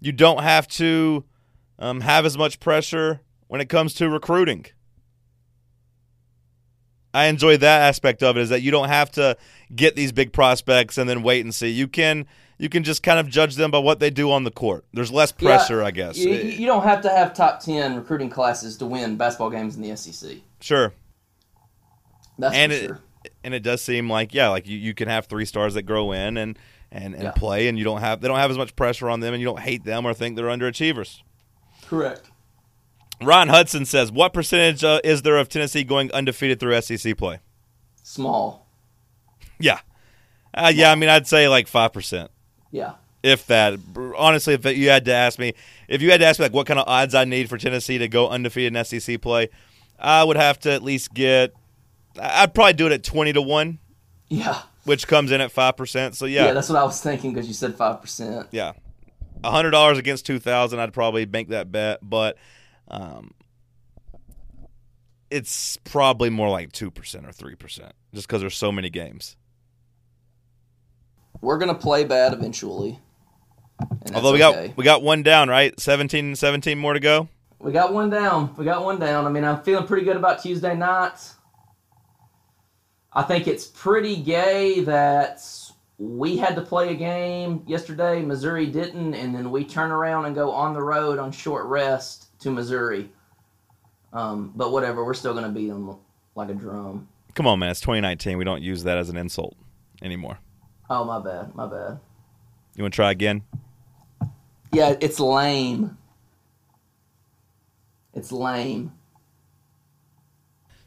you 0.00 0.12
don't 0.12 0.42
have 0.42 0.68
to 0.68 1.24
um, 1.78 2.00
have 2.02 2.24
as 2.26 2.36
much 2.38 2.60
pressure 2.60 3.20
when 3.48 3.60
it 3.60 3.68
comes 3.68 3.94
to 3.94 4.08
recruiting. 4.08 4.66
I 7.14 7.26
enjoy 7.26 7.56
that 7.56 7.82
aspect 7.82 8.22
of 8.22 8.36
it 8.36 8.40
is 8.42 8.48
that 8.50 8.60
you 8.60 8.70
don't 8.70 8.88
have 8.88 9.10
to 9.12 9.36
get 9.74 9.96
these 9.96 10.12
big 10.12 10.32
prospects 10.32 10.98
and 10.98 11.08
then 11.08 11.22
wait 11.22 11.44
and 11.44 11.54
see. 11.54 11.68
You 11.70 11.88
can 11.88 12.26
you 12.58 12.68
can 12.68 12.84
just 12.84 13.02
kind 13.02 13.18
of 13.18 13.28
judge 13.28 13.56
them 13.56 13.70
by 13.70 13.78
what 13.78 14.00
they 14.00 14.10
do 14.10 14.30
on 14.32 14.44
the 14.44 14.50
court. 14.50 14.84
There's 14.92 15.12
less 15.12 15.32
Yeah, 15.38 15.46
pressure, 15.56 15.82
I 15.82 15.90
guess. 15.90 16.16
You, 16.18 16.30
you 16.32 16.66
don't 16.66 16.82
have 16.84 17.02
to 17.02 17.10
have 17.10 17.34
top 17.34 17.60
10 17.60 17.96
recruiting 17.96 18.30
classes 18.30 18.76
to 18.78 18.86
win 18.86 19.16
basketball 19.16 19.50
games 19.50 19.76
in 19.76 19.82
the 19.82 19.94
SEC. 19.96 20.38
sure. 20.60 20.92
That's 22.38 22.54
and 22.54 22.70
for 22.72 22.78
it 22.78 22.86
sure. 22.86 23.00
and 23.44 23.54
it 23.54 23.60
does 23.62 23.80
seem 23.80 24.10
like 24.10 24.34
yeah, 24.34 24.48
like 24.48 24.66
you, 24.68 24.76
you 24.76 24.92
can 24.92 25.08
have 25.08 25.24
three 25.26 25.46
stars 25.46 25.72
that 25.74 25.82
grow 25.82 26.12
in 26.12 26.36
and 26.36 26.58
and, 26.92 27.14
and 27.14 27.22
Yeah. 27.24 27.30
play, 27.32 27.68
and 27.68 27.78
you 27.78 27.84
don't 27.84 28.00
have 28.00 28.20
they 28.20 28.28
don't 28.28 28.36
have 28.38 28.50
as 28.50 28.58
much 28.58 28.76
pressure 28.76 29.08
on 29.08 29.20
them, 29.20 29.32
and 29.32 29.40
you 29.40 29.46
don't 29.46 29.60
hate 29.60 29.84
them 29.84 30.04
or 30.06 30.12
think 30.12 30.36
they're 30.36 30.46
underachievers. 30.46 31.22
Correct. 31.86 32.30
Ron 33.22 33.48
Hudson 33.48 33.86
says, 33.86 34.12
"What 34.12 34.32
percentage 34.34 34.84
uh, 34.84 35.00
is 35.02 35.22
there 35.22 35.36
of 35.38 35.48
Tennessee 35.48 35.84
going 35.84 36.12
undefeated 36.12 36.60
through 36.60 36.80
SEC 36.82 37.16
play?" 37.16 37.40
Small. 38.02 38.66
Yeah, 39.58 39.80
uh, 40.52 40.70
yeah. 40.74 40.90
I 40.92 40.94
mean, 40.96 41.08
I'd 41.08 41.26
say 41.26 41.48
like 41.48 41.66
five 41.66 41.92
percent, 41.94 42.30
Yeah. 42.70 42.92
if 43.22 43.46
that. 43.46 43.78
Honestly, 44.16 44.52
if 44.54 44.66
you 44.76 44.90
had 44.90 45.06
to 45.06 45.14
ask 45.14 45.38
me, 45.38 45.54
if 45.88 46.02
you 46.02 46.10
had 46.10 46.20
to 46.20 46.26
ask 46.26 46.38
me 46.38 46.44
like 46.44 46.52
what 46.52 46.66
kind 46.66 46.78
of 46.78 46.86
odds 46.86 47.14
I 47.14 47.24
need 47.24 47.48
for 47.48 47.56
Tennessee 47.56 47.96
to 47.98 48.08
go 48.08 48.28
undefeated 48.28 48.76
in 48.76 48.84
SEC 48.84 49.20
play, 49.22 49.48
I 49.98 50.22
would 50.24 50.36
have 50.36 50.58
to 50.60 50.72
at 50.72 50.82
least 50.82 51.14
get. 51.14 51.54
I'd 52.20 52.52
probably 52.54 52.74
do 52.74 52.86
it 52.86 52.92
at 52.92 53.02
twenty 53.02 53.32
to 53.32 53.40
one, 53.42 53.78
Yeah. 54.28 54.60
which 54.84 55.06
comes 55.08 55.32
in 55.32 55.40
at 55.40 55.50
five 55.52 55.76
percent. 55.78 56.16
So 56.16 56.26
Yeah, 56.26 56.46
Yeah, 56.46 56.52
that's 56.52 56.68
what 56.68 56.78
I 56.78 56.84
was 56.84 57.00
thinking 57.00 57.32
because 57.32 57.48
you 57.48 57.54
said 57.54 57.72
5%. 57.76 58.48
Yeah, 58.50 58.70
a 58.70 58.74
hundred 59.44 59.70
dollars 59.70 59.98
against 59.98 60.26
two 60.26 60.38
thousand, 60.38 60.80
I'd 60.80 60.92
probably 60.92 61.26
make 61.26 61.48
that 61.48 61.70
bet, 61.70 62.00
but 62.02 62.36
um, 62.88 63.32
it's 65.30 65.76
probably 65.84 66.30
more 66.30 66.48
like 66.48 66.72
two 66.72 66.90
percent 66.90 67.26
or 67.26 67.32
three 67.32 67.54
percent, 67.54 67.92
just 68.14 68.26
because 68.26 68.40
there's 68.40 68.56
so 68.56 68.72
many 68.72 68.90
games. 68.90 69.36
We're 71.40 71.58
going 71.58 71.68
to 71.68 71.80
play 71.80 72.04
bad 72.04 72.32
eventually. 72.32 72.98
Although 74.14 74.32
we 74.32 74.42
okay. 74.42 74.68
got 74.68 74.76
we 74.76 74.84
got 74.84 75.02
one 75.02 75.22
down, 75.22 75.48
right? 75.48 75.78
17, 75.78 76.34
17 76.34 76.78
more 76.78 76.94
to 76.94 77.00
go. 77.00 77.28
We 77.58 77.72
got 77.72 77.92
one 77.92 78.10
down. 78.10 78.54
We 78.56 78.64
got 78.64 78.84
one 78.84 78.98
down. 78.98 79.26
I 79.26 79.30
mean, 79.30 79.44
I'm 79.44 79.62
feeling 79.62 79.86
pretty 79.86 80.04
good 80.04 80.16
about 80.16 80.42
Tuesday 80.42 80.74
nights. 80.74 81.34
I 83.12 83.22
think 83.22 83.48
it's 83.48 83.66
pretty 83.66 84.16
gay 84.16 84.80
that 84.80 85.40
we 85.98 86.36
had 86.36 86.54
to 86.56 86.62
play 86.62 86.90
a 86.90 86.94
game 86.94 87.62
yesterday, 87.66 88.20
Missouri 88.22 88.66
didn't, 88.66 89.14
and 89.14 89.34
then 89.34 89.50
we 89.50 89.64
turn 89.64 89.90
around 89.90 90.26
and 90.26 90.34
go 90.34 90.50
on 90.50 90.74
the 90.74 90.82
road 90.82 91.18
on 91.18 91.32
short 91.32 91.64
rest 91.66 92.38
to 92.40 92.50
Missouri. 92.50 93.10
Um, 94.12 94.52
but 94.54 94.72
whatever, 94.72 95.04
we're 95.04 95.14
still 95.14 95.32
going 95.32 95.44
to 95.44 95.50
beat 95.50 95.68
them 95.68 95.96
like 96.34 96.50
a 96.50 96.54
drum. 96.54 97.08
Come 97.34 97.46
on, 97.46 97.58
man! 97.58 97.70
It's 97.70 97.80
2019. 97.80 98.38
We 98.38 98.44
don't 98.44 98.62
use 98.62 98.84
that 98.84 98.98
as 98.98 99.08
an 99.08 99.16
insult 99.16 99.56
anymore. 100.02 100.38
Oh, 100.88 101.04
my 101.04 101.18
bad. 101.18 101.54
My 101.54 101.66
bad. 101.66 101.98
You 102.76 102.84
want 102.84 102.94
to 102.94 102.96
try 102.96 103.10
again? 103.10 103.42
Yeah, 104.72 104.94
it's 105.00 105.18
lame. 105.18 105.96
It's 108.14 108.32
lame. 108.32 108.92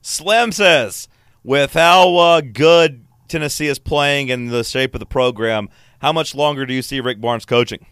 Slim 0.01 0.51
says, 0.51 1.07
with 1.43 1.73
how 1.73 2.15
uh, 2.15 2.41
good 2.41 3.05
Tennessee 3.29 3.67
is 3.67 3.79
playing 3.79 4.29
and 4.31 4.49
the 4.49 4.63
shape 4.63 4.93
of 4.93 4.99
the 4.99 5.05
program, 5.05 5.69
how 6.01 6.11
much 6.11 6.35
longer 6.35 6.65
do 6.65 6.73
you 6.73 6.81
see 6.81 6.99
Rick 6.99 7.21
Barnes 7.21 7.45
coaching? 7.45 7.85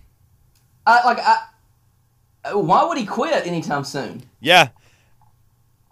I 0.85 1.03
like 1.05 1.19
I. 1.19 2.53
Why 2.53 2.85
would 2.85 2.97
he 2.97 3.05
quit 3.05 3.45
anytime 3.45 3.83
soon? 3.83 4.23
Yeah. 4.39 4.69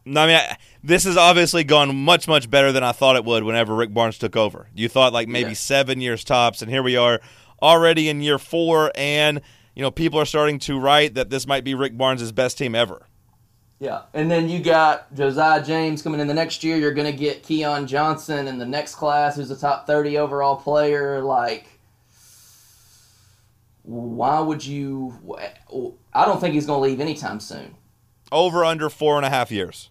No, 0.06 0.22
I 0.22 0.28
mean, 0.28 0.36
I, 0.36 0.58
this 0.84 1.04
has 1.06 1.18
obviously 1.18 1.64
gone 1.64 1.96
much, 1.96 2.28
much 2.28 2.50
better 2.50 2.72
than 2.72 2.84
I 2.84 2.92
thought 2.92 3.16
it 3.16 3.26
would 3.26 3.44
whenever 3.44 3.76
Rick 3.76 3.94
Barnes 3.94 4.18
took 4.18 4.36
over. 4.36 4.68
You 4.76 4.88
thought 4.88 5.14
like 5.14 5.28
maybe 5.28 5.50
Yeah. 5.50 5.56
seven 5.56 6.00
years 6.00 6.24
tops, 6.24 6.62
and 6.62 6.70
here 6.70 6.84
we 6.84 6.96
are 6.96 7.20
already 7.62 8.08
in 8.08 8.22
year 8.22 8.38
four, 8.38 8.92
and, 8.96 9.42
you 9.76 9.82
know, 9.82 9.90
people 9.92 10.20
are 10.20 10.26
starting 10.26 10.60
to 10.60 10.80
write 10.80 11.16
that 11.16 11.30
this 11.32 11.48
might 11.48 11.64
be 11.64 11.74
Rick 11.74 11.98
Barnes' 11.98 12.32
best 12.32 12.58
team 12.58 12.76
ever. 12.76 13.08
Yeah, 13.80 14.04
and 14.14 14.32
then 14.32 14.48
you 14.48 14.62
got 14.62 15.14
Josiah 15.14 15.64
James 15.64 16.02
coming 16.02 16.22
in 16.22 16.28
the 16.28 16.34
next 16.34 16.64
year. 16.64 16.78
You're 16.78 16.94
going 16.94 17.12
to 17.12 17.18
get 17.18 17.44
Keon 17.44 17.88
Johnson 17.88 18.48
in 18.48 18.58
the 18.58 18.66
next 18.66 18.96
class, 18.96 19.36
who's 19.36 19.52
a 19.52 19.58
top 19.58 19.86
30 19.86 20.18
overall 20.18 20.56
player. 20.56 21.22
Like, 21.22 21.68
why 23.84 24.40
would 24.40 24.66
you? 24.66 25.14
I 26.14 26.26
don't 26.26 26.40
think 26.40 26.54
he's 26.54 26.66
going 26.66 26.80
to 26.80 26.90
leave 26.90 27.02
anytime 27.02 27.42
soon. 27.42 27.76
Over 28.32 28.64
under 28.64 28.90
four 28.90 29.18
and 29.18 29.26
a 29.26 29.30
half 29.30 29.52
years. 29.52 29.90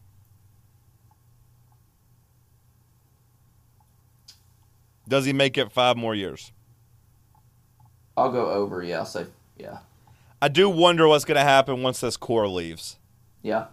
Does 5.06 5.26
he 5.26 5.34
make 5.34 5.58
it 5.58 5.70
five 5.70 5.98
more 5.98 6.14
years? 6.14 6.52
I'll 8.16 8.32
go 8.32 8.50
over. 8.50 8.82
Yeah, 8.82 9.00
I'll 9.00 9.06
say 9.06 9.26
yeah, 9.58 9.78
I 10.40 10.48
do 10.48 10.68
wonder 10.70 11.06
what's 11.06 11.24
going 11.24 11.36
to 11.36 11.44
happen 11.44 11.82
once 11.82 12.00
this 12.00 12.16
core 12.16 12.48
leaves. 12.48 12.98
Yeah. 13.44 13.66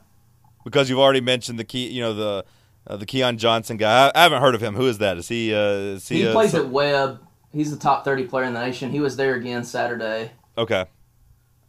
because 0.63 0.87
you've 0.89 0.99
already 0.99 1.21
mentioned 1.21 1.57
the 1.57 1.63
key, 1.63 1.87
you 1.87 2.01
know 2.01 2.13
the 2.13 2.45
uh, 2.85 2.97
the 2.97 3.05
Keon 3.07 3.37
Johnson 3.39 3.77
guy. 3.77 4.07
I, 4.07 4.11
I 4.19 4.23
haven't 4.23 4.41
heard 4.41 4.53
of 4.53 4.61
him. 4.61 4.75
Who 4.75 4.85
is 4.87 4.99
that? 4.99 5.17
Is 5.17 5.27
he? 5.27 5.53
Uh, 5.53 5.59
is 5.97 6.07
he? 6.07 6.17
He 6.21 6.27
uh, 6.27 6.33
plays 6.33 6.51
so- 6.51 6.63
at 6.65 6.69
Webb. 6.69 7.21
He's 7.53 7.69
the 7.69 7.77
top 7.77 8.05
30 8.05 8.27
player 8.27 8.45
in 8.45 8.53
the 8.53 8.63
nation. 8.65 8.91
He 8.91 9.01
was 9.01 9.17
there 9.17 9.35
again 9.35 9.65
Saturday. 9.65 10.31
Okay, 10.57 10.85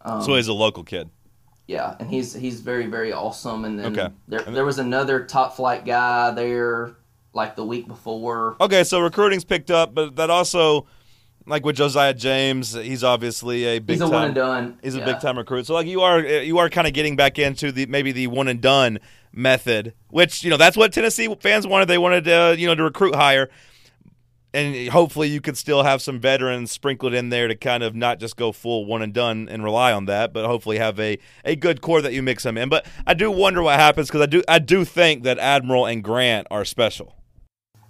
Um, 0.02 0.22
so 0.22 0.34
he's 0.36 0.46
a 0.46 0.52
local 0.52 0.84
kid. 0.84 1.10
Yeah, 1.66 1.96
and 1.98 2.08
he's 2.10 2.34
he's 2.34 2.60
very 2.60 2.86
very 2.86 3.12
awesome. 3.12 3.64
And 3.64 3.78
then 3.78 3.98
Okay. 3.98 4.12
there 4.28 4.42
there 4.42 4.64
was 4.64 4.78
another 4.78 5.24
top 5.24 5.56
flight 5.56 5.84
guy 5.84 6.30
there 6.32 6.92
like 7.32 7.56
the 7.56 7.64
week 7.64 7.88
before. 7.88 8.56
Okay, 8.60 8.84
so 8.84 9.00
recruiting's 9.00 9.44
picked 9.44 9.70
up, 9.70 9.94
but 9.94 10.16
that 10.16 10.28
also, 10.30 10.86
like 11.46 11.64
with 11.64 11.76
Josiah 11.76 12.14
James, 12.14 12.72
he's 12.74 13.02
obviously 13.04 13.64
a 13.64 13.78
big 13.78 13.94
He's 13.94 14.00
a 14.00 14.04
time. 14.04 14.12
one 14.12 14.24
and 14.26 14.34
done. 14.34 14.78
He's 14.82 14.94
a 14.94 15.04
big 15.04 15.20
time 15.20 15.38
recruit. 15.38 15.66
So 15.66 15.74
like 15.74 15.86
you 15.86 16.00
are 16.00 16.20
you 16.20 16.58
are 16.58 16.68
kind 16.68 16.86
of 16.86 16.92
getting 16.92 17.16
back 17.16 17.38
into 17.38 17.72
the 17.72 17.86
maybe 17.86 18.12
the 18.12 18.26
one 18.28 18.48
and 18.48 18.60
done 18.60 18.98
method, 19.32 19.94
which 20.08 20.44
you 20.44 20.50
know 20.50 20.56
that's 20.56 20.76
what 20.76 20.92
Tennessee 20.92 21.34
fans 21.40 21.66
wanted. 21.66 21.88
They 21.88 21.98
wanted 21.98 22.24
to 22.24 22.54
you 22.58 22.66
know 22.66 22.74
to 22.74 22.82
recruit 22.82 23.14
higher, 23.14 23.50
and 24.54 24.88
hopefully 24.90 25.28
you 25.28 25.40
could 25.40 25.56
still 25.56 25.82
have 25.82 26.02
some 26.02 26.20
veterans 26.20 26.70
sprinkled 26.70 27.14
in 27.14 27.30
there 27.30 27.48
to 27.48 27.54
kind 27.54 27.82
of 27.82 27.94
not 27.94 28.20
just 28.20 28.36
go 28.36 28.52
full 28.52 28.84
one 28.84 29.02
and 29.02 29.12
done 29.12 29.48
and 29.48 29.64
rely 29.64 29.92
on 29.92 30.04
that, 30.06 30.32
but 30.32 30.46
hopefully 30.46 30.78
have 30.78 31.00
a, 31.00 31.18
a 31.44 31.56
good 31.56 31.80
core 31.80 32.02
that 32.02 32.12
you 32.12 32.22
mix 32.22 32.42
them 32.42 32.58
in. 32.58 32.68
But 32.68 32.86
I 33.06 33.14
do 33.14 33.30
wonder 33.30 33.62
what 33.62 33.78
happens 33.80 34.08
because 34.08 34.20
I 34.20 34.26
do 34.26 34.42
I 34.48 34.58
do 34.58 34.84
think 34.84 35.22
that 35.24 35.38
Admiral 35.38 35.86
and 35.86 36.04
Grant 36.04 36.46
are 36.50 36.64
special. 36.64 37.16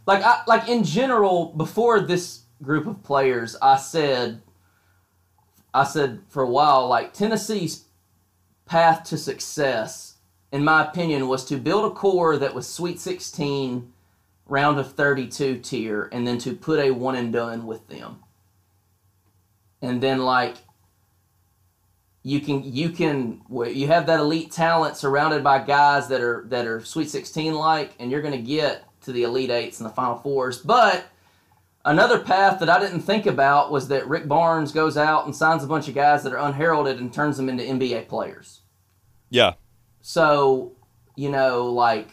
Like 0.06 0.22
I 0.22 0.40
like 0.46 0.68
in 0.68 0.84
general 0.84 1.52
before 1.56 2.00
this 2.00 2.40
group 2.62 2.86
of 2.86 3.02
players, 3.02 3.56
I 3.60 3.76
said 3.76 4.42
I 5.74 5.84
said 5.84 6.20
for 6.28 6.42
a 6.42 6.50
while 6.50 6.86
like 6.86 7.12
Tennessee's 7.12 7.84
path 8.66 9.04
to 9.04 9.18
success 9.18 10.16
in 10.50 10.64
my 10.64 10.84
opinion 10.84 11.28
was 11.28 11.44
to 11.46 11.56
build 11.56 11.90
a 11.90 11.94
core 11.94 12.36
that 12.36 12.54
was 12.54 12.68
Sweet 12.68 13.00
16 13.00 13.92
round 14.46 14.78
of 14.78 14.92
32 14.92 15.58
tier 15.58 16.08
and 16.12 16.26
then 16.26 16.38
to 16.38 16.54
put 16.54 16.78
a 16.78 16.90
one 16.90 17.16
and 17.16 17.32
done 17.32 17.66
with 17.66 17.88
them. 17.88 18.20
And 19.80 20.02
then 20.02 20.20
like 20.20 20.56
you 22.22 22.40
can 22.40 22.62
you 22.62 22.90
can 22.90 23.40
you 23.50 23.88
have 23.88 24.06
that 24.06 24.20
elite 24.20 24.52
talent 24.52 24.96
surrounded 24.96 25.42
by 25.42 25.58
guys 25.64 26.08
that 26.08 26.20
are 26.20 26.44
that 26.48 26.66
are 26.66 26.84
Sweet 26.84 27.08
16 27.08 27.54
like 27.54 27.94
and 27.98 28.10
you're 28.10 28.22
going 28.22 28.36
to 28.36 28.42
get 28.46 28.84
to 29.02 29.12
the 29.12 29.24
Elite 29.24 29.50
Eights 29.50 29.80
and 29.80 29.88
the 29.88 29.94
Final 29.94 30.16
Fours. 30.18 30.58
But 30.58 31.04
another 31.84 32.18
path 32.18 32.60
that 32.60 32.68
I 32.68 32.78
didn't 32.78 33.00
think 33.00 33.26
about 33.26 33.70
was 33.70 33.88
that 33.88 34.06
Rick 34.08 34.28
Barnes 34.28 34.72
goes 34.72 34.96
out 34.96 35.26
and 35.26 35.34
signs 35.34 35.64
a 35.64 35.66
bunch 35.66 35.88
of 35.88 35.94
guys 35.94 36.22
that 36.22 36.32
are 36.32 36.38
unheralded 36.38 37.00
and 37.00 37.12
turns 37.12 37.36
them 37.36 37.48
into 37.48 37.64
NBA 37.64 38.08
players. 38.08 38.60
Yeah. 39.30 39.54
So, 40.00 40.72
you 41.16 41.30
know, 41.30 41.66
like 41.66 42.08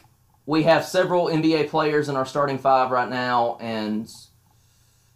we 0.45 0.63
have 0.63 0.85
several 0.85 1.27
NBA 1.27 1.69
players 1.69 2.09
in 2.09 2.15
our 2.15 2.25
starting 2.25 2.57
five 2.57 2.91
right 2.91 3.09
now, 3.09 3.57
and 3.61 4.09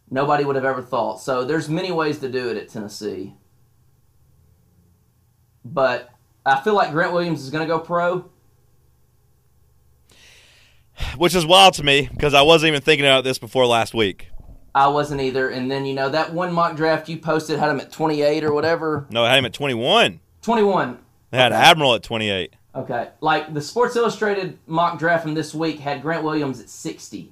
nobody 0.09 0.43
would 0.43 0.55
have 0.55 0.65
ever 0.65 0.81
thought. 0.81 1.21
So 1.21 1.43
there's 1.43 1.69
many 1.69 1.91
ways 1.91 2.19
to 2.19 2.29
do 2.29 2.49
it 2.49 2.57
at 2.57 2.69
Tennessee. 2.69 3.33
But 5.65 6.09
I 6.45 6.59
feel 6.61 6.75
like 6.75 6.91
Grant 6.91 7.13
Williams 7.13 7.41
is 7.41 7.49
going 7.49 7.65
to 7.65 7.67
go 7.67 7.79
pro. 7.79 8.29
Which 11.17 11.33
is 11.33 11.45
wild 11.45 11.73
to 11.75 11.83
me 11.83 12.09
because 12.11 12.33
I 12.33 12.43
wasn't 12.43 12.69
even 12.69 12.81
thinking 12.81 13.05
about 13.05 13.23
this 13.23 13.39
before 13.39 13.65
last 13.65 13.93
week. 13.93 14.27
I 14.75 14.87
wasn't 14.87 15.21
either. 15.21 15.49
And 15.49 15.69
then, 15.69 15.85
you 15.85 15.93
know, 15.93 16.09
that 16.09 16.33
one 16.33 16.51
mock 16.53 16.75
draft 16.75 17.07
you 17.09 17.17
posted 17.17 17.59
had 17.59 17.69
him 17.69 17.79
at 17.79 17.91
28 17.91 18.43
or 18.43 18.53
whatever. 18.53 19.05
No, 19.09 19.23
I 19.23 19.29
had 19.29 19.39
him 19.39 19.45
at 19.45 19.53
21. 19.53 20.19
21. 20.41 20.97
They 21.31 21.37
had 21.37 21.51
Okay. 21.51 21.61
Admiral 21.61 21.93
at 21.95 22.03
28. 22.03 22.55
Okay. 22.75 23.09
Like 23.21 23.53
the 23.53 23.61
Sports 23.61 23.95
Illustrated 23.95 24.57
mock 24.65 24.97
draft 24.97 25.23
from 25.23 25.35
this 25.35 25.53
week 25.53 25.79
had 25.79 26.01
Grant 26.01 26.23
Williams 26.23 26.59
at 26.59 26.69
60 26.69 27.31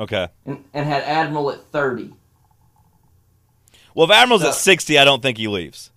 Okay. 0.00 0.26
and, 0.44 0.64
and 0.74 0.86
had 0.86 1.02
Admiral 1.04 1.50
at 1.50 1.60
30. 1.66 2.12
Well, 3.94 4.06
if 4.06 4.10
Admiral's 4.10 4.42
So- 4.42 4.48
at 4.48 4.54
60, 4.54 4.98
I 4.98 5.04
don't 5.04 5.22
think 5.22 5.38
he 5.38 5.46
leaves. 5.46 5.90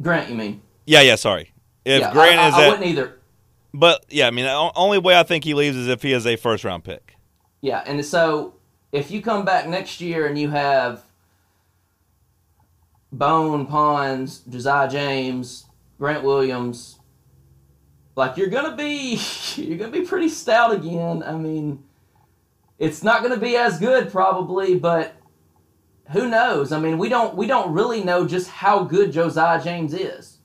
Grant, 0.00 0.30
you 0.30 0.34
mean? 0.34 0.62
Yeah, 0.86 1.02
yeah, 1.02 1.16
sorry. 1.16 1.52
If 1.84 2.00
yeah, 2.00 2.12
Grant 2.12 2.40
I, 2.40 2.44
I, 2.44 2.48
is 2.48 2.54
I 2.54 2.62
at. 2.64 2.68
wouldn't 2.70 2.86
either. 2.86 3.18
But, 3.74 4.04
yeah, 4.08 4.26
I 4.26 4.30
mean, 4.30 4.46
the 4.46 4.72
only 4.74 4.98
way 4.98 5.14
I 5.18 5.22
think 5.22 5.44
he 5.44 5.54
leaves 5.54 5.76
is 5.76 5.88
if 5.88 6.02
he 6.02 6.12
is 6.12 6.26
a 6.26 6.36
first 6.36 6.64
round 6.64 6.84
pick. 6.84 7.11
Yeah, 7.62 7.82
and 7.86 8.04
so 8.04 8.54
if 8.90 9.10
you 9.10 9.22
come 9.22 9.44
back 9.44 9.68
next 9.68 10.00
year 10.00 10.26
and 10.26 10.36
you 10.38 10.50
have 10.50 11.04
Bone, 13.12 13.66
Pons, 13.66 14.40
Josiah 14.40 14.90
James, 14.90 15.66
Grant 15.98 16.24
Williams, 16.24 16.98
like 18.16 18.36
you're 18.36 18.48
gonna 18.48 18.76
be 18.76 19.18
you're 19.56 19.78
gonna 19.78 19.92
be 19.92 20.02
pretty 20.02 20.28
stout 20.28 20.74
again. 20.74 21.22
I 21.22 21.32
mean, 21.36 21.84
it's 22.78 23.04
not 23.04 23.22
gonna 23.22 23.38
be 23.38 23.56
as 23.56 23.78
good 23.78 24.10
probably, 24.10 24.76
but 24.76 25.14
who 26.10 26.28
knows? 26.28 26.72
I 26.72 26.80
mean, 26.80 26.98
we 26.98 27.08
don't 27.08 27.36
we 27.36 27.46
don't 27.46 27.72
really 27.72 28.02
know 28.02 28.26
just 28.26 28.50
how 28.50 28.82
good 28.82 29.12
Josiah 29.12 29.62
James 29.62 29.94
is. 29.94 30.38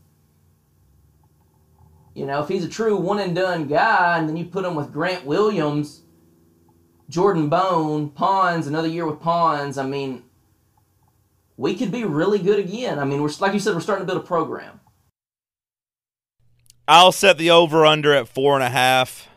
You 2.14 2.28
know, 2.28 2.42
if 2.42 2.48
he's 2.48 2.64
a 2.64 2.70
true 2.70 2.96
one 2.96 3.20
and 3.20 3.36
done 3.36 3.68
guy, 3.68 4.20
and 4.20 4.30
then 4.30 4.38
you 4.38 4.46
put 4.46 4.66
him 4.66 4.76
with 4.76 4.94
Grant 4.94 5.26
Williams, 5.26 6.02
Jordan 7.10 7.50
Bone, 7.50 8.10
Pons, 8.10 8.68
another 8.68 8.88
year 8.88 9.06
with 9.06 9.22
Pons. 9.22 9.78
I 9.78 9.86
mean, 9.86 10.24
we 11.56 11.76
could 11.76 11.92
be 11.92 12.04
really 12.04 12.40
good 12.40 12.60
again. 12.60 13.00
I 13.00 13.06
mean, 13.06 13.22
we're 13.22 13.32
like 13.40 13.54
you 13.54 13.60
said, 13.60 13.74
we're 13.74 13.82
starting 13.82 14.06
to 14.06 14.12
build 14.12 14.24
a 14.24 14.28
program. 14.28 14.80
I'll 16.88 17.12
set 17.12 17.38
the 17.38 17.52
over 17.52 17.86
under 17.86 18.14
at 18.14 18.28
four 18.28 18.56
and 18.56 18.64
a 18.64 18.70
half. 18.70 19.28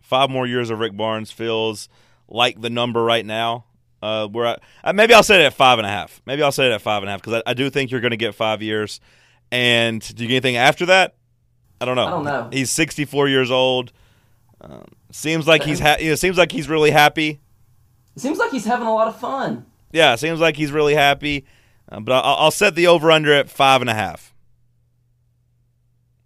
Five 0.00 0.30
more 0.30 0.46
years 0.46 0.70
of 0.70 0.78
Rick 0.78 0.96
Barnes 0.96 1.30
feels 1.30 1.88
like 2.28 2.60
the 2.60 2.70
number 2.70 3.02
right 3.02 3.24
now. 3.24 3.64
Uh, 4.02 4.26
where 4.28 4.46
I, 4.46 4.56
uh, 4.82 4.92
maybe 4.94 5.12
I'll 5.12 5.22
set 5.22 5.40
it 5.42 5.44
at 5.44 5.52
five 5.52 5.78
and 5.78 5.86
a 5.86 5.90
half. 5.90 6.22
Maybe 6.24 6.42
I'll 6.42 6.52
set 6.52 6.66
it 6.66 6.72
at 6.72 6.80
five 6.80 7.02
and 7.02 7.10
a 7.10 7.12
half 7.12 7.20
because 7.20 7.42
I, 7.46 7.50
I 7.50 7.54
do 7.54 7.68
think 7.68 7.90
you're 7.90 8.00
going 8.00 8.12
to 8.12 8.16
get 8.16 8.34
five 8.34 8.62
years. 8.62 8.98
And 9.52 10.00
do 10.14 10.22
you 10.22 10.28
get 10.28 10.36
anything 10.36 10.56
after 10.56 10.86
that? 10.86 11.16
I 11.80 11.84
don't 11.84 11.96
know. 11.96 12.06
I 12.06 12.10
don't 12.10 12.24
know. 12.24 12.48
He's 12.52 12.70
64 12.70 13.28
years 13.28 13.50
old. 13.50 13.92
Um, 14.60 14.86
seems 15.14 15.46
like 15.46 15.62
he's 15.62 15.80
ha- 15.80 15.96
you 16.00 16.10
know, 16.10 16.14
seems 16.14 16.38
like 16.38 16.52
he's 16.52 16.68
really 16.68 16.90
happy. 16.90 17.40
It 18.16 18.20
seems 18.20 18.38
like 18.38 18.50
he's 18.50 18.64
having 18.64 18.86
a 18.86 18.94
lot 18.94 19.08
of 19.08 19.18
fun. 19.18 19.66
Yeah, 19.92 20.14
seems 20.16 20.40
like 20.40 20.56
he's 20.56 20.72
really 20.72 20.94
happy. 20.94 21.46
Uh, 21.90 22.00
but 22.00 22.12
I'll, 22.12 22.36
I'll 22.36 22.50
set 22.50 22.74
the 22.74 22.86
over 22.86 23.10
under 23.10 23.32
at 23.32 23.50
five 23.50 23.80
and 23.80 23.90
a 23.90 23.94
half 23.94 24.34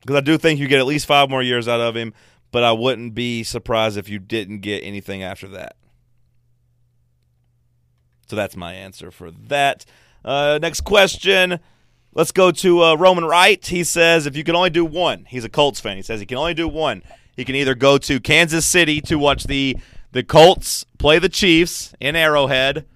because 0.00 0.16
I 0.16 0.20
do 0.20 0.36
think 0.36 0.60
you 0.60 0.68
get 0.68 0.78
at 0.80 0.86
least 0.86 1.06
five 1.06 1.30
more 1.30 1.42
years 1.42 1.66
out 1.66 1.80
of 1.80 1.96
him. 1.96 2.12
But 2.50 2.62
I 2.62 2.72
wouldn't 2.72 3.14
be 3.14 3.42
surprised 3.42 3.96
if 3.96 4.08
you 4.08 4.20
didn't 4.20 4.60
get 4.60 4.84
anything 4.84 5.22
after 5.24 5.48
that. 5.48 5.76
So 8.28 8.36
that's 8.36 8.56
my 8.56 8.74
answer 8.74 9.10
for 9.10 9.30
that. 9.30 9.84
Uh, 10.24 10.58
next 10.62 10.82
question. 10.82 11.58
Let's 12.14 12.30
go 12.30 12.52
to 12.52 12.82
uh, 12.82 12.94
Roman 12.94 13.24
Wright. 13.24 13.64
He 13.66 13.82
says 13.82 14.26
if 14.26 14.36
you 14.36 14.44
can 14.44 14.54
only 14.54 14.70
do 14.70 14.84
one, 14.84 15.24
he's 15.28 15.44
a 15.44 15.48
Colts 15.48 15.80
fan. 15.80 15.96
He 15.96 16.02
says 16.02 16.20
he 16.20 16.26
can 16.26 16.38
only 16.38 16.54
do 16.54 16.68
one. 16.68 17.02
He 17.36 17.44
can 17.44 17.54
either 17.54 17.74
go 17.74 17.98
to 17.98 18.20
Kansas 18.20 18.64
City 18.64 19.00
to 19.02 19.16
watch 19.18 19.44
the 19.44 19.76
the 20.12 20.22
Colts 20.22 20.84
play 20.98 21.18
the 21.18 21.28
Chiefs 21.28 21.92
in 22.00 22.14
Arrowhead, 22.14 22.86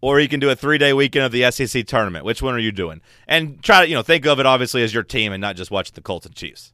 or 0.00 0.18
he 0.18 0.26
can 0.26 0.40
do 0.40 0.50
a 0.50 0.56
three 0.56 0.78
day 0.78 0.92
weekend 0.92 1.24
of 1.24 1.32
the 1.32 1.50
SEC 1.50 1.86
tournament. 1.86 2.24
Which 2.24 2.42
one 2.42 2.54
are 2.54 2.58
you 2.58 2.72
doing? 2.72 3.00
And 3.28 3.62
try 3.62 3.82
to 3.82 3.88
you 3.88 3.94
know 3.94 4.02
think 4.02 4.26
of 4.26 4.40
it 4.40 4.46
obviously 4.46 4.82
as 4.82 4.92
your 4.92 5.02
team 5.02 5.32
and 5.32 5.40
not 5.40 5.56
just 5.56 5.70
watch 5.70 5.92
the 5.92 6.00
Colts 6.00 6.26
and 6.26 6.34
Chiefs. 6.34 6.72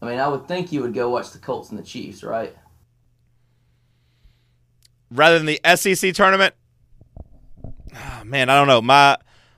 I 0.00 0.06
mean, 0.06 0.18
I 0.18 0.28
would 0.28 0.48
think 0.48 0.72
you 0.72 0.82
would 0.82 0.94
go 0.94 1.08
watch 1.10 1.30
the 1.30 1.38
Colts 1.38 1.70
and 1.70 1.78
the 1.78 1.84
Chiefs, 1.84 2.24
right? 2.24 2.56
rather 5.12 5.38
than 5.38 5.46
the 5.46 5.60
SEC 5.76 6.14
tournament. 6.14 6.54
ah, 7.94 8.22
man, 8.24 8.48
I 8.48 8.56
don't 8.56 8.66
know. 8.66 8.82
My 8.82 9.16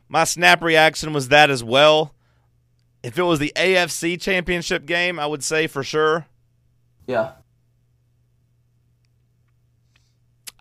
my 0.09 0.25
snap 0.25 0.63
reaction 0.63 1.13
was 1.13 1.29
that 1.29 1.51
as 1.51 1.65
well. 1.65 2.15
If 3.03 3.19
it 3.19 3.23
was 3.23 3.39
the 3.39 3.53
AFC 3.57 4.21
championship 4.21 4.87
game, 4.87 5.19
I 5.19 5.27
would 5.27 5.45
say 5.45 5.67
for 5.67 5.83
sure. 5.83 6.27
Yeah. 7.07 7.33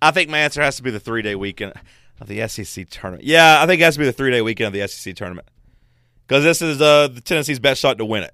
I 0.02 0.12
think 0.12 0.30
my 0.30 0.40
answer 0.40 0.62
has 0.62 0.76
to 0.78 0.84
be 0.84 0.92
the 0.92 1.00
three 1.00 1.22
day 1.22 1.36
weekend 1.36 1.74
of 2.20 2.28
the 2.28 2.46
SEC 2.48 2.90
tournament. 2.90 3.24
Yeah, 3.24 3.62
I 3.62 3.66
think 3.66 3.82
it 3.82 3.86
has 3.86 3.96
to 3.96 4.00
be 4.00 4.06
the 4.06 4.14
three 4.14 4.32
day 4.32 4.42
weekend 4.42 4.68
of 4.68 4.74
the 4.74 4.88
SEC 4.88 5.16
tournament 5.16 5.48
because 6.28 6.44
this 6.44 6.62
is 6.62 6.82
uh, 6.82 7.08
the 7.08 7.22
Tennessee's 7.22 7.60
best 7.60 7.82
shot 7.82 7.98
to 7.98 8.06
win 8.06 8.24
it. 8.24 8.34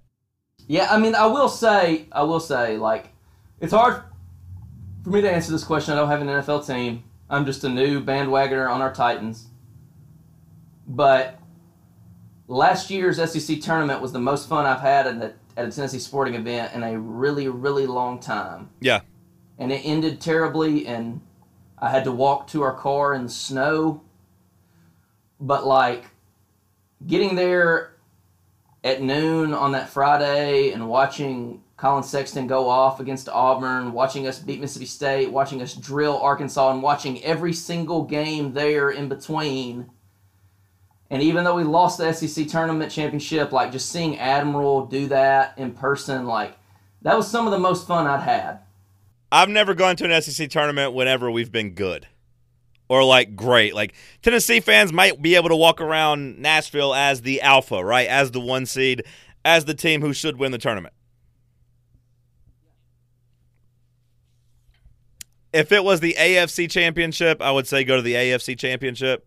Yeah, 0.67 0.87
I 0.89 0.99
mean, 0.99 1.15
I 1.15 1.25
will 1.25 1.49
say, 1.49 2.05
I 2.11 2.23
will 2.23 2.39
say, 2.39 2.77
like, 2.77 3.09
it's 3.59 3.73
hard 3.73 4.03
for 5.03 5.09
me 5.09 5.21
to 5.21 5.31
answer 5.31 5.51
this 5.51 5.63
question. 5.63 5.93
I 5.93 5.97
don't 5.97 6.09
have 6.09 6.21
an 6.21 6.27
NFL 6.27 6.65
team. 6.65 7.03
I'm 7.29 7.45
just 7.45 7.63
a 7.63 7.69
new 7.69 8.03
bandwagoner 8.03 8.69
on 8.69 8.81
our 8.81 8.93
Titans. 8.93 9.47
But 10.87 11.39
last 12.47 12.89
year's 12.89 13.17
SEC 13.17 13.61
tournament 13.61 14.01
was 14.01 14.11
the 14.11 14.19
most 14.19 14.47
fun 14.47 14.65
I've 14.65 14.81
had 14.81 15.07
in 15.07 15.21
a, 15.21 15.33
at 15.59 15.67
a 15.67 15.71
Tennessee 15.71 15.99
sporting 15.99 16.35
event 16.35 16.73
in 16.73 16.83
a 16.83 16.97
really, 16.97 17.49
really 17.49 17.85
long 17.85 18.19
time. 18.19 18.69
Yeah, 18.79 19.01
And 19.57 19.73
it 19.73 19.81
ended 19.83 20.21
terribly, 20.21 20.87
and 20.87 21.19
I 21.77 21.89
had 21.89 22.05
to 22.05 22.13
walk 22.13 22.47
to 22.47 22.61
our 22.61 22.73
car 22.73 23.13
in 23.13 23.23
the 23.23 23.29
snow. 23.29 24.01
But, 25.37 25.67
like, 25.67 26.05
getting 27.05 27.35
there 27.35 27.97
at 28.85 29.01
noon 29.01 29.53
on 29.53 29.73
that 29.73 29.89
Friday 29.89 30.71
and 30.71 30.87
watching 30.87 31.61
Collin 31.75 32.03
Sexton 32.03 32.47
go 32.47 32.69
off 32.69 33.01
against 33.01 33.27
Auburn, 33.27 33.91
watching 33.91 34.27
us 34.27 34.39
beat 34.39 34.61
Mississippi 34.61 34.85
State, 34.85 35.31
watching 35.31 35.61
us 35.61 35.73
drill 35.73 36.17
Arkansas, 36.19 36.71
and 36.71 36.81
watching 36.81 37.21
every 37.21 37.51
single 37.51 38.03
game 38.03 38.53
there 38.53 38.89
in 38.91 39.09
between. 39.09 39.89
And 41.09 41.23
even 41.23 41.43
though 41.43 41.55
we 41.55 41.63
lost 41.63 41.97
the 41.97 42.13
SEC 42.13 42.47
tournament 42.47 42.91
championship, 42.91 43.51
like 43.51 43.71
just 43.71 43.89
seeing 43.89 44.19
Admiral 44.19 44.85
do 44.85 45.07
that 45.07 45.57
in 45.57 45.71
person, 45.71 46.25
like 46.25 46.55
that 47.01 47.17
was 47.17 47.29
some 47.29 47.47
of 47.47 47.51
the 47.51 47.59
most 47.59 47.87
fun 47.87 48.05
I'd 48.05 48.21
had. 48.21 48.59
I've 49.31 49.49
never 49.49 49.73
gone 49.73 49.95
to 49.97 50.11
an 50.11 50.21
SEC 50.21 50.49
tournament 50.49 50.93
whenever 50.93 51.29
we've 51.29 51.51
been 51.51 51.71
good 51.71 52.07
or 52.89 53.03
like 53.03 53.35
great. 53.35 53.73
Like 53.73 53.93
Tennessee 54.21 54.59
fans 54.59 54.91
might 54.91 55.21
be 55.21 55.35
able 55.35 55.49
to 55.49 55.55
walk 55.55 55.79
around 55.79 56.39
Nashville 56.39 56.93
as 56.93 57.21
the 57.21 57.41
alpha, 57.41 57.83
right? 57.83 58.07
As 58.07 58.31
the 58.31 58.39
one 58.39 58.65
seed, 58.65 59.03
as 59.45 59.65
the 59.65 59.73
team 59.73 60.01
who 60.01 60.13
should 60.13 60.37
win 60.37 60.51
the 60.51 60.57
tournament. 60.57 60.93
If 65.51 65.71
it 65.71 65.83
was 65.83 65.99
the 65.99 66.15
AFC 66.19 66.69
championship, 66.69 67.41
I 67.41 67.51
would 67.51 67.65
say 67.65 67.83
go 67.83 67.95
to 67.95 68.01
the 68.03 68.13
AFC 68.13 68.57
championship. 68.57 69.25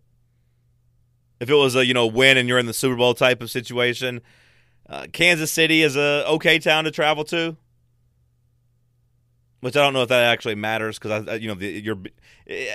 If 1.42 1.50
it 1.50 1.54
was 1.56 1.74
a 1.74 1.84
you 1.84 1.92
know 1.92 2.06
win 2.06 2.36
and 2.36 2.48
you're 2.48 2.60
in 2.60 2.66
the 2.66 2.72
Super 2.72 2.94
Bowl 2.94 3.14
type 3.14 3.42
of 3.42 3.50
situation, 3.50 4.20
uh, 4.88 5.06
Kansas 5.12 5.50
City 5.50 5.82
is 5.82 5.96
a 5.96 6.24
okay 6.28 6.60
town 6.60 6.84
to 6.84 6.92
travel 6.92 7.24
to. 7.24 7.56
Which 9.58 9.76
I 9.76 9.80
don't 9.80 9.92
know 9.92 10.02
if 10.02 10.08
that 10.10 10.22
actually 10.22 10.54
matters 10.54 11.00
because 11.00 11.26
I, 11.26 11.34
you 11.34 11.48
know, 11.48 11.54
the, 11.54 11.66
you're. 11.68 11.98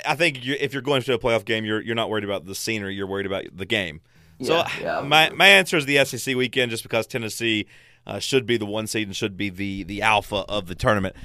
I 0.05 0.15
think 0.15 0.45
you're, 0.45 0.57
if 0.57 0.73
you're 0.73 0.81
going 0.81 1.01
to 1.01 1.13
a 1.13 1.17
playoff 1.17 1.45
game, 1.45 1.63
you're 1.63 1.79
you're 1.79 1.95
not 1.95 2.09
worried 2.09 2.25
about 2.25 2.45
the 2.45 2.55
scenery. 2.55 2.93
You're 2.93 3.07
worried 3.07 3.25
about 3.25 3.45
the 3.55 3.65
game. 3.65 4.01
so 4.43 4.57
Yeah, 4.57 4.69
yeah, 4.81 5.01
my 5.01 5.29
my 5.29 5.47
answer 5.47 5.77
is 5.77 5.85
the 5.85 6.03
SEC 6.03 6.35
weekend, 6.35 6.69
just 6.69 6.83
because 6.83 7.07
Tennessee 7.07 7.67
uh, 8.05 8.19
should 8.19 8.45
be 8.45 8.57
the 8.57 8.65
one 8.65 8.85
seed 8.85 9.07
and 9.07 9.15
should 9.15 9.37
be 9.37 9.49
the 9.49 9.83
the 9.83 10.01
alpha 10.01 10.43
of 10.49 10.67
the 10.67 10.75
tournament. 10.75 11.15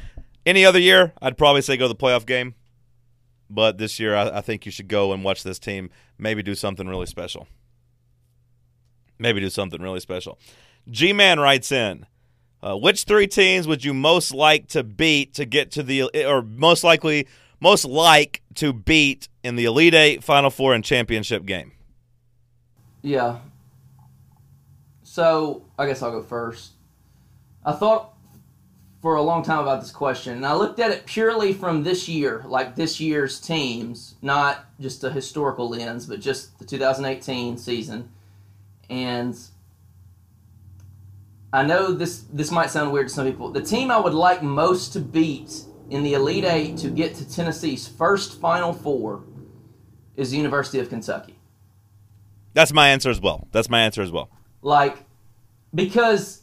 Any 0.47 0.65
other 0.65 0.79
year, 0.79 1.13
I'd 1.21 1.37
probably 1.37 1.63
say 1.63 1.77
go 1.77 1.89
to 1.89 1.89
the 1.89 1.97
playoff 1.97 2.25
game. 2.25 2.55
But 3.55 3.79
this 3.79 4.01
year, 4.01 4.17
I, 4.17 4.39
I 4.39 4.41
think 4.41 4.65
you 4.65 4.73
should 4.73 4.89
go 4.89 5.13
and 5.13 5.23
watch 5.23 5.43
this 5.43 5.59
team. 5.59 5.91
Maybe 6.19 6.43
do 6.43 6.55
something 6.55 6.89
really 6.89 7.07
special. 7.07 7.47
Maybe 9.19 9.41
do 9.41 9.51
something 9.51 9.81
really 9.81 10.01
special. 10.01 10.39
G 10.91 11.13
Man 11.13 11.39
writes 11.39 11.71
in. 11.71 12.07
Uh, 12.65 12.77
which 12.77 13.03
three 13.03 13.27
teams 13.27 13.67
would 13.67 13.85
you 13.85 13.93
most 13.93 14.33
like 14.33 14.69
to 14.69 14.85
beat 14.85 15.35
to 15.35 15.45
get 15.45 15.73
to 15.73 15.83
the, 15.83 16.05
or 16.25 16.43
most 16.43 16.85
likely, 16.85 17.27
most 17.59 17.85
like 17.85 18.41
to 18.55 18.73
beat 18.73 19.29
in 19.43 19.57
the 19.57 19.65
Elite 19.65 19.95
Eight, 19.95 20.23
Final 20.23 20.49
Four, 20.49 20.73
and 20.73 20.85
championship 20.85 21.45
game? 21.45 21.73
Yeah. 23.03 23.39
So 25.03 25.65
I 25.77 25.87
guess 25.87 26.03
I'll 26.03 26.13
go 26.13 26.23
first. 26.23 26.71
I 27.65 27.73
thought 27.73 28.12
for 29.03 29.17
a 29.17 29.23
long 29.23 29.43
time 29.43 29.59
about 29.59 29.81
this 29.81 29.91
question, 29.91 30.37
and 30.37 30.47
I 30.47 30.55
looked 30.55 30.79
at 30.79 30.93
it 30.93 31.07
purely 31.07 31.53
from 31.53 31.83
this 31.83 32.09
year, 32.09 32.45
like 32.47 32.77
this 32.77 33.01
year's 33.01 33.41
teams, 33.41 34.15
not 34.23 34.65
just 34.81 35.03
a 35.03 35.11
historical 35.11 35.69
lens, 35.69 36.07
but 36.07 36.21
just 36.21 36.57
the 36.61 36.65
2018 36.65 37.59
season. 37.59 38.09
And 38.89 39.37
I 41.53 41.65
know 41.65 41.91
this 41.91 42.25
this 42.33 42.53
might 42.53 42.71
sound 42.71 42.93
weird 42.93 43.09
to 43.09 43.15
some 43.15 43.27
people. 43.27 43.51
The 43.51 43.61
team 43.61 43.91
I 43.91 43.99
would 43.99 44.15
like 44.15 44.41
most 44.41 44.93
to 44.93 45.01
beat 45.01 45.65
in 45.91 46.05
the 46.05 46.15
Elite 46.15 46.45
Eight 46.45 46.77
to 46.79 46.89
get 46.89 47.17
to 47.17 47.29
Tennessee's 47.29 47.89
first 47.89 48.41
Final 48.41 48.73
Four 48.73 49.25
is 50.15 50.31
the 50.31 50.37
University 50.37 50.79
of 50.79 50.89
Kentucky. 50.89 51.41
That's 52.55 52.73
my 52.73 52.91
answer 52.91 53.11
as 53.11 53.21
well. 53.21 53.49
That's 53.51 53.69
my 53.69 53.83
answer 53.83 54.03
as 54.03 54.13
well. 54.13 54.31
Like, 54.63 54.99
because 55.75 56.42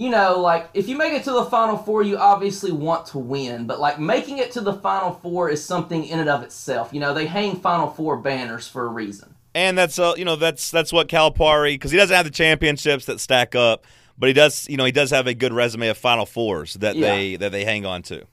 you 0.00 0.08
know, 0.08 0.40
like 0.40 0.70
if 0.72 0.88
you 0.88 0.96
make 0.96 1.12
it 1.12 1.24
to 1.24 1.30
the 1.30 1.44
final 1.44 1.76
four, 1.76 2.02
you 2.02 2.16
obviously 2.16 2.72
want 2.72 3.04
to 3.08 3.18
win, 3.18 3.66
but 3.66 3.78
like 3.80 4.00
making 4.00 4.38
it 4.38 4.50
to 4.52 4.62
the 4.62 4.72
final 4.72 5.12
four 5.12 5.50
is 5.50 5.62
something 5.62 6.06
in 6.06 6.18
and 6.18 6.30
of 6.30 6.42
itself. 6.42 6.94
You 6.94 7.00
know, 7.00 7.12
they 7.12 7.26
hang 7.26 7.56
final 7.56 7.90
four 7.90 8.16
banners 8.16 8.66
for 8.66 8.86
a 8.86 8.88
reason. 8.88 9.34
And 9.54 9.76
that's 9.76 9.98
uh, 9.98 10.14
you 10.16 10.24
know 10.24 10.36
that's 10.36 10.70
that's 10.70 10.90
what 10.90 11.08
Calipari 11.08 11.74
because 11.74 11.90
he 11.90 11.98
doesn't 11.98 12.16
have 12.16 12.24
the 12.24 12.30
championships 12.30 13.04
that 13.04 13.20
stack 13.20 13.54
up, 13.54 13.84
but 14.16 14.28
he 14.28 14.32
does 14.32 14.66
you 14.70 14.78
know 14.78 14.86
he 14.86 14.92
does 14.92 15.10
have 15.10 15.26
a 15.26 15.34
good 15.34 15.52
resume 15.52 15.88
of 15.88 15.98
Final 15.98 16.24
Fours 16.24 16.72
that 16.74 16.96
Yeah. 16.96 17.14
they 17.14 17.36
that 17.36 17.52
they 17.52 17.66
hang 17.66 17.84
on 17.84 18.00
to. 18.04 18.24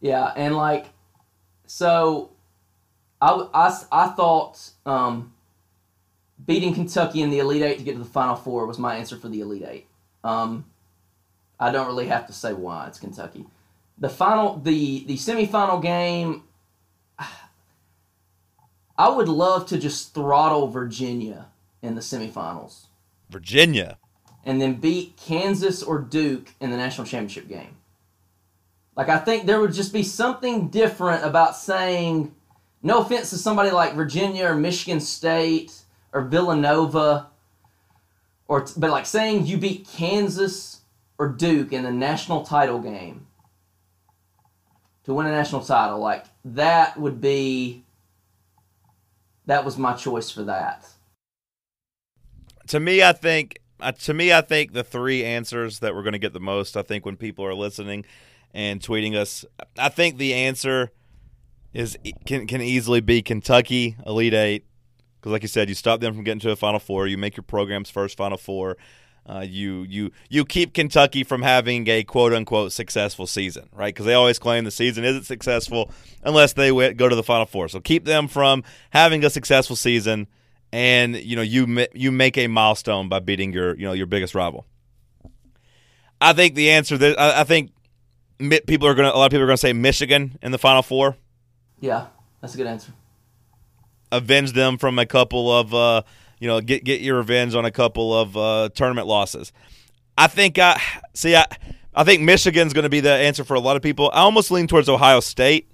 Yeah, 0.00 0.32
and 0.36 0.54
like, 0.56 0.86
so 1.66 2.30
I, 3.20 3.48
I, 3.52 3.76
I 3.90 4.08
thought 4.10 4.70
um, 4.86 5.32
beating 6.46 6.74
Kentucky 6.74 7.22
in 7.22 7.30
the 7.30 7.40
Elite 7.40 7.62
Eight 7.62 7.78
to 7.78 7.84
get 7.84 7.94
to 7.94 7.98
the 7.98 8.04
Final 8.04 8.36
Four 8.36 8.66
was 8.66 8.78
my 8.78 8.94
answer 8.94 9.16
for 9.16 9.28
the 9.28 9.40
Elite 9.40 9.64
Eight. 9.66 9.88
Um, 10.22 10.66
I 11.62 11.70
don't 11.70 11.86
really 11.86 12.08
have 12.08 12.26
to 12.26 12.32
say 12.32 12.52
why 12.52 12.88
it's 12.88 12.98
Kentucky. 12.98 13.46
The 13.96 14.08
final, 14.08 14.56
the 14.56 15.04
the 15.04 15.16
semifinal 15.16 15.80
game. 15.80 16.42
I 18.98 19.08
would 19.08 19.28
love 19.28 19.66
to 19.66 19.78
just 19.78 20.12
throttle 20.12 20.66
Virginia 20.66 21.46
in 21.80 21.94
the 21.94 22.00
semifinals 22.00 22.86
Virginia. 23.30 23.98
and 24.44 24.60
then 24.60 24.74
beat 24.74 25.16
Kansas 25.16 25.84
or 25.84 26.00
Duke 26.00 26.52
in 26.60 26.70
the 26.70 26.76
national 26.76 27.06
championship 27.06 27.48
game. 27.48 27.76
Like 28.96 29.08
I 29.08 29.18
think 29.18 29.46
there 29.46 29.60
would 29.60 29.72
just 29.72 29.92
be 29.92 30.02
something 30.02 30.68
different 30.68 31.24
about 31.24 31.56
saying, 31.56 32.34
no 32.82 33.02
offense 33.02 33.30
to 33.30 33.38
somebody 33.38 33.70
like 33.70 33.94
Virginia 33.94 34.46
or 34.48 34.56
Michigan 34.56 34.98
State 34.98 35.72
or 36.12 36.22
Villanova, 36.22 37.28
or 38.48 38.66
but 38.76 38.90
like 38.90 39.06
saying 39.06 39.46
you 39.46 39.58
beat 39.58 39.86
Kansas 39.88 40.71
or 41.18 41.28
Duke 41.28 41.72
in 41.72 41.82
the 41.82 41.90
national 41.90 42.44
title 42.44 42.78
game 42.78 43.26
to 45.04 45.14
win 45.14 45.26
a 45.26 45.30
national 45.30 45.62
title, 45.62 45.98
like 45.98 46.26
that 46.44 46.98
would 46.98 47.20
be. 47.20 47.84
That 49.46 49.64
was 49.64 49.76
my 49.76 49.94
choice 49.94 50.30
for 50.30 50.44
that. 50.44 50.86
To 52.68 52.78
me, 52.78 53.02
I 53.02 53.12
think 53.12 53.58
uh, 53.80 53.92
to 53.92 54.14
me, 54.14 54.32
I 54.32 54.40
think 54.40 54.72
the 54.72 54.84
three 54.84 55.24
answers 55.24 55.80
that 55.80 55.94
we're 55.94 56.04
going 56.04 56.12
to 56.12 56.18
get 56.18 56.32
the 56.32 56.40
most. 56.40 56.76
I 56.76 56.82
think 56.82 57.04
when 57.04 57.16
people 57.16 57.44
are 57.44 57.54
listening 57.54 58.04
and 58.54 58.80
tweeting 58.80 59.16
us, 59.16 59.44
I 59.76 59.88
think 59.88 60.18
the 60.18 60.32
answer 60.34 60.92
is 61.74 61.98
can 62.24 62.46
can 62.46 62.60
easily 62.60 63.00
be 63.00 63.22
Kentucky 63.22 63.96
Elite 64.06 64.34
Eight 64.34 64.66
because, 65.20 65.32
like 65.32 65.42
you 65.42 65.48
said, 65.48 65.68
you 65.68 65.74
stop 65.74 66.00
them 66.00 66.14
from 66.14 66.22
getting 66.22 66.40
to 66.40 66.50
a 66.50 66.56
Final 66.56 66.78
Four. 66.78 67.08
You 67.08 67.18
make 67.18 67.36
your 67.36 67.44
program's 67.44 67.90
first 67.90 68.16
Final 68.16 68.38
Four. 68.38 68.76
Uh, 69.24 69.44
you 69.48 69.86
you 69.88 70.10
you 70.28 70.44
keep 70.44 70.74
Kentucky 70.74 71.22
from 71.22 71.42
having 71.42 71.86
a 71.88 72.02
quote 72.02 72.32
unquote 72.32 72.72
successful 72.72 73.26
season, 73.26 73.68
right? 73.72 73.94
Because 73.94 74.04
they 74.06 74.14
always 74.14 74.38
claim 74.38 74.64
the 74.64 74.70
season 74.72 75.04
isn't 75.04 75.24
successful 75.26 75.92
unless 76.24 76.54
they 76.54 76.70
go 76.94 77.08
to 77.08 77.14
the 77.14 77.22
Final 77.22 77.46
Four. 77.46 77.68
So 77.68 77.78
keep 77.80 78.04
them 78.04 78.26
from 78.26 78.64
having 78.90 79.24
a 79.24 79.30
successful 79.30 79.76
season, 79.76 80.26
and 80.72 81.14
you 81.14 81.36
know 81.36 81.42
you 81.42 81.86
you 81.94 82.10
make 82.10 82.36
a 82.36 82.48
milestone 82.48 83.08
by 83.08 83.20
beating 83.20 83.52
your 83.52 83.76
you 83.76 83.86
know 83.86 83.92
your 83.92 84.06
biggest 84.06 84.34
rival. 84.34 84.66
I 86.20 86.32
think 86.32 86.56
the 86.56 86.70
answer 86.70 86.98
that 86.98 87.18
I, 87.18 87.42
I 87.42 87.44
think 87.44 87.70
people 88.66 88.88
are 88.88 88.94
gonna 88.94 89.10
a 89.10 89.16
lot 89.18 89.26
of 89.26 89.30
people 89.30 89.44
are 89.44 89.46
gonna 89.46 89.56
say 89.56 89.72
Michigan 89.72 90.36
in 90.42 90.50
the 90.50 90.58
Final 90.58 90.82
Four. 90.82 91.16
Yeah, 91.78 92.06
that's 92.40 92.54
a 92.54 92.56
good 92.56 92.66
answer. 92.66 92.92
avenge 94.10 94.52
them 94.52 94.78
from 94.78 94.98
a 94.98 95.06
couple 95.06 95.50
of 95.50 95.72
uh, 95.72 96.02
you 96.42 96.48
know 96.48 96.60
get 96.60 96.82
get 96.82 97.00
your 97.00 97.18
revenge 97.18 97.54
on 97.54 97.64
a 97.64 97.70
couple 97.70 98.12
of 98.12 98.36
uh, 98.36 98.68
tournament 98.74 99.06
losses. 99.06 99.52
I 100.18 100.26
think 100.26 100.58
I 100.58 100.80
see. 101.14 101.36
I 101.36 101.46
I 101.94 102.02
think 102.02 102.22
Michigan's 102.22 102.72
going 102.72 102.82
to 102.82 102.90
be 102.90 102.98
the 102.98 103.12
answer 103.12 103.44
for 103.44 103.54
a 103.54 103.60
lot 103.60 103.76
of 103.76 103.82
people. 103.82 104.10
I 104.12 104.22
almost 104.22 104.50
lean 104.50 104.66
towards 104.66 104.88
Ohio 104.88 105.20
State. 105.20 105.70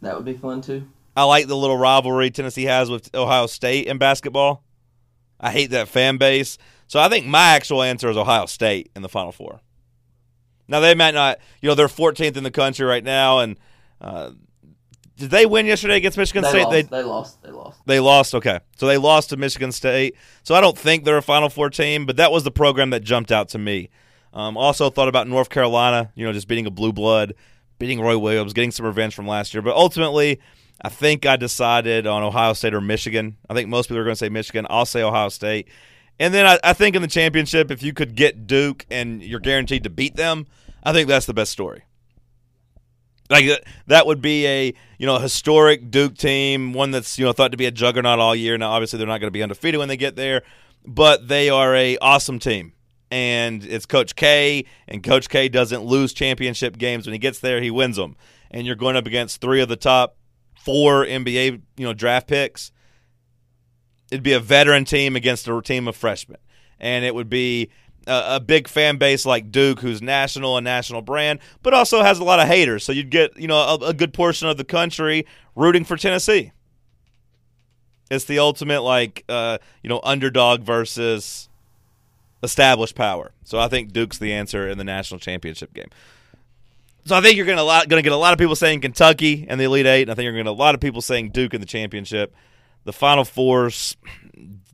That 0.00 0.14
would 0.14 0.24
be 0.24 0.34
fun 0.34 0.60
too. 0.60 0.86
I 1.16 1.24
like 1.24 1.48
the 1.48 1.56
little 1.56 1.76
rivalry 1.76 2.30
Tennessee 2.30 2.62
has 2.64 2.90
with 2.90 3.12
Ohio 3.12 3.48
State 3.48 3.88
in 3.88 3.98
basketball. 3.98 4.62
I 5.40 5.50
hate 5.50 5.70
that 5.70 5.88
fan 5.88 6.16
base. 6.16 6.58
So 6.86 7.00
I 7.00 7.08
think 7.08 7.26
my 7.26 7.48
actual 7.56 7.82
answer 7.82 8.08
is 8.08 8.16
Ohio 8.16 8.46
State 8.46 8.92
in 8.94 9.02
the 9.02 9.08
Final 9.08 9.32
Four. 9.32 9.62
Now 10.68 10.78
they 10.78 10.94
might 10.94 11.14
not, 11.14 11.38
you 11.60 11.68
know, 11.68 11.74
they're 11.74 11.88
14th 11.88 12.36
in 12.36 12.44
the 12.44 12.52
country 12.52 12.86
right 12.86 13.02
now, 13.02 13.40
and 13.40 13.58
uh, 14.00 14.30
did 15.22 15.30
they 15.30 15.46
win 15.46 15.66
yesterday 15.66 15.98
against 15.98 16.18
Michigan 16.18 16.42
They 16.42 16.48
State? 16.48 16.62
lost. 16.64 16.72
They 16.72 16.82
They 16.82 17.02
lost. 17.04 17.42
They 17.44 17.50
lost. 17.52 17.86
They 17.86 18.00
lost. 18.00 18.34
Okay, 18.34 18.58
so 18.76 18.88
they 18.88 18.98
lost 18.98 19.30
to 19.30 19.36
Michigan 19.36 19.70
State. 19.70 20.16
So 20.42 20.56
I 20.56 20.60
don't 20.60 20.76
think 20.76 21.04
they're 21.04 21.16
a 21.16 21.22
Final 21.22 21.48
Four 21.48 21.70
team, 21.70 22.06
but 22.06 22.16
that 22.16 22.32
was 22.32 22.42
the 22.42 22.50
program 22.50 22.90
that 22.90 23.04
jumped 23.04 23.30
out 23.30 23.48
to 23.50 23.58
me. 23.58 23.88
Um, 24.34 24.56
also 24.56 24.90
thought 24.90 25.06
about 25.06 25.28
North 25.28 25.48
Carolina. 25.48 26.10
You 26.16 26.26
know, 26.26 26.32
just 26.32 26.48
beating 26.48 26.66
a 26.66 26.72
blue 26.72 26.92
blood, 26.92 27.34
beating 27.78 28.00
Roy 28.00 28.18
Williams, 28.18 28.52
getting 28.52 28.72
some 28.72 28.84
revenge 28.84 29.14
from 29.14 29.28
last 29.28 29.54
year. 29.54 29.62
But 29.62 29.76
ultimately, 29.76 30.40
I 30.84 30.88
think 30.88 31.24
I 31.24 31.36
decided 31.36 32.08
on 32.08 32.24
Ohio 32.24 32.52
State 32.54 32.74
or 32.74 32.80
Michigan. 32.80 33.36
I 33.48 33.54
think 33.54 33.68
most 33.68 33.86
people 33.86 33.98
are 34.00 34.04
going 34.04 34.16
to 34.16 34.18
say 34.18 34.28
Michigan. 34.28 34.66
I'll 34.68 34.86
say 34.86 35.02
Ohio 35.02 35.28
State. 35.28 35.68
And 36.18 36.34
then 36.34 36.46
I, 36.46 36.58
I 36.64 36.72
think 36.72 36.96
in 36.96 37.02
the 37.02 37.06
championship, 37.06 37.70
if 37.70 37.80
you 37.80 37.92
could 37.92 38.16
get 38.16 38.48
Duke 38.48 38.86
and 38.90 39.22
you're 39.22 39.38
guaranteed 39.38 39.84
to 39.84 39.90
beat 39.90 40.16
them, 40.16 40.48
I 40.82 40.92
think 40.92 41.06
that's 41.06 41.26
the 41.26 41.34
best 41.34 41.52
story. 41.52 41.84
Like 43.30 43.46
that- 43.46 43.64
that 43.86 44.06
would 44.06 44.20
be 44.20 44.46
a 44.46 44.74
you 44.98 45.06
know 45.06 45.18
historic 45.18 45.90
Duke 45.90 46.16
team, 46.16 46.72
one 46.72 46.90
that's 46.90 47.18
you 47.18 47.24
know 47.24 47.32
thought 47.32 47.52
to 47.52 47.56
be 47.56 47.66
a 47.66 47.70
juggernaut 47.70 48.18
all 48.18 48.34
year. 48.36 48.58
Now, 48.58 48.70
obviously, 48.70 48.98
they're 48.98 49.06
not 49.06 49.20
going 49.20 49.28
to 49.28 49.36
be 49.36 49.42
undefeated 49.42 49.78
when 49.78 49.88
they 49.88 49.96
get 49.96 50.16
there, 50.16 50.42
but 50.86 51.28
they 51.28 51.48
are 51.48 51.74
a 51.74 51.96
awesome 51.98 52.38
team, 52.38 52.72
and 53.10 53.64
it's 53.64 53.86
Coach 53.86 54.16
K, 54.16 54.64
and 54.88 55.02
Coach 55.02 55.28
K 55.28 55.48
doesn't 55.48 55.82
lose 55.84 56.12
championship 56.12 56.76
games 56.78 57.06
when 57.06 57.12
he 57.12 57.18
gets 57.18 57.40
there; 57.40 57.60
he 57.60 57.70
wins 57.70 57.96
them. 57.96 58.16
And 58.50 58.66
you're 58.66 58.76
going 58.76 58.96
up 58.96 59.06
against 59.06 59.40
three 59.40 59.62
of 59.62 59.68
the 59.68 59.76
top 59.76 60.16
four 60.62 61.04
NBA 61.06 61.62
you 61.76 61.86
know 61.86 61.94
draft 61.94 62.28
picks. 62.28 62.70
It'd 64.10 64.22
be 64.22 64.34
a 64.34 64.40
veteran 64.40 64.84
team 64.84 65.16
against 65.16 65.48
a 65.48 65.62
team 65.62 65.88
of 65.88 65.96
freshmen, 65.96 66.38
and 66.78 67.04
it 67.04 67.14
would 67.14 67.30
be 67.30 67.70
a, 68.06 68.36
a 68.36 68.40
big 68.40 68.68
fan 68.68 68.96
base 68.96 69.24
like 69.24 69.50
Duke, 69.50 69.80
who's 69.80 70.02
national 70.02 70.56
and 70.56 70.64
national 70.64 71.02
brand, 71.02 71.40
but 71.62 71.74
also 71.74 72.02
has 72.02 72.18
a 72.18 72.24
lot 72.24 72.40
of 72.40 72.48
haters. 72.48 72.84
So 72.84 72.92
you'd 72.92 73.10
get 73.10 73.38
you 73.38 73.48
know 73.48 73.58
a, 73.58 73.74
a 73.88 73.94
good 73.94 74.12
portion 74.12 74.48
of 74.48 74.56
the 74.56 74.64
country 74.64 75.26
rooting 75.54 75.84
for 75.84 75.96
Tennessee. 75.96 76.52
It's 78.10 78.24
the 78.24 78.38
ultimate 78.38 78.82
like 78.82 79.24
uh, 79.28 79.58
you 79.82 79.88
know 79.88 80.00
underdog 80.02 80.62
versus 80.62 81.48
established 82.42 82.94
power. 82.94 83.32
So 83.44 83.58
I 83.58 83.68
think 83.68 83.92
Duke's 83.92 84.18
the 84.18 84.32
answer 84.32 84.68
in 84.68 84.78
the 84.78 84.84
national 84.84 85.20
championship 85.20 85.72
game. 85.72 85.88
So 87.04 87.16
I 87.16 87.20
think 87.20 87.36
you're 87.36 87.46
to 87.46 87.54
going 87.88 87.88
to 87.88 88.02
get 88.02 88.12
a 88.12 88.16
lot 88.16 88.32
of 88.32 88.38
people 88.38 88.54
saying 88.54 88.80
Kentucky 88.80 89.46
and 89.48 89.60
the 89.60 89.64
Elite 89.64 89.86
Eight, 89.86 90.02
and 90.02 90.10
I 90.10 90.14
think 90.14 90.24
you're 90.24 90.32
to 90.44 90.50
get 90.50 90.56
a 90.56 90.62
lot 90.62 90.74
of 90.74 90.80
people 90.80 91.00
saying 91.00 91.30
Duke 91.30 91.52
in 91.54 91.60
the 91.60 91.66
championship. 91.66 92.34
The 92.84 92.92
Final 92.92 93.24
Fours, 93.24 93.96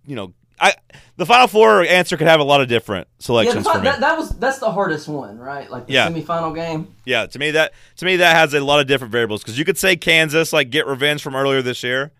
you 0.06 0.16
know, 0.16 0.34
I 0.60 0.74
the 1.16 1.26
Final 1.26 1.46
Four 1.48 1.82
answer 1.82 2.16
could 2.16 2.26
have 2.28 2.40
a 2.40 2.44
lot 2.44 2.60
of 2.60 2.68
different 2.68 3.08
Yeah, 3.08 3.24
selections 3.24 3.64
the, 3.64 3.72
for 3.72 3.78
me. 3.78 3.84
that, 3.84 4.00
that 4.00 4.16
was 4.18 4.30
that's 4.38 4.58
the 4.58 4.70
hardest 4.70 5.08
one, 5.08 5.38
right? 5.38 5.70
Like 5.70 5.86
the 5.86 5.92
Yeah. 5.94 6.08
semifinal 6.08 6.54
game. 6.54 6.94
Yeah, 7.04 7.26
to 7.26 7.38
me 7.38 7.50
that 7.52 7.72
to 7.96 8.04
me 8.04 8.16
that 8.16 8.36
has 8.36 8.54
a 8.54 8.60
lot 8.60 8.80
of 8.80 8.86
different 8.86 9.12
variables 9.12 9.42
because 9.42 9.58
you 9.58 9.64
could 9.64 9.78
say 9.78 9.96
Kansas 9.96 10.52
like 10.52 10.70
get 10.70 10.86
revenge 10.86 11.22
from 11.22 11.34
earlier 11.36 11.62
this 11.62 11.82
year, 11.82 12.12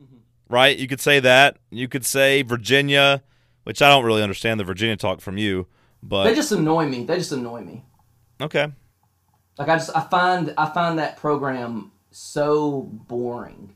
mm-hmm. 0.00 0.16
right? 0.48 0.76
You 0.76 0.88
could 0.88 1.00
say 1.00 1.20
that. 1.20 1.58
You 1.70 1.88
could 1.88 2.04
say 2.04 2.42
Virginia, 2.42 3.22
which 3.64 3.80
I 3.82 3.88
don't 3.88 4.04
really 4.04 4.22
understand 4.22 4.60
the 4.60 4.64
Virginia 4.64 4.96
talk 4.96 5.20
from 5.20 5.38
you, 5.38 5.66
but 6.02 6.24
They 6.24 6.34
just 6.34 6.52
annoy 6.52 6.86
me. 6.86 7.04
They 7.04 7.16
just 7.18 7.32
annoy 7.32 7.62
me. 7.62 7.84
okay. 8.40 8.68
Like 9.58 9.68
I 9.68 9.76
just 9.76 9.90
I 9.94 10.00
find 10.02 10.54
I 10.56 10.66
find 10.70 10.98
that 10.98 11.16
program 11.18 11.92
so 12.10 12.82
boring 12.82 13.74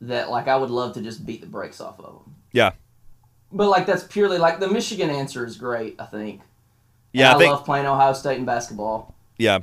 that 0.00 0.30
like 0.30 0.46
I 0.48 0.56
would 0.56 0.70
love 0.70 0.94
to 0.94 1.02
just 1.02 1.24
beat 1.26 1.40
the 1.40 1.46
brakes 1.46 1.80
off 1.80 1.98
of 1.98 2.04
them. 2.24 2.34
Yeah, 2.52 2.72
But 3.52 3.68
like 3.68 3.86
that's 3.86 4.04
purely 4.04 4.38
like 4.38 4.60
the 4.60 4.68
Michigan 4.68 5.10
answer 5.10 5.44
is 5.46 5.56
great. 5.56 5.96
I 6.00 6.06
think 6.06 6.42
Yeah, 7.12 7.32
I, 7.32 7.34
I 7.34 7.38
think 7.38 7.50
love 7.52 7.64
playing 7.64 7.86
Ohio 7.86 8.12
State 8.12 8.38
in 8.38 8.44
basketball. 8.44 9.14
yeah. 9.38 9.60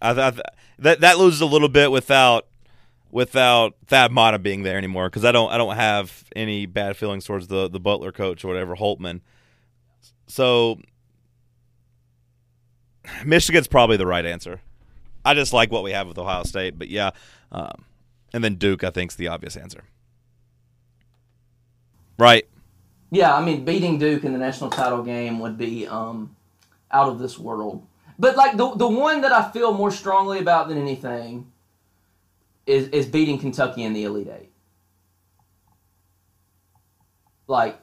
I, 0.00 0.10
I 0.10 0.32
that 0.78 1.00
that 1.00 1.18
loses 1.18 1.40
a 1.40 1.46
little 1.46 1.68
bit 1.68 1.90
without 1.90 2.46
without 3.10 3.74
Thad 3.86 4.12
Matta 4.12 4.38
being 4.38 4.62
there 4.62 4.78
anymore 4.78 5.08
because 5.08 5.24
I 5.24 5.32
don't 5.32 5.50
I 5.50 5.58
don't 5.58 5.74
have 5.76 6.24
any 6.36 6.66
bad 6.66 6.96
feelings 6.96 7.24
towards 7.24 7.48
the 7.48 7.68
the 7.68 7.80
Butler 7.80 8.12
coach 8.12 8.44
or 8.44 8.48
whatever 8.48 8.76
Holtmann. 8.76 9.20
So 10.28 10.78
Michigan's 13.24 13.68
probably 13.68 13.96
the 13.96 14.06
right 14.06 14.24
answer. 14.24 14.60
I 15.24 15.34
just 15.34 15.52
like 15.52 15.70
what 15.72 15.82
we 15.82 15.92
have 15.92 16.06
with 16.08 16.18
Ohio 16.18 16.44
State, 16.44 16.78
but 16.78 16.88
yeah, 16.88 17.10
um, 17.50 17.84
and 18.32 18.44
then 18.44 18.54
Duke 18.54 18.84
I 18.84 18.90
think's 18.90 19.14
the 19.16 19.28
obvious 19.28 19.56
answer. 19.56 19.82
Right. 22.18 22.46
Yeah, 23.10 23.34
I 23.34 23.44
mean, 23.44 23.64
beating 23.64 23.98
Duke 23.98 24.24
in 24.24 24.32
the 24.32 24.38
national 24.38 24.70
title 24.70 25.02
game 25.02 25.38
would 25.38 25.56
be 25.56 25.86
um, 25.86 26.36
out 26.90 27.08
of 27.08 27.18
this 27.18 27.38
world. 27.38 27.86
But 28.18 28.36
like 28.36 28.56
the 28.56 28.74
the 28.74 28.88
one 28.88 29.20
that 29.20 29.32
I 29.32 29.50
feel 29.50 29.72
more 29.72 29.90
strongly 29.90 30.40
about 30.40 30.68
than 30.68 30.76
anything 30.76 31.52
is 32.66 32.88
is 32.88 33.06
beating 33.06 33.38
Kentucky 33.38 33.84
in 33.84 33.92
the 33.92 34.04
Elite 34.04 34.28
Eight. 34.28 34.50
Like 37.46 37.78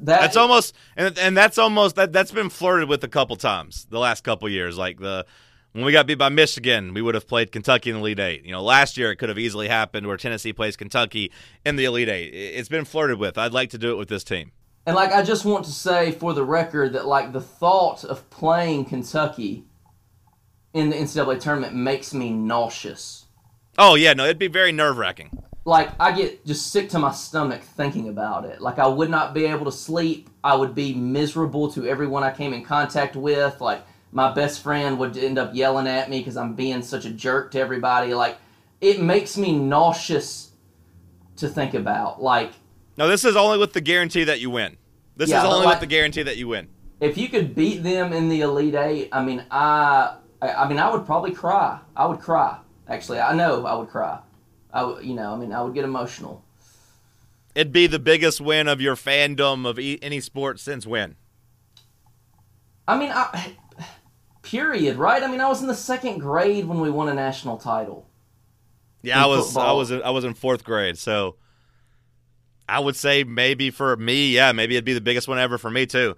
that. 0.00 0.20
That's 0.20 0.36
almost 0.36 0.74
and 0.96 1.18
and 1.18 1.36
that's 1.36 1.58
almost 1.58 1.96
that 1.96 2.12
that's 2.12 2.30
been 2.30 2.50
flirted 2.50 2.88
with 2.88 3.02
a 3.02 3.08
couple 3.08 3.36
times 3.36 3.86
the 3.90 3.98
last 3.98 4.22
couple 4.22 4.48
years. 4.48 4.78
Like 4.78 5.00
the 5.00 5.26
when 5.72 5.84
we 5.84 5.92
got 5.92 6.06
beat 6.06 6.16
by 6.18 6.28
Michigan, 6.28 6.92
we 6.94 7.02
would 7.02 7.14
have 7.14 7.26
played 7.26 7.50
Kentucky 7.52 7.90
in 7.90 7.96
the 7.96 8.00
Elite 8.00 8.20
Eight. 8.20 8.44
You 8.44 8.52
know, 8.52 8.62
last 8.62 8.96
year 8.96 9.10
it 9.10 9.16
could 9.16 9.28
have 9.28 9.38
easily 9.38 9.68
happened 9.68 10.06
where 10.06 10.16
Tennessee 10.16 10.52
plays 10.52 10.76
Kentucky 10.76 11.32
in 11.64 11.76
the 11.76 11.84
Elite 11.84 12.08
Eight. 12.08 12.34
It- 12.34 12.54
It's 12.58 12.68
been 12.68 12.84
flirted 12.84 13.18
with. 13.18 13.38
I'd 13.38 13.52
like 13.52 13.70
to 13.70 13.78
do 13.78 13.90
it 13.92 13.96
with 13.96 14.08
this 14.08 14.24
team. 14.24 14.52
And 14.84 14.96
like 14.96 15.12
I 15.12 15.22
just 15.22 15.44
want 15.44 15.64
to 15.66 15.70
say 15.70 16.10
for 16.12 16.34
the 16.34 16.44
record 16.44 16.92
that 16.94 17.06
like 17.06 17.32
the 17.32 17.40
thought 17.40 18.02
of 18.04 18.28
playing 18.30 18.86
Kentucky 18.86 19.64
in 20.74 20.90
the 20.90 20.96
NCAA 20.96 21.38
tournament 21.40 21.74
makes 21.74 22.12
me 22.12 22.30
nauseous. 22.30 23.26
Oh 23.78 23.94
yeah, 23.94 24.12
no, 24.12 24.24
it'd 24.24 24.38
be 24.38 24.48
very 24.48 24.72
nerve 24.72 24.98
wracking. 24.98 25.30
Like 25.64 25.90
I 26.00 26.10
get 26.10 26.44
just 26.44 26.72
sick 26.72 26.88
to 26.90 26.98
my 26.98 27.12
stomach 27.12 27.62
thinking 27.62 28.08
about 28.08 28.44
it. 28.44 28.60
Like 28.60 28.80
I 28.80 28.86
would 28.88 29.08
not 29.08 29.32
be 29.34 29.44
able 29.46 29.64
to 29.66 29.72
sleep. 29.72 30.28
I 30.42 30.56
would 30.56 30.74
be 30.74 30.92
miserable 30.94 31.70
to 31.72 31.86
everyone 31.86 32.24
I 32.24 32.32
came 32.32 32.52
in 32.52 32.64
contact 32.64 33.14
with. 33.14 33.60
Like 33.60 33.84
my 34.12 34.32
best 34.32 34.62
friend 34.62 34.98
would 34.98 35.16
end 35.16 35.38
up 35.38 35.54
yelling 35.54 35.86
at 35.88 36.08
me 36.10 36.18
because 36.18 36.36
I'm 36.36 36.54
being 36.54 36.82
such 36.82 37.04
a 37.06 37.10
jerk 37.10 37.50
to 37.52 37.58
everybody. 37.60 38.14
Like 38.14 38.38
it 38.80 39.00
makes 39.00 39.36
me 39.36 39.56
nauseous 39.58 40.52
to 41.36 41.48
think 41.48 41.74
about. 41.74 42.22
Like 42.22 42.52
No, 42.96 43.08
this 43.08 43.24
is 43.24 43.36
only 43.36 43.58
with 43.58 43.72
the 43.72 43.80
guarantee 43.80 44.24
that 44.24 44.38
you 44.40 44.50
win. 44.50 44.76
This 45.16 45.30
Yeah, 45.30 45.40
is 45.40 45.44
only 45.52 45.66
like- 45.66 45.74
with 45.76 45.80
the 45.80 45.86
guarantee 45.86 46.22
that 46.22 46.36
you 46.36 46.48
win. 46.48 46.68
if 47.00 47.16
you 47.18 47.28
could 47.28 47.54
beat 47.54 47.82
them 47.82 48.12
in 48.12 48.28
the 48.28 48.42
Elite 48.42 48.74
Eight, 48.74 49.08
I 49.12 49.24
mean, 49.24 49.44
I, 49.50 50.14
I 50.40 50.68
mean, 50.68 50.78
I 50.78 50.90
would 50.90 51.04
probably 51.06 51.32
cry. 51.32 51.78
I 51.96 52.06
would 52.06 52.20
cry. 52.20 52.58
Actually, 52.88 53.20
I 53.20 53.34
know 53.34 53.64
I 53.66 53.74
would 53.74 53.88
cry. 53.88 54.18
I, 54.72 55.00
you 55.00 55.14
know, 55.14 55.32
I 55.32 55.36
mean, 55.36 55.52
I 55.52 55.62
would 55.62 55.74
get 55.74 55.84
emotional. 55.84 56.44
It'd 57.54 57.72
be 57.72 57.86
the 57.86 57.98
biggest 57.98 58.40
win 58.40 58.68
of 58.68 58.80
your 58.80 58.94
fandom 58.96 59.66
of 59.68 59.78
any 59.78 60.20
sport 60.20 60.58
since 60.60 60.86
when? 60.86 61.16
I 62.88 62.96
mean, 62.98 63.10
I, 63.12 63.54
period. 64.42 64.96
Right? 64.96 65.22
I 65.22 65.26
mean, 65.26 65.40
I 65.40 65.48
was 65.48 65.62
in 65.62 65.68
the 65.68 65.74
second 65.74 66.18
grade 66.18 66.66
when 66.66 66.80
we 66.80 66.90
won 66.90 67.08
a 67.08 67.14
national 67.14 67.58
title. 67.58 68.08
Yeah, 69.02 69.22
I 69.22 69.26
was 69.26 69.56
I 69.56 69.60
football. 69.60 69.78
was 69.78 69.92
I 69.92 70.10
was 70.10 70.24
in 70.24 70.34
fourth 70.34 70.64
grade, 70.64 70.98
so 70.98 71.36
I 72.68 72.78
would 72.80 72.96
say 72.96 73.24
maybe 73.24 73.70
for 73.70 73.96
me, 73.96 74.32
yeah, 74.32 74.52
maybe 74.52 74.76
it'd 74.76 74.84
be 74.84 74.92
the 74.94 75.00
biggest 75.00 75.26
one 75.28 75.38
ever 75.38 75.58
for 75.58 75.70
me 75.70 75.86
too. 75.86 76.16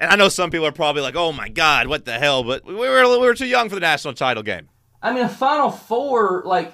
And 0.00 0.10
I 0.10 0.16
know 0.16 0.28
some 0.28 0.50
people 0.50 0.66
are 0.66 0.72
probably 0.72 1.02
like, 1.02 1.16
"Oh 1.16 1.32
my 1.32 1.48
God, 1.48 1.86
what 1.86 2.04
the 2.04 2.18
hell?" 2.18 2.42
But 2.42 2.64
we 2.64 2.74
were 2.74 3.08
we 3.08 3.18
were 3.18 3.34
too 3.34 3.46
young 3.46 3.68
for 3.68 3.74
the 3.74 3.80
national 3.80 4.14
title 4.14 4.42
game. 4.42 4.68
I 5.02 5.12
mean, 5.12 5.24
a 5.24 5.28
Final 5.28 5.70
Four, 5.70 6.42
like, 6.46 6.72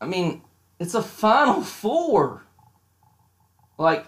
I 0.00 0.06
mean, 0.06 0.42
it's 0.78 0.94
a 0.94 1.02
Final 1.02 1.62
Four. 1.62 2.44
Like, 3.78 4.06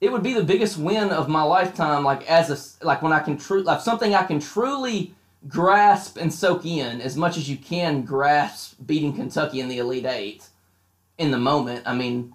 it 0.00 0.12
would 0.12 0.22
be 0.22 0.34
the 0.34 0.44
biggest 0.44 0.78
win 0.78 1.10
of 1.10 1.28
my 1.28 1.42
lifetime. 1.42 2.04
Like, 2.04 2.28
as 2.28 2.50
a 2.50 2.84
like 2.84 3.02
when 3.02 3.12
I 3.12 3.20
can 3.20 3.36
true 3.36 3.62
like 3.62 3.80
something 3.80 4.14
I 4.14 4.24
can 4.24 4.40
truly 4.40 5.14
grasp 5.48 6.16
and 6.16 6.32
soak 6.32 6.66
in 6.66 7.00
as 7.00 7.16
much 7.16 7.36
as 7.36 7.48
you 7.48 7.56
can 7.56 8.02
grasp 8.02 8.76
beating 8.84 9.14
Kentucky 9.14 9.60
in 9.60 9.68
the 9.68 9.78
Elite 9.78 10.06
Eight 10.06 10.48
in 11.18 11.30
the 11.30 11.38
moment. 11.38 11.82
I 11.86 11.94
mean, 11.94 12.34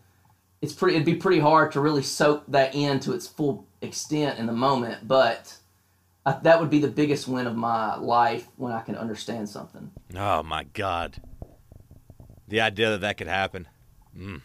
it's 0.62 0.74
pretty. 0.74 0.96
It'd 0.96 1.06
be 1.06 1.16
pretty 1.16 1.40
hard 1.40 1.72
to 1.74 1.82
really 1.82 2.04
soak 2.04 2.44
that 2.48 2.74
in 2.74 3.00
to 3.02 3.14
its 3.14 3.28
full 3.28 3.66
extent 3.82 4.40
in 4.40 4.46
the 4.46 4.54
moment, 4.54 5.08
but. 5.08 5.58
I, 6.24 6.34
that 6.44 6.60
would 6.60 6.70
be 6.70 6.78
the 6.78 6.88
biggest 6.88 7.28
win 7.28 7.48
of 7.48 7.56
my 7.56 7.96
life 7.96 8.46
when 8.56 8.72
I 8.72 8.82
can 8.82 8.96
understand 8.96 9.50
something. 9.50 9.90
Oh 10.16 10.44
my 10.44 10.66
God, 10.66 11.20
the 12.48 12.62
idea 12.62 12.92
that 12.92 13.02
that 13.02 13.18
could 13.18 13.26
happen. 13.26 13.68
Mm. 14.16 14.42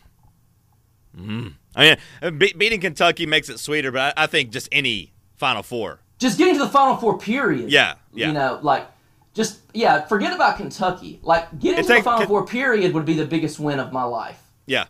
Mm. 1.15 1.55
I 1.77 1.83
mean, 1.85 1.97
uh, 2.23 2.31
be- 2.31 2.55
beating 2.57 2.81
Kentucky 2.81 3.27
makes 3.27 3.49
it 3.49 3.61
sweeter, 3.61 3.93
but 3.93 4.15
I, 4.19 4.25
I 4.25 4.27
think 4.27 4.51
just 4.51 4.69
any 4.73 5.13
Final 5.37 5.63
Four. 5.63 6.01
Just 6.19 6.39
getting 6.39 6.55
to 6.55 6.61
the 6.61 6.69
Final 6.69 6.97
Four, 6.97 7.19
period. 7.19 7.71
Yeah, 7.71 7.95
yeah. 8.15 8.29
You 8.29 8.33
know, 8.33 8.59
like, 8.63 8.89
just, 9.35 9.61
yeah, 9.75 10.07
forget 10.07 10.33
about 10.33 10.57
Kentucky. 10.57 11.21
Like, 11.23 11.59
getting 11.61 11.79
It's 11.81 11.89
to 11.89 11.95
the 11.95 12.03
Final 12.03 12.21
Ken- 12.21 12.29
Four, 12.29 12.47
period, 12.47 12.95
would 12.95 13.05
be 13.05 13.13
the 13.15 13.27
biggest 13.27 13.61
win 13.61 13.79
of 13.79 13.93
my 13.93 14.05
life. 14.05 14.43
Yeah, 14.65 14.87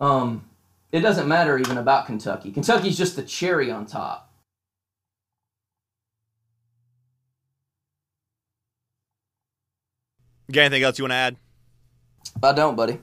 Um, 0.00 0.44
it 0.90 1.00
doesn't 1.00 1.28
matter 1.28 1.58
even 1.58 1.76
about 1.76 2.06
Kentucky. 2.06 2.50
Kentucky's 2.50 2.96
just 2.96 3.14
the 3.16 3.22
cherry 3.22 3.70
on 3.70 3.84
top. 3.86 4.32
got 10.50 10.62
anything 10.62 10.82
else 10.82 10.98
you 10.98 11.04
want 11.04 11.12
to 11.12 11.16
add? 11.16 11.36
I 12.42 12.52
don't, 12.52 12.74
buddy. 12.76 12.98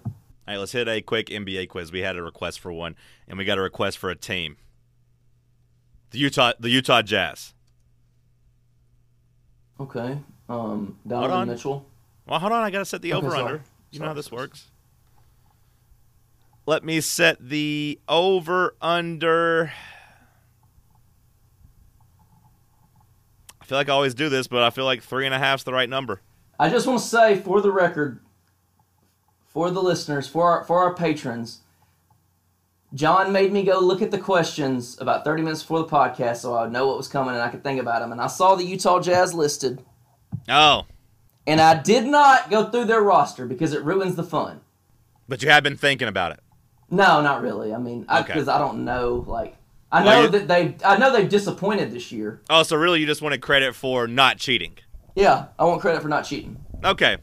All 0.48 0.54
right, 0.54 0.60
let's 0.60 0.74
hit 0.74 0.88
a 0.88 1.02
quick 1.02 1.28
NBA 1.28 1.70
quiz. 1.70 1.92
We 1.92 2.02
had 2.02 2.16
a 2.16 2.24
request 2.24 2.60
for 2.60 2.72
one, 2.72 2.96
and 3.28 3.38
we 3.38 3.46
got 3.46 3.58
a 3.58 3.62
request 3.62 3.98
for 3.98 4.10
a 4.10 4.16
team. 4.16 4.58
The 6.12 6.20
Utah, 6.20 6.54
the 6.60 6.70
Utah 6.70 7.02
Jazz. 7.02 7.54
Okay. 9.80 10.20
Um, 10.48 10.48
Hold 10.48 10.98
Donovan 11.08 11.32
on. 11.32 11.48
Mitchell. 11.48 11.86
Well, 12.28 12.40
hold 12.40 12.52
on. 12.52 12.64
I 12.64 12.70
gotta 12.70 12.86
set 12.86 13.02
the 13.02 13.14
Okay, 13.14 13.26
over 13.26 13.36
under. 13.36 13.62
You 13.92 14.00
know 14.00 14.08
how 14.08 14.14
this 14.14 14.32
works. 14.32 14.70
Let 16.66 16.84
me 16.84 17.02
set 17.02 17.38
the 17.40 18.00
over 18.08 18.76
under. 18.82 19.72
I 23.62 23.66
feel 23.66 23.78
like 23.78 23.90
I 23.90 23.94
always 23.94 24.14
do 24.14 24.30
this, 24.30 24.48
but 24.48 24.64
I 24.64 24.70
feel 24.70 24.86
like 24.86 25.02
three 25.02 25.26
and 25.26 25.34
a 25.34 25.40
half's 25.40 25.64
the 25.64 25.74
right 25.74 25.90
number. 25.90 26.22
I 26.60 26.70
just 26.70 26.88
want 26.88 27.00
to 27.00 27.06
say, 27.06 27.36
for 27.40 27.62
the 27.62 27.72
record, 27.72 28.20
for 29.56 29.72
the 29.72 29.82
listeners, 29.82 30.28
for 30.28 30.44
our, 30.52 30.64
for 30.66 30.80
our 30.82 30.94
patrons, 30.94 31.62
John 32.94 33.32
made 33.32 33.52
me 33.54 33.64
go 33.64 33.80
look 33.80 34.02
at 34.02 34.12
the 34.12 34.18
questions 34.18 35.00
about 35.00 35.24
30 35.24 35.44
minutes 35.44 35.62
before 35.64 35.80
the 35.80 35.88
podcast 35.88 36.38
so 36.38 36.54
I 36.54 36.64
would 36.64 36.72
know 36.74 36.86
what 36.88 36.98
was 36.98 37.08
coming 37.08 37.34
and 37.34 37.42
I 37.42 37.48
could 37.48 37.64
think 37.64 37.80
about 37.80 38.00
them. 38.02 38.12
And 38.12 38.20
I 38.22 38.28
saw 38.28 38.56
the 38.56 38.66
Utah 38.66 39.00
Jazz 39.00 39.34
listed, 39.34 39.82
Oh, 40.50 40.86
and 41.48 41.62
I 41.62 41.82
did 41.82 42.06
not 42.06 42.50
go 42.50 42.70
through 42.70 42.86
their 42.86 43.02
roster 43.02 43.46
because 43.46 43.72
it 43.74 43.82
ruins 43.84 44.16
the 44.16 44.24
fun. 44.24 44.60
but 45.30 45.42
you 45.42 45.50
have 45.50 45.64
been 45.64 45.78
thinking 45.78 46.08
about 46.10 46.34
it. 46.34 46.40
No, 46.92 47.22
not 47.22 47.42
really. 47.42 47.74
I 47.74 47.78
mean, 47.78 48.06
Okay. 48.12 48.24
because 48.28 48.50
I, 48.50 48.60
don't 48.60 48.84
know. 48.84 49.24
Like, 49.26 49.56
I 49.90 50.04
Well, 50.04 50.16
know 50.18 50.22
you- 50.24 50.30
that 50.40 50.48
they, 50.50 50.76
I 50.86 50.98
know 50.98 51.12
they've 51.14 51.30
disappointed 51.30 51.92
this 51.94 52.12
year. 52.12 52.42
Oh, 52.50 52.64
so 52.64 52.76
really, 52.76 53.00
you 53.00 53.06
just 53.06 53.22
wanted 53.22 53.42
credit 53.42 53.74
for 53.74 54.06
not 54.06 54.38
cheating? 54.38 54.74
Yeah, 55.16 55.46
I 55.58 55.64
want 55.64 55.80
credit 55.82 56.02
for 56.02 56.10
not 56.10 56.26
cheating. 56.26 56.58
Okay. 56.84 57.18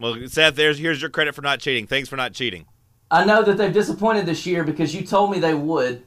Well, 0.00 0.16
Seth, 0.26 0.54
there's 0.54 0.78
here's 0.78 1.00
your 1.00 1.10
credit 1.10 1.34
for 1.34 1.42
not 1.42 1.60
cheating. 1.60 1.86
Thanks 1.86 2.08
for 2.08 2.16
not 2.16 2.32
cheating. 2.32 2.66
I 3.10 3.24
know 3.24 3.42
that 3.42 3.56
they've 3.56 3.72
disappointed 3.72 4.26
this 4.26 4.46
year 4.46 4.64
because 4.64 4.94
you 4.94 5.02
told 5.04 5.30
me 5.30 5.38
they 5.38 5.54
would. 5.54 6.02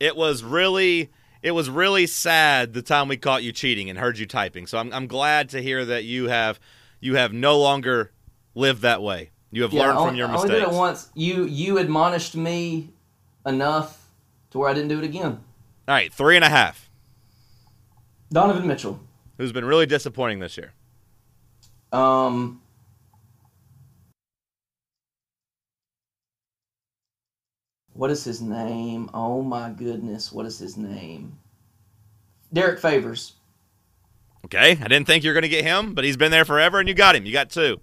it 0.00 0.16
was 0.16 0.42
really 0.42 1.10
it 1.42 1.50
was 1.52 1.70
really 1.70 2.06
sad 2.06 2.72
the 2.72 2.82
time 2.82 3.08
we 3.08 3.16
caught 3.16 3.42
you 3.42 3.52
cheating 3.52 3.88
and 3.90 3.98
heard 3.98 4.18
you 4.18 4.26
typing. 4.26 4.66
So 4.66 4.78
I'm 4.78 4.92
I'm 4.92 5.06
glad 5.06 5.48
to 5.50 5.62
hear 5.62 5.84
that 5.84 6.04
you 6.04 6.28
have 6.28 6.58
you 7.00 7.14
have 7.16 7.32
no 7.32 7.58
longer 7.58 8.10
lived 8.54 8.82
that 8.82 9.02
way. 9.02 9.30
You 9.52 9.62
have 9.62 9.72
learned 9.72 9.92
I 9.92 9.94
from 9.94 10.06
only- 10.08 10.18
your 10.18 10.28
I 10.28 10.34
only 10.34 10.48
did 10.48 10.62
it 10.62 10.70
once. 10.70 11.08
You 11.14 11.44
you 11.44 11.78
admonished 11.78 12.34
me 12.34 12.90
enough 13.44 14.08
to 14.50 14.58
where 14.58 14.68
I 14.68 14.74
didn't 14.74 14.88
do 14.88 14.98
it 14.98 15.04
again. 15.04 15.40
All 15.88 15.94
right, 15.94 16.12
three 16.12 16.34
and 16.36 16.44
a 16.44 16.48
half. 16.48 16.90
Donovan 18.32 18.66
Mitchell. 18.66 18.98
Who's 19.38 19.52
been 19.52 19.64
really 19.64 19.86
disappointing 19.86 20.40
this 20.40 20.56
year? 20.56 20.72
Um. 21.92 22.60
What 27.96 28.10
is 28.10 28.24
his 28.24 28.42
name? 28.42 29.08
Oh 29.14 29.40
my 29.40 29.70
goodness, 29.70 30.30
what 30.30 30.44
is 30.44 30.58
his 30.58 30.76
name? 30.76 31.38
Derrick 32.52 32.78
Favors. 32.78 33.32
Okay, 34.44 34.72
I 34.72 34.88
didn't 34.88 35.06
think 35.06 35.24
you 35.24 35.30
were 35.30 35.34
going 35.34 35.42
to 35.42 35.48
get 35.48 35.64
him, 35.64 35.94
but 35.94 36.04
he's 36.04 36.18
been 36.18 36.30
there 36.30 36.44
forever, 36.44 36.78
and 36.78 36.88
you 36.88 36.94
got 36.94 37.16
him. 37.16 37.24
You 37.24 37.32
got 37.32 37.50
two. 37.50 37.80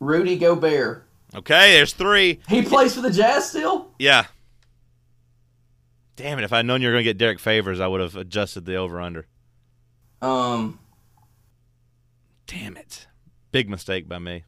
Rudy 0.00 0.36
Gobert. 0.36 1.06
Okay, 1.34 1.74
there's 1.74 1.92
three. 1.92 2.40
He 2.48 2.62
plays 2.62 2.94
for 2.94 3.02
the 3.02 3.10
Jazz 3.10 3.48
still? 3.48 3.92
Yeah. 4.00 4.26
Damn 6.16 6.38
it! 6.38 6.44
If 6.44 6.52
I'd 6.52 6.66
known 6.66 6.82
you 6.82 6.88
were 6.88 6.94
going 6.94 7.04
to 7.04 7.08
get 7.08 7.18
Derrick 7.18 7.38
Favors, 7.38 7.78
I 7.78 7.86
would 7.86 8.00
have 8.00 8.16
adjusted 8.16 8.66
the 8.66 8.74
over 8.74 9.00
under. 9.00 9.26
Um, 10.20 10.80
Damn 12.46 12.76
it! 12.76 13.06
Big 13.52 13.70
mistake 13.70 14.08
by 14.08 14.18
me. 14.18 14.44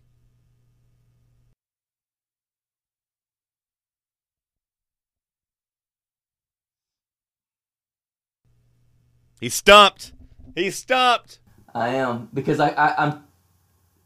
He's 9.43 9.55
stumped. 9.55 10.13
He's 10.55 10.77
stumped. 10.77 11.41
I 11.75 11.89
am 11.97 12.29
because 12.33 12.61
I, 12.61 12.69
I 12.69 13.07
I'm. 13.07 13.25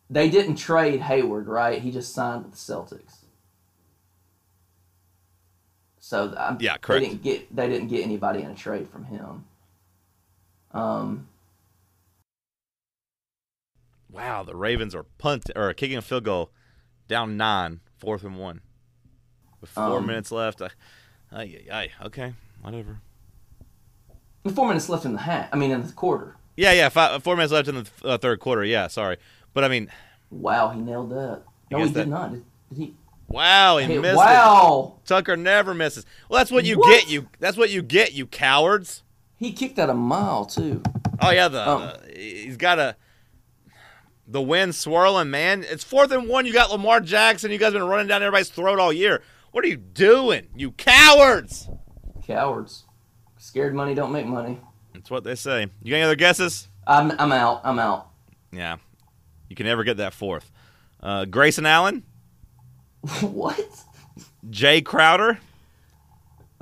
They 0.09 0.31
didn't 0.31 0.57
trade 0.57 1.03
Hayward, 1.03 1.47
right? 1.47 1.83
He 1.83 1.91
just 1.91 2.15
signed 2.15 2.45
with 2.45 2.53
the 2.53 2.59
Celtics. 2.59 3.17
So 5.99 6.35
I'm, 6.39 6.57
Yeah, 6.59 6.79
correct. 6.79 7.03
They 7.03 7.09
didn't 7.11 7.23
get 7.23 7.55
they 7.55 7.69
didn't 7.69 7.89
get 7.89 8.03
anybody 8.03 8.41
in 8.41 8.51
a 8.51 8.55
trade 8.55 8.89
from 8.89 9.05
him. 9.05 9.45
Um, 10.73 11.29
Wow, 14.09 14.43
the 14.43 14.57
Ravens 14.57 14.95
are 14.95 15.03
punt 15.19 15.51
or 15.55 15.75
kicking 15.75 15.99
a 15.99 16.03
field 16.03 16.25
goal, 16.25 16.51
down 17.09 17.37
nine, 17.37 17.81
fourth 17.99 18.25
and 18.25 18.39
one, 18.39 18.63
with 19.61 19.69
four 19.69 19.99
Um, 19.99 20.07
minutes 20.07 20.33
left. 20.33 20.63
I, 20.63 20.71
I, 21.31 21.61
ay, 21.71 21.89
okay, 22.07 22.33
whatever. 22.63 23.03
Four 24.55 24.69
minutes 24.69 24.89
left 24.89 25.05
in 25.05 25.13
the 25.13 25.21
half. 25.21 25.49
I 25.53 25.57
mean, 25.57 25.71
in 25.71 25.87
the 25.87 25.93
quarter. 25.93 26.37
Yeah, 26.57 26.73
yeah, 26.73 26.89
five, 26.89 27.23
four 27.23 27.37
minutes 27.37 27.53
left 27.53 27.69
in 27.69 27.75
the 27.77 27.87
uh, 28.05 28.19
third 28.19 28.41
quarter. 28.41 28.65
Yeah, 28.65 28.87
sorry, 28.89 29.19
but 29.55 29.63
I 29.65 29.69
mean, 29.69 29.91
Wow, 30.31 30.71
he 30.71 30.81
nailed 30.81 31.11
that. 31.11 31.43
No, 31.71 31.79
he 31.79 31.85
guessed 31.85 31.95
did 31.95 32.09
not. 32.09 32.33
Did, 32.33 32.45
did 32.71 32.79
he? 32.79 32.95
wow, 33.29 33.77
he 33.79 33.87
Hey, 33.87 33.99
missed 33.99 34.15
it. 34.15 34.17
wow, 34.17 34.99
Tucker 35.05 35.37
never 35.37 35.75
misses. 35.75 36.07
Well, 36.29 36.39
that's 36.39 36.51
what 36.51 36.65
you 36.65 36.79
What? 36.79 36.89
get. 37.01 37.11
You 37.11 37.29
that's 37.41 37.57
what 37.57 37.71
you 37.71 37.83
get. 37.83 38.13
You 38.13 38.27
cowards. 38.27 39.03
he 39.37 39.53
kicked 39.53 39.79
out 39.79 39.91
a 39.91 39.95
mile 39.95 40.47
too. 40.47 40.83
Oh 41.21 41.31
yeah, 41.31 41.49
the 41.49 41.65
Oh. 41.65 41.79
uh, 41.79 41.99
he's 42.17 42.57
got 42.57 42.79
a 42.79 42.97
the 44.27 44.43
wind 44.43 44.75
swirling, 44.75 45.31
man. 45.31 45.63
It's 45.69 45.85
fourth 45.85 46.11
and 46.11 46.29
one. 46.29 46.47
You 46.47 46.53
got 46.53 46.71
Lamar 46.73 47.01
Jackson. 47.01 47.51
You 47.53 47.59
guys 47.59 47.73
been 47.75 47.85
running 47.85 48.07
down 48.09 48.23
everybody's 48.23 48.49
throat 48.49 48.79
all 48.81 48.93
year. 48.93 49.23
What 49.53 49.65
are 49.65 49.69
you 49.69 49.77
doing, 49.77 50.49
you 50.57 50.73
cowards? 50.73 51.69
Cowards. 52.27 52.86
Scared 53.57 53.75
money 53.75 53.95
don't 53.95 54.13
make 54.13 54.27
money. 54.27 54.61
That's 54.93 55.11
what 55.11 55.25
they 55.25 55.35
say. 55.35 55.63
You 55.83 55.91
got 55.91 55.97
any 55.97 56.03
other 56.03 56.15
guesses? 56.15 56.69
I'm 56.87 57.11
I'm 57.19 57.33
out. 57.33 57.63
I'm 57.65 57.79
out. 57.79 58.09
Yeah, 58.53 58.77
you 59.49 59.57
can 59.57 59.65
never 59.65 59.83
get 59.83 59.97
that 59.97 60.13
fourth. 60.13 60.53
Uh, 61.03 61.25
Grayson 61.25 61.65
Allen, 61.65 62.03
what? 63.23 63.59
Jae 64.51 64.85
Crowder, 64.85 65.39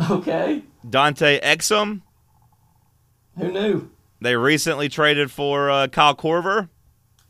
Okay. 0.08 0.62
Dante 0.88 1.40
Exum. 1.40 2.02
Who 3.38 3.50
knew? 3.50 3.90
They 4.20 4.36
recently 4.36 4.88
traded 4.88 5.32
for 5.32 5.72
uh, 5.72 5.88
Kyle 5.88 6.14
Korver, 6.14 6.68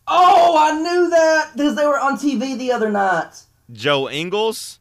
Oh, 0.07 0.59
I 0.61 0.79
knew 0.79 1.09
that 1.09 1.53
because 1.57 1.75
they 1.75 1.87
were 1.87 1.99
on 1.99 2.19
TV 2.19 2.59
the 2.59 2.71
other 2.71 2.91
night. 2.91 3.45
Joe 3.73 4.11
Ingles, 4.11 4.79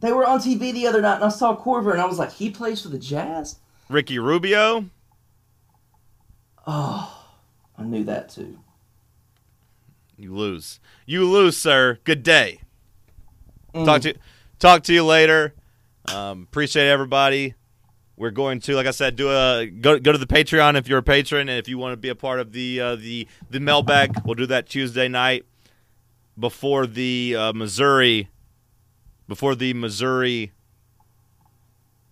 They 0.00 0.12
were 0.12 0.26
on 0.26 0.40
TV 0.40 0.74
the 0.74 0.86
other 0.88 1.00
night, 1.00 1.14
and 1.14 1.24
I 1.24 1.28
saw 1.30 1.56
Korver, 1.56 1.92
and 1.92 2.02
I 2.02 2.04
was 2.04 2.18
like, 2.18 2.32
he 2.32 2.50
plays 2.50 2.82
for 2.82 2.88
the 2.88 2.98
Jazz. 2.98 3.60
Ricky 3.88 4.18
Rubio. 4.18 4.86
Oh, 6.66 7.26
I 7.76 7.82
knew 7.82 8.04
that 8.04 8.30
too. 8.30 8.58
You 10.16 10.34
lose. 10.34 10.80
You 11.06 11.28
lose, 11.28 11.56
sir. 11.56 11.98
Good 12.04 12.22
day. 12.22 12.60
Mm. 13.74 13.84
Talk 13.84 14.02
to 14.02 14.14
talk 14.58 14.82
to 14.84 14.94
you 14.94 15.04
later. 15.04 15.54
Um, 16.06 16.42
appreciate 16.42 16.88
everybody. 16.88 17.54
We're 18.16 18.30
going 18.30 18.60
to, 18.60 18.76
like 18.76 18.86
I 18.86 18.92
said, 18.92 19.16
do 19.16 19.28
a 19.30 19.66
go 19.66 19.98
go 19.98 20.12
to 20.12 20.18
the 20.18 20.26
Patreon 20.26 20.76
if 20.78 20.88
you're 20.88 20.98
a 20.98 21.02
patron, 21.02 21.48
and 21.48 21.58
if 21.58 21.68
you 21.68 21.78
want 21.78 21.94
to 21.94 21.96
be 21.96 22.10
a 22.10 22.14
part 22.14 22.38
of 22.38 22.52
the 22.52 22.80
uh, 22.80 22.96
the 22.96 23.26
the 23.50 23.58
mailbag, 23.58 24.20
we'll 24.24 24.36
do 24.36 24.46
that 24.46 24.68
Tuesday 24.68 25.08
night 25.08 25.44
before 26.38 26.86
the 26.86 27.34
uh, 27.36 27.52
Missouri 27.52 28.28
before 29.26 29.56
the 29.56 29.74
Missouri 29.74 30.52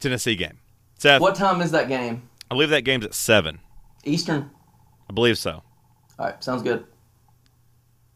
Tennessee 0.00 0.34
game. 0.34 0.58
Seth, 1.02 1.20
What 1.20 1.34
time 1.34 1.60
is 1.60 1.72
that 1.72 1.88
game? 1.88 2.22
I 2.48 2.54
believe 2.54 2.70
that 2.70 2.82
game's 2.82 3.04
at 3.04 3.12
seven. 3.12 3.58
Eastern. 4.04 4.52
I 5.10 5.12
believe 5.12 5.36
so. 5.36 5.64
All 6.16 6.26
right, 6.26 6.44
sounds 6.44 6.62
good. 6.62 6.84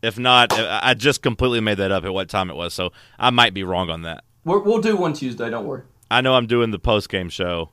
If 0.02 0.20
not, 0.20 0.52
I 0.52 0.94
just 0.94 1.20
completely 1.20 1.58
made 1.58 1.78
that 1.78 1.90
up 1.90 2.04
at 2.04 2.14
what 2.14 2.28
time 2.28 2.48
it 2.48 2.54
was, 2.54 2.74
so 2.74 2.92
I 3.18 3.30
might 3.30 3.54
be 3.54 3.64
wrong 3.64 3.90
on 3.90 4.02
that. 4.02 4.22
We're, 4.44 4.60
we'll 4.60 4.80
do 4.80 4.96
one 4.96 5.14
Tuesday. 5.14 5.50
Don't 5.50 5.66
worry. 5.66 5.82
I 6.12 6.20
know 6.20 6.36
I'm 6.36 6.46
doing 6.46 6.70
the 6.70 6.78
post 6.78 7.08
game 7.08 7.28
show. 7.28 7.70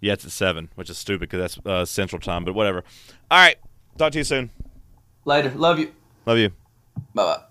Yeah, 0.00 0.14
it's 0.14 0.24
at 0.24 0.32
seven, 0.32 0.70
which 0.74 0.90
is 0.90 0.98
stupid 0.98 1.30
because 1.30 1.54
that's 1.54 1.64
uh, 1.64 1.84
Central 1.84 2.18
Time, 2.18 2.44
but 2.44 2.52
whatever. 2.56 2.82
All 3.30 3.38
right, 3.38 3.58
talk 3.96 4.10
to 4.10 4.18
you 4.18 4.24
soon. 4.24 4.50
Later. 5.24 5.50
Love 5.50 5.78
you. 5.78 5.92
Love 6.26 6.38
you. 6.38 6.48
Bye 7.14 7.36
bye. 7.36 7.42